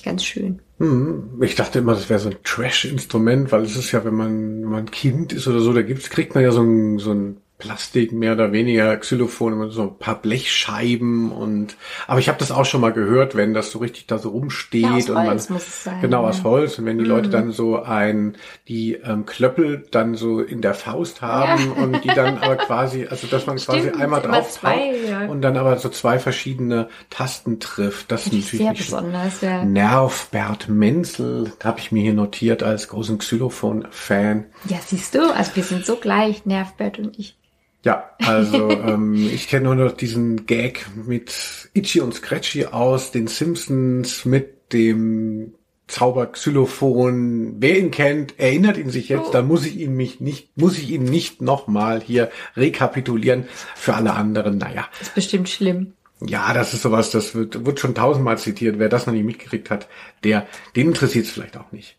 [0.00, 0.60] ich ganz schön.
[0.78, 4.62] Hm, Ich dachte immer, das wäre so ein Trash-Instrument, weil es ist ja, wenn man,
[4.62, 7.42] wenn man Kind ist oder so, da gibt's, kriegt man ja so ein, so ein
[7.60, 11.76] Plastik, mehr oder weniger Xylophon, so ein paar Blechscheiben und,
[12.08, 14.82] aber ich habe das auch schon mal gehört, wenn das so richtig da so rumsteht
[14.82, 16.22] Ja, und man, sein, genau, ja.
[16.22, 16.28] Mhm.
[16.28, 20.62] aus Holz und wenn die Leute dann so ein, die ähm, Klöppel dann so in
[20.62, 24.34] der Faust haben und die dann aber quasi, also dass man quasi Stimmt, einmal immer
[24.34, 25.26] drauf zwei, ja.
[25.26, 29.64] und dann aber so zwei verschiedene Tasten trifft, das ist natürlich sehr nicht besonders, ja.
[29.64, 34.46] Nerv Bert Menzel, habe ich mir hier notiert als großen Xylophon-Fan.
[34.68, 37.36] Ja, siehst du, also wir sind so gleich, Nervbert und ich.
[37.84, 43.26] Ja, also ähm, ich kenne nur noch diesen Gag mit Itchy und Scratchy aus den
[43.26, 45.54] Simpsons mit dem
[45.90, 47.56] Zauberxylophon.
[47.58, 50.90] Wer ihn kennt, erinnert ihn sich jetzt, dann muss ich ihn mich nicht, muss ich
[50.90, 53.46] ihn nicht nochmal hier rekapitulieren.
[53.74, 54.86] Für alle anderen, naja.
[55.00, 55.94] Ist bestimmt schlimm.
[56.26, 58.78] Ja, das ist sowas, das wird, wird schon tausendmal zitiert.
[58.78, 59.88] Wer das noch nicht mitgekriegt hat,
[60.22, 61.96] der, den interessiert es vielleicht auch nicht.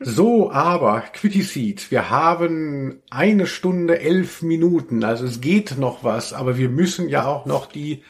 [0.00, 6.32] So, aber Quitty Seed, wir haben eine Stunde elf Minuten, also es geht noch was,
[6.32, 8.02] aber wir müssen ja auch noch die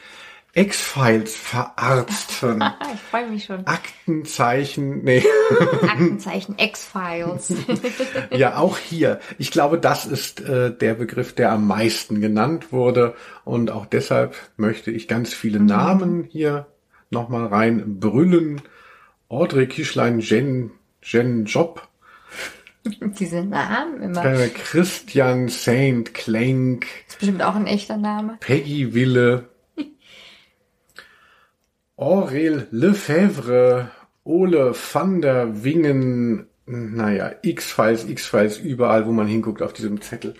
[0.55, 2.63] X-Files verarzten.
[2.93, 3.65] Ich freue mich schon.
[3.65, 5.23] Aktenzeichen, nee,
[5.81, 7.53] Aktenzeichen X-Files.
[8.31, 9.19] ja auch hier.
[9.39, 13.15] Ich glaube, das ist äh, der Begriff, der am meisten genannt wurde
[13.45, 16.67] und auch deshalb möchte ich ganz viele Namen hier
[17.09, 18.61] nochmal rein brüllen.
[19.29, 20.71] Audrey Kischlein, Jen,
[21.01, 21.87] Jen Job,
[23.19, 24.23] Diese Namen immer.
[24.25, 28.37] äh, Christian Saint Klenk, ist bestimmt auch ein echter Name.
[28.39, 29.49] Peggy Wille,
[32.03, 33.89] Aurel Lefebvre,
[34.25, 40.33] Ole van der Wingen, naja, X-Files, X-Files, überall, wo man hinguckt auf diesem Zettel.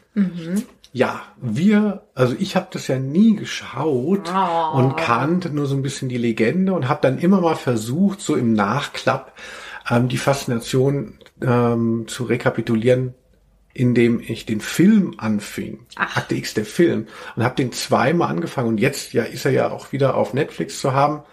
[0.92, 4.78] Ja, wir, also ich habe das ja nie geschaut Oh.
[4.78, 8.36] und kannte nur so ein bisschen die Legende und habe dann immer mal versucht, so
[8.36, 9.34] im Nachklapp
[9.90, 13.14] ähm, die Faszination ähm, zu rekapitulieren,
[13.74, 15.80] indem ich den Film anfing.
[15.96, 16.18] Ach.
[16.18, 17.08] Akte X, der Film.
[17.36, 18.68] Und habe den zweimal angefangen.
[18.68, 21.24] Und jetzt ja ist er ja auch wieder auf Netflix zu haben.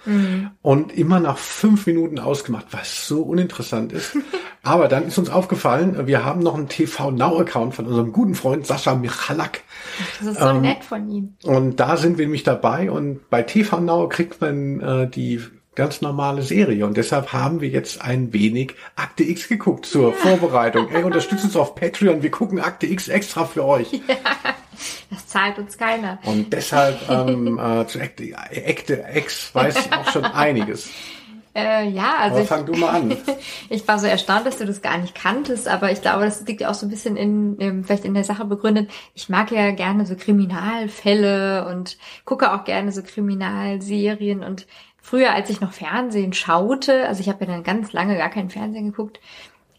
[0.63, 4.17] Und immer nach fünf Minuten ausgemacht, was so uninteressant ist.
[4.63, 8.67] Aber dann ist uns aufgefallen, wir haben noch einen TV Now-Account von unserem guten Freund
[8.67, 9.61] Sascha Michalak.
[10.19, 11.35] Das ist so Ähm, nett von ihm.
[11.45, 12.91] Und da sind wir nämlich dabei.
[12.91, 15.41] Und bei TV Now kriegt man äh, die
[15.81, 16.85] ganz normale Serie.
[16.85, 20.91] Und deshalb haben wir jetzt ein wenig Akte X geguckt zur Vorbereitung.
[20.91, 22.23] Ey, unterstützt uns auf Patreon.
[22.23, 24.03] Wir gucken Akte X extra für euch.
[25.11, 26.19] Das zahlt uns keiner.
[26.25, 30.91] Und deshalb ähm, äh, zu Akte, Akte X weiß ich auch schon einiges.
[31.53, 33.17] Äh, ja, also Aber ich, fang du mal an.
[33.69, 36.61] ich war so erstaunt, dass du das gar nicht kanntest, aber ich glaube, das liegt
[36.61, 38.89] ja auch so ein bisschen in, ähm, vielleicht in der Sache begründet.
[39.15, 44.69] Ich mag ja gerne so Kriminalfälle und gucke auch gerne so Kriminalserien und
[45.03, 48.51] früher, als ich noch Fernsehen schaute, also ich habe ja dann ganz lange gar keinen
[48.51, 49.21] Fernsehen geguckt,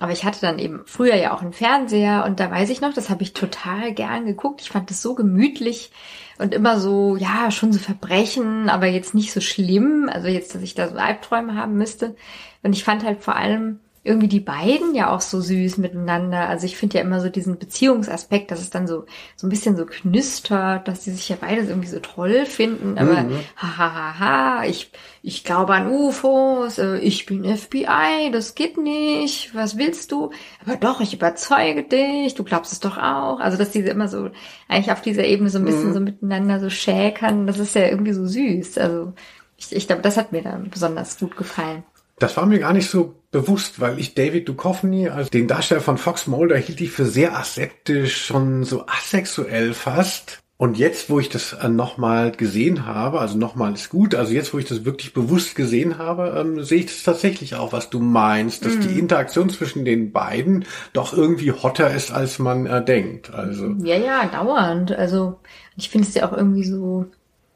[0.01, 2.91] aber ich hatte dann eben früher ja auch einen Fernseher und da weiß ich noch,
[2.91, 4.61] das habe ich total gern geguckt.
[4.61, 5.91] Ich fand das so gemütlich
[6.39, 10.09] und immer so, ja, schon so Verbrechen, aber jetzt nicht so schlimm.
[10.11, 12.15] Also jetzt, dass ich da so Albträume haben müsste.
[12.63, 16.49] Und ich fand halt vor allem irgendwie die beiden ja auch so süß miteinander.
[16.49, 19.05] Also ich finde ja immer so diesen Beziehungsaspekt, dass es dann so,
[19.35, 22.97] so ein bisschen so knüstert, dass die sich ja beide irgendwie so toll finden.
[22.97, 23.49] Aber Mhm.
[23.57, 24.91] ha, ha, ha, ha, ich,
[25.21, 30.31] ich glaube an UFOs, äh, ich bin FBI, das geht nicht, was willst du?
[30.65, 33.39] Aber doch, ich überzeuge dich, du glaubst es doch auch.
[33.39, 34.29] Also dass diese immer so,
[34.67, 38.13] eigentlich auf dieser Ebene so ein bisschen so miteinander so schäkern, das ist ja irgendwie
[38.13, 38.77] so süß.
[38.79, 39.13] Also
[39.57, 41.83] ich, ich glaube, das hat mir dann besonders gut gefallen.
[42.19, 45.97] Das war mir gar nicht so bewusst, weil ich David Duchovny, also den Darsteller von
[45.97, 50.39] Fox Mulder, hielt ich für sehr aseptisch, schon so asexuell fast.
[50.57, 54.53] Und jetzt, wo ich das äh, nochmal gesehen habe, also nochmal ist gut, also jetzt,
[54.53, 57.99] wo ich das wirklich bewusst gesehen habe, ähm, sehe ich das tatsächlich auch, was du
[57.99, 63.33] meinst, dass die Interaktion zwischen den beiden doch irgendwie hotter ist, als man äh, denkt.
[63.33, 64.91] Also Ja, ja, dauernd.
[64.91, 65.39] Also
[65.77, 67.07] ich finde es ja auch irgendwie so,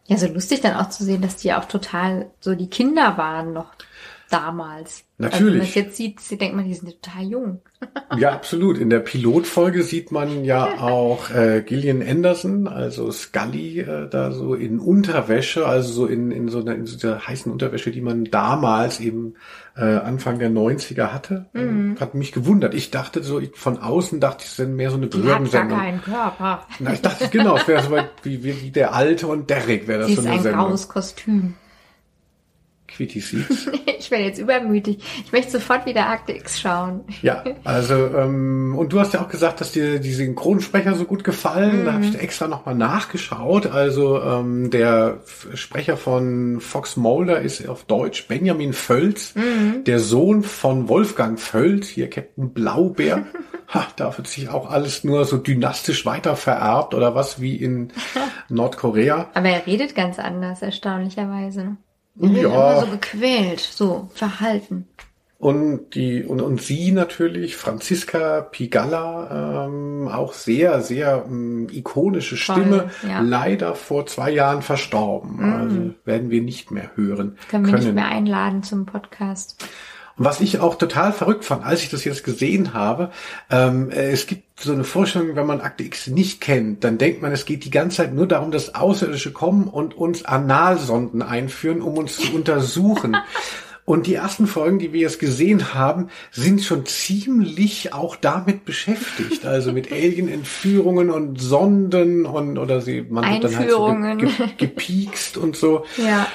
[0.08, 3.20] ja, so lustig dann auch zu sehen, dass die ja auch total so die Kinder
[3.20, 3.76] waren noch
[4.40, 5.04] damals.
[5.18, 5.70] Also wenn man Natürlich.
[5.70, 7.62] es jetzt sieht, sie denkt man, die sind total jung.
[8.18, 8.78] Ja, absolut.
[8.78, 14.54] In der Pilotfolge sieht man ja auch äh, Gillian Anderson, also Scully, äh, da so
[14.56, 18.26] in Unterwäsche, also so in, in, so einer, in so dieser heißen Unterwäsche, die man
[18.26, 19.36] damals eben
[19.76, 21.46] äh, Anfang der 90er hatte.
[21.54, 22.74] Ähm, Hat mich gewundert.
[22.74, 25.24] Ich dachte so, ich, von außen dachte ich, es sind mehr so eine Die hat
[25.26, 25.78] gar Behördensendung.
[25.78, 26.66] keinen Körper.
[26.80, 29.88] Na, ich dachte, genau, es wäre so weit wie, wie, wie der Alte und Derrick
[29.88, 30.62] wäre das Sie so ist eine ein Sendung.
[30.68, 31.54] graues Kostüm.
[32.88, 33.70] Quitty Seeds.
[33.98, 35.00] Ich werde jetzt übermütig.
[35.26, 37.06] Ich möchte sofort wieder Akte X schauen.
[37.24, 41.24] Ja, also ähm, und du hast ja auch gesagt, dass dir die Synchronsprecher so gut
[41.24, 41.86] gefallen.
[41.86, 43.66] Da habe ich extra nochmal nachgeschaut.
[43.66, 45.22] Also ähm, der
[45.56, 49.34] Sprecher von Fox Mulder ist auf Deutsch Benjamin Völz,
[49.88, 53.26] der Sohn von Wolfgang Völz, hier Captain Blaubeer.
[53.68, 57.92] ha, da wird sich auch alles nur so dynastisch weiter vererbt oder was wie in
[58.50, 59.30] Nordkorea.
[59.34, 61.78] Aber er redet ganz anders, erstaunlicherweise.
[62.18, 62.28] Ja.
[62.30, 64.88] immer so gequält, so verhalten.
[65.38, 72.90] Und die und, und sie natürlich, Franziska Pigalla, ähm, auch sehr, sehr ähm, ikonische Stimme,
[73.08, 73.20] ja.
[73.20, 75.44] leider vor zwei Jahren verstorben.
[75.54, 79.64] Also werden wir nicht mehr hören Können wir nicht mehr einladen zum Podcast.
[80.18, 83.12] Was ich auch total verrückt fand, als ich das jetzt gesehen habe,
[83.50, 87.22] ähm, äh, es gibt so eine Vorstellung, wenn man Akte X nicht kennt, dann denkt
[87.22, 91.82] man, es geht die ganze Zeit nur darum, dass Außerirdische kommen und uns Analsonden einführen,
[91.82, 93.18] um uns zu untersuchen.
[93.86, 99.46] Und die ersten Folgen, die wir jetzt gesehen haben, sind schon ziemlich auch damit beschäftigt.
[99.46, 104.18] Also mit Alien-Entführungen und Sonden und oder sie man wird dann halt so Einführungen.
[104.18, 105.86] ge ge gepiekst und so.
[105.98, 106.26] Ja.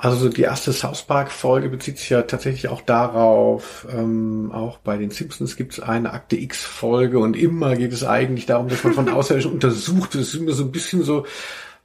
[0.00, 3.84] Also die erste South Park Folge bezieht sich ja tatsächlich auch darauf.
[3.92, 8.04] Ähm, auch bei den Simpsons gibt es eine Akte X Folge und immer geht es
[8.04, 10.14] eigentlich darum, dass man von Außerirdischen untersucht.
[10.14, 11.26] Es ist immer so ein bisschen so.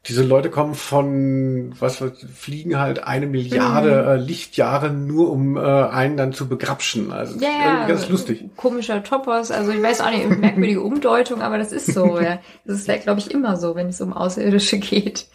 [0.05, 2.03] Diese Leute kommen von, was
[2.35, 7.11] fliegen halt eine Milliarde äh, Lichtjahre nur, um äh, einen dann zu begrapschen.
[7.11, 7.87] Also Ja, ja.
[7.87, 8.43] ganz lustig.
[8.57, 9.49] Komischer Topos.
[9.49, 12.19] Also ich weiß auch nicht, merkwürdige Umdeutung, aber das ist so.
[12.19, 12.39] Ja.
[12.63, 15.25] Das ist, glaube ich, immer so, wenn es um Außerirdische geht.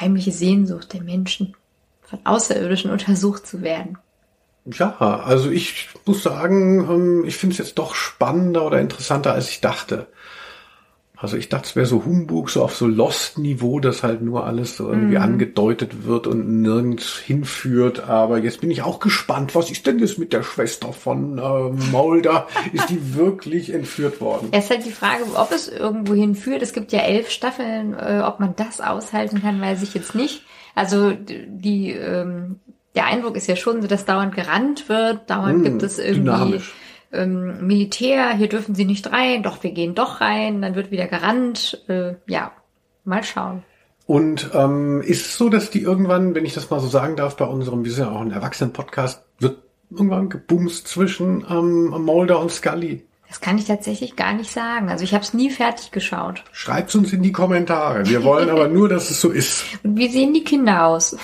[0.00, 1.54] Heimliche Sehnsucht der Menschen,
[2.02, 3.98] von Außerirdischen untersucht zu werden.
[4.66, 9.48] Ja, also ich muss sagen, ähm, ich finde es jetzt doch spannender oder interessanter, als
[9.48, 10.08] ich dachte.
[11.18, 14.76] Also ich dachte, es wäre so Humbug, so auf so Lost-Niveau, dass halt nur alles
[14.76, 18.06] so irgendwie angedeutet wird und nirgends hinführt.
[18.06, 21.90] Aber jetzt bin ich auch gespannt, was ist denn jetzt mit der Schwester von äh,
[21.90, 22.46] Mulder?
[22.74, 24.48] ist die wirklich entführt worden?
[24.52, 26.60] Es ist halt die Frage, ob es irgendwo hinführt.
[26.60, 30.42] Es gibt ja elf Staffeln, äh, ob man das aushalten kann, weiß ich jetzt nicht.
[30.74, 32.60] Also die, ähm,
[32.94, 36.20] der Eindruck ist ja schon so, dass dauernd gerannt wird, dauernd Hm, gibt es irgendwie
[36.20, 36.74] dynamisch.
[37.12, 41.06] Ähm, Militär, hier dürfen sie nicht rein, doch wir gehen doch rein, dann wird wieder
[41.06, 41.82] gerannt.
[41.88, 42.52] Äh, ja,
[43.04, 43.62] mal schauen.
[44.06, 47.36] Und ähm, ist es so, dass die irgendwann, wenn ich das mal so sagen darf,
[47.36, 49.58] bei unserem, wir sind ja auch ein Erwachsenen-Podcast, wird
[49.90, 53.04] irgendwann gebumst zwischen ähm, Mulder und Scully?
[53.28, 54.88] Das kann ich tatsächlich gar nicht sagen.
[54.88, 56.44] Also ich habe es nie fertig geschaut.
[56.52, 58.06] Schreibt's uns in die Kommentare.
[58.06, 59.64] Wir wollen aber nur, dass es so ist.
[59.82, 61.16] Und wie sehen die Kinder aus?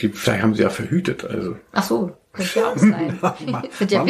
[0.00, 1.24] Die, vielleicht haben sie ja verhütet.
[1.24, 1.56] Also.
[1.72, 3.18] Ach so, könnte ja auch sein.
[3.78, 4.04] Sind ja.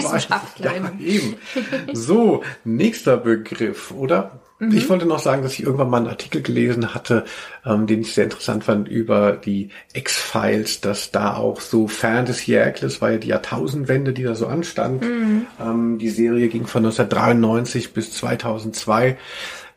[0.58, 1.36] Ja, eben.
[1.92, 4.40] So, nächster Begriff, oder?
[4.58, 4.76] Mhm.
[4.76, 7.24] Ich wollte noch sagen, dass ich irgendwann mal einen Artikel gelesen hatte,
[7.64, 13.00] ähm, den ich sehr interessant fand über die X-Files, dass da auch so Fantasy Ereignis
[13.00, 15.02] war ja die Jahrtausendwende, die da so anstand.
[15.02, 15.46] Mhm.
[15.60, 19.16] Ähm, die Serie ging von 1993 bis 2002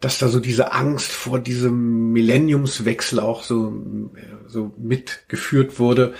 [0.01, 3.69] dass da so diese Angst vor diesem Millenniumswechsel auch so,
[4.15, 6.15] äh, so mitgeführt wurde.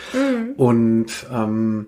[0.56, 1.88] Und ähm,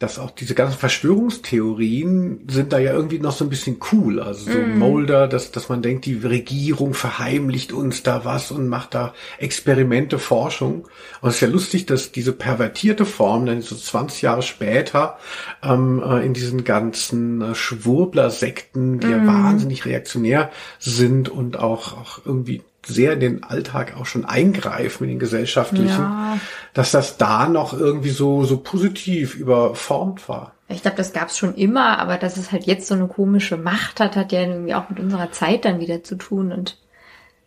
[0.00, 4.18] dass auch diese ganzen Verschwörungstheorien sind da ja irgendwie noch so ein bisschen cool.
[4.18, 4.78] Also so mm.
[4.78, 10.18] Mulder, dass, dass man denkt, die Regierung verheimlicht uns da was und macht da Experimente,
[10.18, 10.88] Forschung.
[11.20, 15.18] Und es ist ja lustig, dass diese pervertierte Form dann so 20 Jahre später
[15.62, 19.10] ähm, äh, in diesen ganzen äh, Schwurbler-Sekten, die mm.
[19.10, 25.04] ja wahnsinnig reaktionär sind und auch, auch irgendwie sehr in den Alltag auch schon eingreifen
[25.04, 26.38] in den gesellschaftlichen, ja.
[26.74, 30.52] dass das da noch irgendwie so, so positiv überformt war.
[30.68, 33.56] Ich glaube, das gab es schon immer, aber dass es halt jetzt so eine komische
[33.56, 36.78] Macht hat, hat ja irgendwie auch mit unserer Zeit dann wieder zu tun und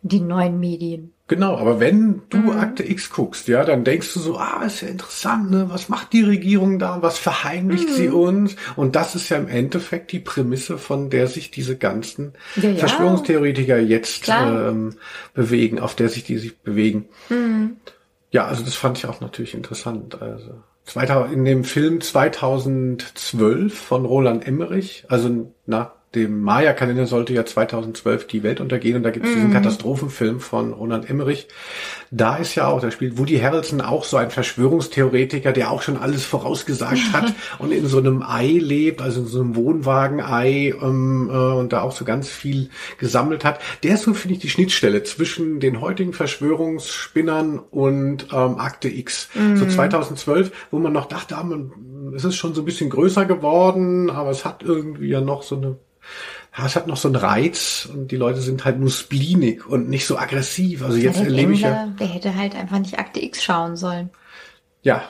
[0.04, 1.14] die neuen Medien.
[1.26, 2.50] Genau, aber wenn du mhm.
[2.50, 5.70] Akte X guckst, ja, dann denkst du so, ah, ist ja interessant, ne?
[5.70, 7.00] Was macht die Regierung da?
[7.00, 7.94] Was verheimlicht mhm.
[7.94, 8.56] sie uns?
[8.76, 12.76] Und das ist ja im Endeffekt die Prämisse, von der sich diese ganzen ja, ja.
[12.76, 14.96] Verschwörungstheoretiker jetzt ähm,
[15.32, 17.08] bewegen, auf der sich die sich bewegen.
[17.30, 17.78] Mhm.
[18.30, 20.20] Ja, also das fand ich auch natürlich interessant.
[20.20, 20.52] Also
[21.32, 28.42] in dem Film 2012 von Roland Emmerich, also nach dem Maya-Kalender sollte ja 2012 die
[28.42, 29.36] Welt untergehen und da gibt es mhm.
[29.36, 31.48] diesen Katastrophenfilm von Roland Emmerich.
[32.10, 35.96] Da ist ja auch, da spielt Woody Harrelson auch so ein Verschwörungstheoretiker, der auch schon
[35.96, 41.30] alles vorausgesagt hat und in so einem Ei lebt, also in so einem Wohnwagen-Ei ähm,
[41.32, 43.60] äh, und da auch so ganz viel gesammelt hat.
[43.82, 49.28] Der ist so, finde ich, die Schnittstelle zwischen den heutigen Verschwörungsspinnern und ähm, Akte X.
[49.34, 49.56] Mhm.
[49.56, 51.72] So 2012, wo man noch dachte, ah, man,
[52.14, 55.56] es ist schon so ein bisschen größer geworden, aber es hat irgendwie ja noch so
[55.56, 55.76] eine
[56.56, 59.88] ja, es hat noch so einen Reiz und die Leute sind halt nur spleenig und
[59.88, 60.84] nicht so aggressiv.
[60.84, 61.86] Also jetzt ja, erlebe ich ja.
[61.98, 64.10] Der hätte halt einfach nicht Akte X schauen sollen.
[64.82, 65.02] Ja.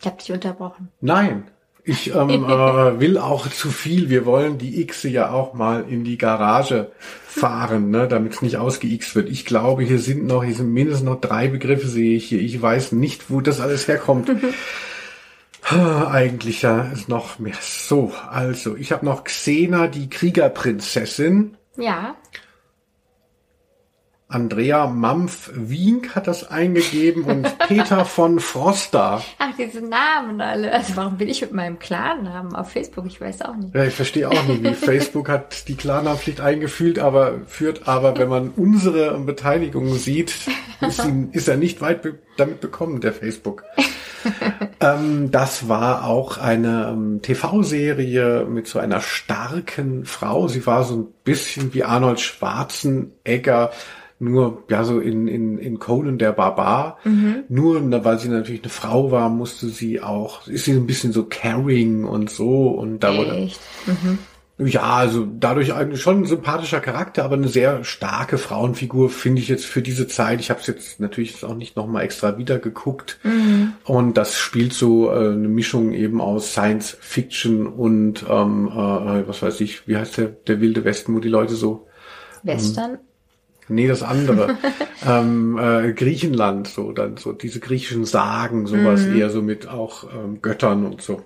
[0.00, 0.88] Ich habe dich unterbrochen.
[1.00, 1.48] Nein.
[1.84, 4.08] Ich ähm, äh, will auch zu viel.
[4.08, 6.90] Wir wollen die X ja auch mal in die Garage
[7.26, 9.28] fahren, ne, damit es nicht ausgeixt wird.
[9.28, 12.40] Ich glaube, hier sind noch, hier sind mindestens noch drei Begriffe, sehe ich hier.
[12.40, 14.30] Ich weiß nicht, wo das alles herkommt.
[15.68, 17.56] Eigentlich ja ist noch mehr.
[17.60, 21.56] So, also ich habe noch Xena, die Kriegerprinzessin.
[21.76, 22.14] Ja.
[24.28, 29.22] Andrea Mampf-Wink hat das eingegeben und Peter von Froster.
[29.38, 30.72] Ach, diese Namen alle.
[30.72, 33.06] Also warum bin ich mit meinem Klarnamen auf Facebook?
[33.06, 33.74] Ich weiß auch nicht.
[33.74, 38.28] Ja, ich verstehe auch nicht, wie Facebook hat die Klarnamenpflicht eingefühlt, aber führt aber, wenn
[38.28, 40.34] man unsere Beteiligung sieht,
[40.80, 43.62] ist, ist er nicht weit be damit bekommen, der Facebook.
[44.80, 50.48] ähm, das war auch eine ähm, TV-Serie mit so einer starken Frau.
[50.48, 53.70] Sie war so ein bisschen wie Arnold Schwarzenegger,
[54.18, 56.98] nur ja so in, in, in Conan der Barbar.
[57.04, 57.44] Mhm.
[57.48, 61.24] Nur weil sie natürlich eine Frau war, musste sie auch, ist sie ein bisschen so
[61.24, 63.50] caring und so und da wurde.
[63.86, 64.18] Mhm.
[64.58, 69.48] Ja, also dadurch eigentlich schon ein sympathischer Charakter, aber eine sehr starke Frauenfigur finde ich
[69.48, 70.40] jetzt für diese Zeit.
[70.40, 73.18] Ich habe es jetzt natürlich auch nicht nochmal extra wieder geguckt.
[73.22, 73.74] Mhm.
[73.84, 79.42] Und das spielt so äh, eine Mischung eben aus Science Fiction und ähm, äh, was
[79.42, 81.86] weiß ich, wie heißt der, der wilde Westen, wo die Leute so
[82.42, 82.92] Western?
[82.92, 82.98] Ähm,
[83.68, 84.56] Nee, das andere.
[85.06, 89.16] ähm, äh, Griechenland, so dann so diese griechischen Sagen, sowas mhm.
[89.16, 91.24] eher so mit auch ähm, Göttern und so.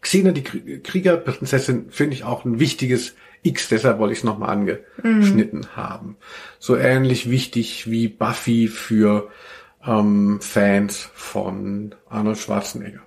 [0.00, 5.60] Xena, die Kriegerprinzessin, finde ich auch ein wichtiges X, deshalb wollte ich es nochmal angeschnitten
[5.60, 5.76] mhm.
[5.76, 6.16] haben.
[6.58, 9.28] So ähnlich wichtig wie Buffy für
[9.86, 13.02] ähm, Fans von Arnold Schwarzenegger.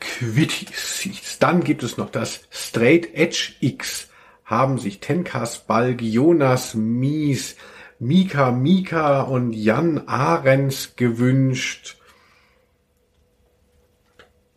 [0.00, 1.38] Quitties.
[1.40, 4.08] Dann gibt es noch das Straight Edge X.
[4.44, 7.56] Haben sich Tenkas Balg, Jonas Mies,
[7.98, 11.95] Mika Mika und Jan Ahrens gewünscht.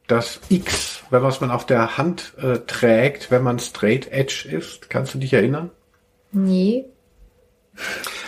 [0.10, 4.90] Das X, wenn was man auf der Hand äh, trägt, wenn man Straight Edge ist.
[4.90, 5.70] Kannst du dich erinnern?
[6.32, 6.86] Nee.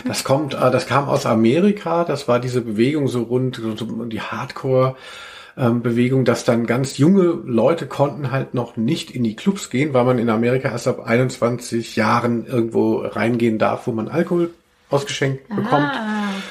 [0.06, 2.04] Das kommt, äh, das kam aus Amerika.
[2.04, 4.94] Das war diese Bewegung so rund so, die Hardcore
[5.56, 9.92] ähm, Bewegung, dass dann ganz junge Leute konnten halt noch nicht in die Clubs gehen,
[9.92, 14.50] weil man in Amerika erst ab 21 Jahren irgendwo reingehen darf, wo man Alkohol
[14.88, 15.92] ausgeschenkt ah, bekommt.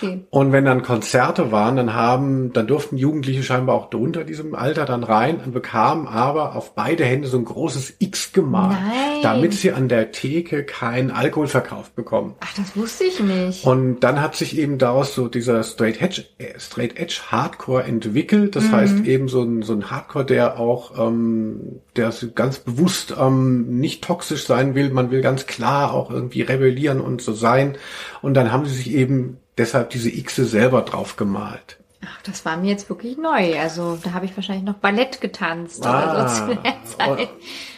[0.02, 0.26] Okay.
[0.30, 4.86] Und wenn dann Konzerte waren, dann haben, dann durften Jugendliche scheinbar auch drunter diesem Alter
[4.86, 9.22] dann rein und bekamen aber auf beide Hände so ein großes X gemalt, Nein.
[9.22, 12.36] damit sie an der Theke keinen Alkohol verkauft bekommen.
[12.40, 13.66] Ach, das wusste ich nicht.
[13.66, 18.56] Und dann hat sich eben daraus so dieser Straight Edge, äh, Straight Edge Hardcore entwickelt.
[18.56, 18.72] Das mhm.
[18.72, 24.04] heißt eben so ein, so ein Hardcore, der auch, ähm, der ganz bewusst ähm, nicht
[24.04, 24.90] toxisch sein will.
[24.90, 27.78] Man will ganz klar auch irgendwie rebellieren und so sein.
[28.22, 31.78] Und dann haben sie sich eben deshalb diese Xe selber drauf gemalt.
[32.04, 33.60] Ach, das war mir jetzt wirklich neu.
[33.60, 36.12] Also da habe ich wahrscheinlich noch Ballett getanzt Ah.
[36.12, 37.30] oder so zu der Zeit.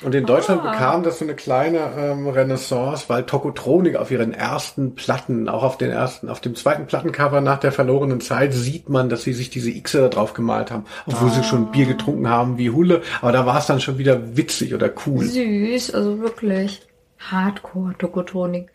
[0.01, 0.71] Und in Deutschland Ah.
[0.71, 5.77] bekam das so eine kleine ähm, Renaissance, weil Tokotronik auf ihren ersten Platten, auch auf
[5.77, 9.49] den ersten, auf dem zweiten Plattencover nach der verlorenen Zeit sieht man, dass sie sich
[9.49, 13.01] diese X da drauf gemalt haben, obwohl sie schon Bier getrunken haben wie Hulle.
[13.19, 15.25] Aber da war es dann schon wieder witzig oder cool.
[15.25, 16.81] Süß, also wirklich.
[17.19, 18.69] Hardcore Tokotronik.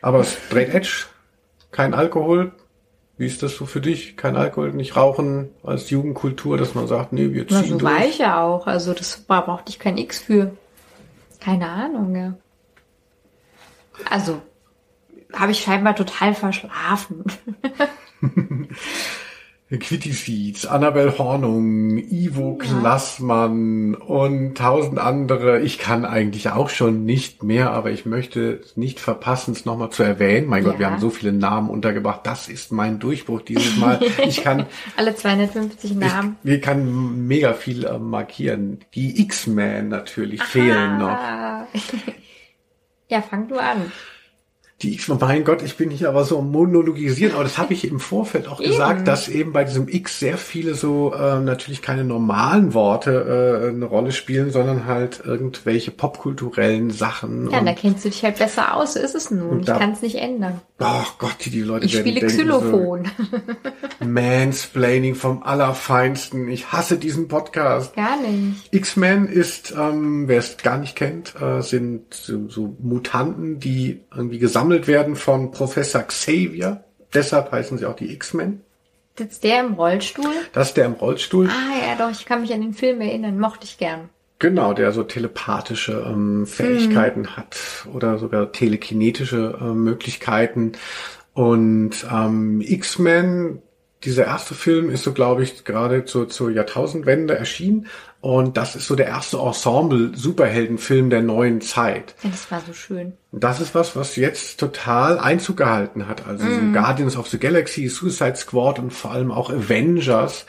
[0.00, 1.06] Aber Straight Edge,
[1.72, 2.52] kein Alkohol.
[3.18, 4.16] Wie ist das so für dich?
[4.16, 7.92] Kein Alkohol, nicht rauchen als Jugendkultur, dass man sagt, nee, wir Na, ziehen so durch.
[7.92, 8.66] war ich ja auch.
[8.66, 10.56] Also das brauchte ich kein X für.
[11.40, 12.34] Keine Ahnung, ja.
[14.08, 14.40] Also,
[15.32, 17.24] habe ich scheinbar total verschlafen.
[19.78, 25.60] Quitty Seeds, Annabel Hornung, Ivo Klassmann und tausend andere.
[25.60, 29.90] Ich kann eigentlich auch schon nicht mehr, aber ich möchte es nicht verpassen, es nochmal
[29.90, 30.46] zu erwähnen.
[30.48, 30.92] Mein Gott, wir Ja.
[30.92, 32.20] haben so viele Namen untergebracht.
[32.24, 34.00] Das ist mein Durchbruch dieses Mal.
[34.26, 34.66] Ich kann,
[34.96, 36.36] Alle 250 Namen.
[36.44, 38.80] ich, ich kann mega viel äh, markieren.
[38.94, 41.18] Die X-Men natürlich fehlen noch.
[43.08, 43.92] Ja, fang du an.
[44.82, 47.86] Die X, mein Gott, ich bin hier aber so am monologisieren, aber das habe ich
[47.86, 52.02] im Vorfeld auch gesagt, dass eben bei diesem X sehr viele so äh, natürlich keine
[52.02, 53.10] normalen Worte
[53.64, 57.50] äh, eine Rolle spielen, sondern halt irgendwelche popkulturellen Sachen.
[57.50, 58.94] Ja, da kennst du dich halt besser aus.
[58.94, 59.60] So ist es nun.
[59.60, 60.60] Ich kann es nicht ändern.
[60.84, 63.10] Oh Gott, die, die Leute Ich werden spiele denken Xylophon.
[64.00, 66.48] So, Mansplaining vom Allerfeinsten.
[66.48, 67.94] Ich hasse diesen Podcast.
[67.96, 68.72] Gar nicht.
[68.72, 74.38] X-Men ist, ähm, wer es gar nicht kennt, äh, sind so, so Mutanten, die irgendwie
[74.38, 76.84] gesammelt werden von Professor Xavier.
[77.14, 78.60] Deshalb heißen sie auch die X-Men.
[79.18, 80.32] Sitzt der im Rollstuhl?
[80.52, 81.48] Das ist der im Rollstuhl.
[81.48, 83.38] Ah, ja, doch, ich kann mich an den Film erinnern.
[83.38, 84.08] Mochte ich gern.
[84.42, 90.72] Genau, der so telepathische ähm, Fähigkeiten hat oder sogar telekinetische äh, Möglichkeiten.
[91.32, 93.62] Und ähm, X-Men,
[94.02, 97.86] dieser erste Film ist so, glaube ich, gerade zur, zur Jahrtausendwende erschienen.
[98.20, 102.16] Und das ist so der erste Ensemble-Superheldenfilm der neuen Zeit.
[102.24, 103.12] Das war so schön.
[103.30, 106.26] Und das ist was, was jetzt total Einzug gehalten hat.
[106.26, 110.46] Also so Guardians of the Galaxy, Suicide Squad und vor allem auch Avengers.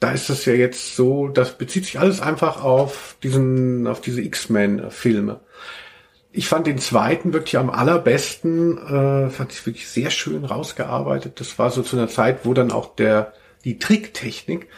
[0.00, 4.22] Da ist es ja jetzt so, das bezieht sich alles einfach auf diesen, auf diese
[4.22, 5.40] X-Men-Filme.
[6.32, 11.38] Ich fand den zweiten wirklich am allerbesten, äh, fand ich wirklich sehr schön rausgearbeitet.
[11.40, 14.68] Das war so zu einer Zeit, wo dann auch der, die Tricktechnik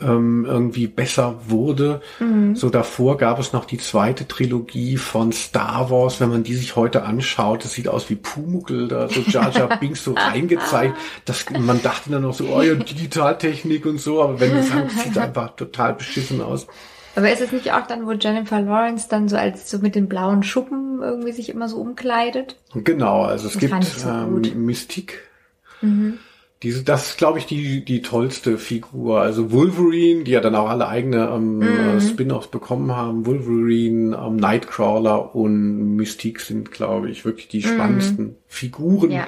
[0.00, 2.00] ähm, irgendwie besser wurde.
[2.54, 6.20] So davor gab es noch die zweite Trilogie von Star Wars.
[6.20, 9.78] Wenn man die sich heute anschaut, das sieht aus wie Pumuckl, da so Jar Jar
[9.78, 10.94] Binks so reingezeigt.
[11.24, 14.70] Das, man dachte dann noch so, oh ja, Digitaltechnik und so, aber wenn du es
[14.70, 16.66] anguckst, sieht es einfach total beschissen aus.
[17.16, 20.08] Aber ist es nicht auch dann, wo Jennifer Lawrence dann so als so mit den
[20.08, 22.56] blauen Schuppen irgendwie sich immer so umkleidet?
[22.74, 24.54] Genau, also es Das gibt so ähm, gut.
[24.54, 25.14] Mystique.
[26.64, 29.20] Diese, das ist, glaube ich, die, die tollste Figur.
[29.20, 31.62] Also Wolverine, die ja dann auch alle eigene ähm, Mhm.
[31.62, 33.26] äh, Spin-offs bekommen haben.
[33.26, 39.10] Wolverine, ähm, Nightcrawler und Mystique sind, glaube ich, wirklich die spannendsten Figuren.
[39.10, 39.14] Mhm.
[39.14, 39.26] Ja.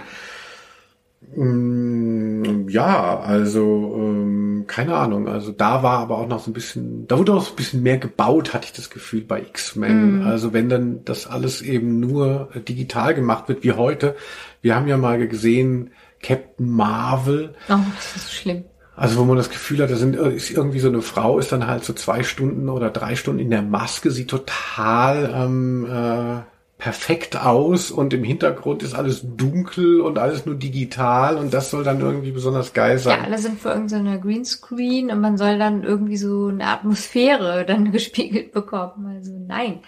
[1.36, 5.28] Mm, Ja, also ähm, keine Ahnung.
[5.28, 7.82] Also da war aber auch noch so ein bisschen, da wurde auch so ein bisschen
[7.82, 10.22] mehr gebaut, hatte ich das Gefühl bei X-Men.
[10.22, 14.16] Also wenn dann das alles eben nur digital gemacht wird wie heute.
[14.62, 15.90] Wir haben ja mal gesehen
[16.22, 17.54] Captain Marvel.
[17.68, 18.64] Oh, das ist so schlimm.
[18.96, 21.52] Also wo man das Gefühl hat, da sind äh, ist irgendwie so eine Frau, ist
[21.52, 26.42] dann halt so zwei Stunden oder drei Stunden in der Maske, sieht total ähm, äh,
[26.80, 31.84] perfekt aus und im Hintergrund ist alles dunkel und alles nur digital und das soll
[31.84, 33.20] dann irgendwie besonders geil Ja, sein.
[33.24, 38.52] alle sind vor irgendeiner Greenscreen und man soll dann irgendwie so eine Atmosphäre dann gespiegelt
[38.52, 39.06] bekommen.
[39.16, 39.80] Also nein.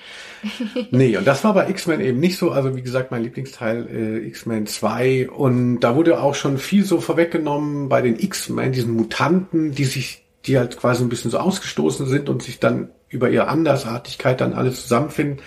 [0.91, 2.51] Nee, und das war bei X-Men eben nicht so.
[2.51, 7.01] Also wie gesagt, mein Lieblingsteil äh, X-Men 2 und da wurde auch schon viel so
[7.01, 12.07] vorweggenommen bei den X-Men, diesen Mutanten, die sich, die halt quasi ein bisschen so ausgestoßen
[12.07, 15.41] sind und sich dann über ihre Andersartigkeit dann alle zusammenfinden,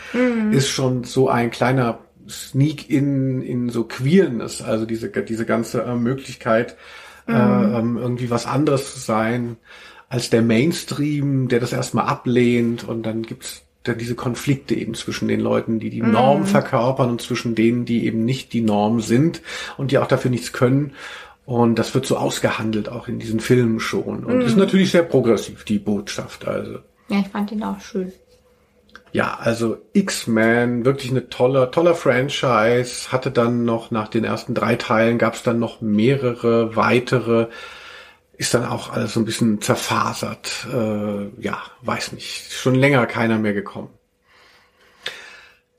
[0.51, 5.95] ist schon so ein kleiner Sneak in, in so Queerness, also diese, diese ganze äh,
[5.95, 6.75] Möglichkeit,
[7.27, 9.57] äh, ähm, irgendwie was anderes zu sein
[10.09, 15.27] als der Mainstream, der das erstmal ablehnt und dann gibt's dann diese Konflikte eben zwischen
[15.27, 19.41] den Leuten, die die Norm verkörpern und zwischen denen, die eben nicht die Norm sind
[19.77, 20.93] und die auch dafür nichts können.
[21.45, 24.23] Und das wird so ausgehandelt auch in diesen Filmen schon.
[24.23, 26.47] Und ist natürlich sehr progressiv, die Botschaft.
[26.47, 26.79] Also
[27.09, 28.11] Ja, ich fand ihn auch schön.
[29.11, 33.11] ja, also X-Men, wirklich eine tolle, toller Franchise.
[33.11, 37.47] Hatte dann noch nach den ersten drei Teilen gab es dann noch mehrere weitere.
[38.37, 40.67] Ist dann auch alles so ein bisschen zerfasert.
[40.73, 42.51] Äh, ja, weiß nicht.
[42.51, 43.89] Schon länger keiner mehr gekommen.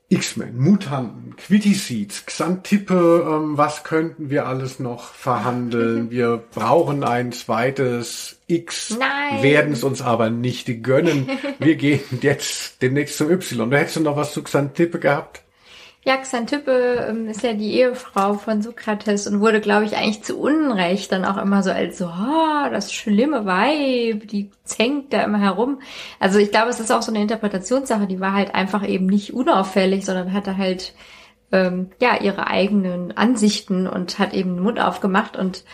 [0.09, 6.09] X-Men, Mutanten, Quitty Seeds, Xantippe, ähm, was könnten wir alles noch verhandeln?
[6.11, 9.43] Wir brauchen ein zweites X, Nein.
[9.43, 11.29] werden es uns aber nicht gönnen.
[11.59, 13.69] Wir gehen jetzt demnächst zum Y.
[13.69, 15.43] Da hättest du noch was zu Xantippe gehabt?
[16.05, 20.39] Ja, Xantippe ähm, ist ja die Ehefrau von Sokrates und wurde, glaube ich, eigentlich zu
[20.39, 25.41] Unrecht dann auch immer so als so, ah, das schlimme Weib, die zängt da immer
[25.41, 25.81] herum.
[26.17, 29.33] Also ich glaube, es ist auch so eine Interpretationssache, die war halt einfach eben nicht
[29.33, 30.93] unauffällig, sondern hatte halt
[31.51, 35.65] ähm, ja ihre eigenen Ansichten und hat eben den Mund aufgemacht und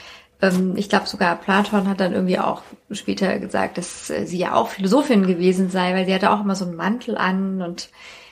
[0.43, 2.61] ähm, ich glaube sogar Platon hat dann irgendwie auch
[2.91, 6.55] später gesagt, dass äh, sie ja auch Philosophin gewesen sei, weil sie hatte auch immer
[6.55, 7.89] so einen Mantel an und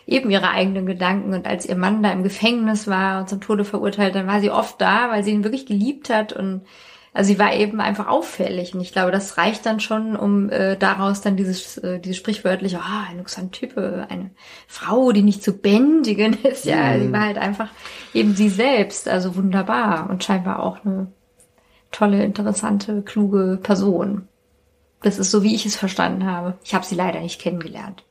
[0.08, 1.34] eben ihre eigenen Gedanken.
[1.34, 4.52] Und als ihr Mann da im Gefängnis war und zum Tode verurteilt, dann war sie
[4.52, 6.62] oft da, weil sie ihn wirklich geliebt hat und
[7.14, 10.78] also sie war eben einfach auffällig und ich glaube, das reicht dann schon, um äh,
[10.78, 14.32] daraus dann dieses, äh, dieses sprichwörtliche, ah, oh, eine Xantippe, eine
[14.68, 16.64] Frau, die nicht zu bändigen ist.
[16.66, 17.02] Ja, Mhm.
[17.02, 17.70] sie war halt einfach
[18.14, 21.12] eben sie selbst, also wunderbar und scheinbar auch eine
[21.92, 24.28] tolle, interessante, kluge Person.
[25.02, 26.58] Das ist so, wie ich es verstanden habe.
[26.64, 28.04] Ich habe sie leider nicht kennengelernt.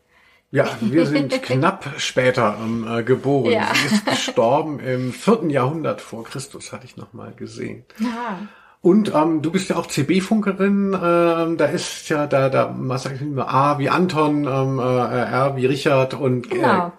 [0.51, 3.52] Ja, wir sind knapp später ähm, äh, geboren.
[3.52, 3.69] Ja.
[3.73, 7.85] Sie ist gestorben im vierten Jahrhundert vor Christus, hatte ich noch mal gesehen.
[7.98, 8.40] Ja.
[8.82, 10.98] Und ähm, du bist ja auch CB-Funkerin.
[11.01, 15.57] Ähm, da ist ja da, da was sag ich A wie Anton, ähm, äh, R
[15.57, 16.93] wie Richard und Genau.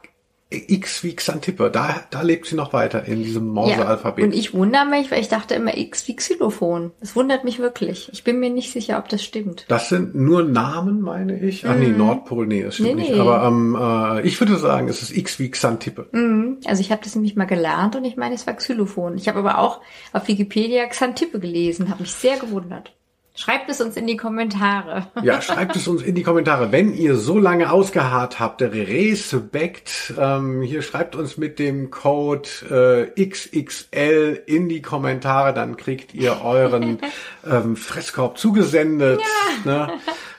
[0.54, 1.72] X wie Xantippe.
[1.72, 3.54] Da, da lebt sie noch weiter in diesem Ja.
[3.54, 4.26] Morse-Alphabet.
[4.26, 6.92] Und ich wundere mich, weil ich dachte immer X wie Xylophon.
[7.00, 8.10] Das wundert mich wirklich.
[8.12, 9.66] Ich bin mir nicht sicher, ob das stimmt.
[9.70, 11.66] das sind nur Namen, meine ich.
[11.66, 12.96] Ach nee, Nordpol, nee, das stimmt Mhm.
[12.98, 13.14] Nee, nicht.
[13.14, 13.20] nee.
[13.20, 16.08] Aber ähm, äh, ich würde sagen, es ist X wie Xantippe.
[16.12, 16.58] Mhm.
[16.66, 19.18] Also ich habe das nämlich mal gelernt und ich meine, es war Xylophon.
[19.18, 19.80] Ich habe aber auch
[20.12, 22.94] auf Wikipedia Xantippe gelesen, habe mich sehr gewundert.
[23.34, 25.08] Schreibt es uns in die Kommentare.
[25.24, 26.72] Ja, schreibt es uns in die Kommentare.
[26.72, 33.26] Wenn ihr so lange ausgeharrt habt, Respekt, ähm, hier schreibt uns mit dem Code äh,
[33.26, 37.00] XXL in die Kommentare, dann kriegt ihr euren
[37.50, 39.22] ähm, Fresskorb zugesendet.
[39.64, 39.90] Ne?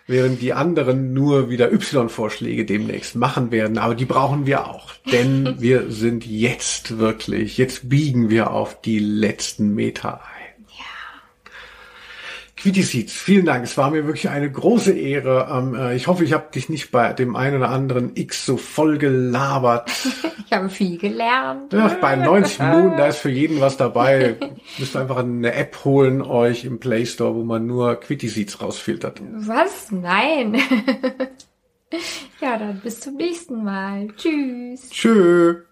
[0.06, 3.78] Während die anderen nur wieder Y-Vorschläge demnächst machen werden.
[3.78, 4.93] Aber die brauchen wir auch.
[5.10, 10.20] Denn wir sind jetzt wirklich, jetzt biegen wir auf die letzten Meter
[12.63, 13.65] Quitty Seeds, vielen Dank.
[13.65, 15.49] Es war mir wirklich eine große Ehre.
[15.51, 18.57] Ähm, äh, ich hoffe, ich habe dich nicht bei dem einen oder anderen X so
[18.57, 19.91] voll gelabert.
[20.45, 21.73] Ich habe viel gelernt.
[21.73, 24.37] Ja, bei 90 Minuten, da ist für jeden was dabei.
[24.79, 29.23] Müsst einfach eine App holen euch im Play Store, wo man nur Quitty Seeds rausfiltert.
[29.33, 29.91] Was?
[29.91, 30.61] Nein.
[32.43, 34.09] ja, dann bis zum nächsten Mal.
[34.15, 34.91] Tschüss.
[34.91, 35.63] Tschö.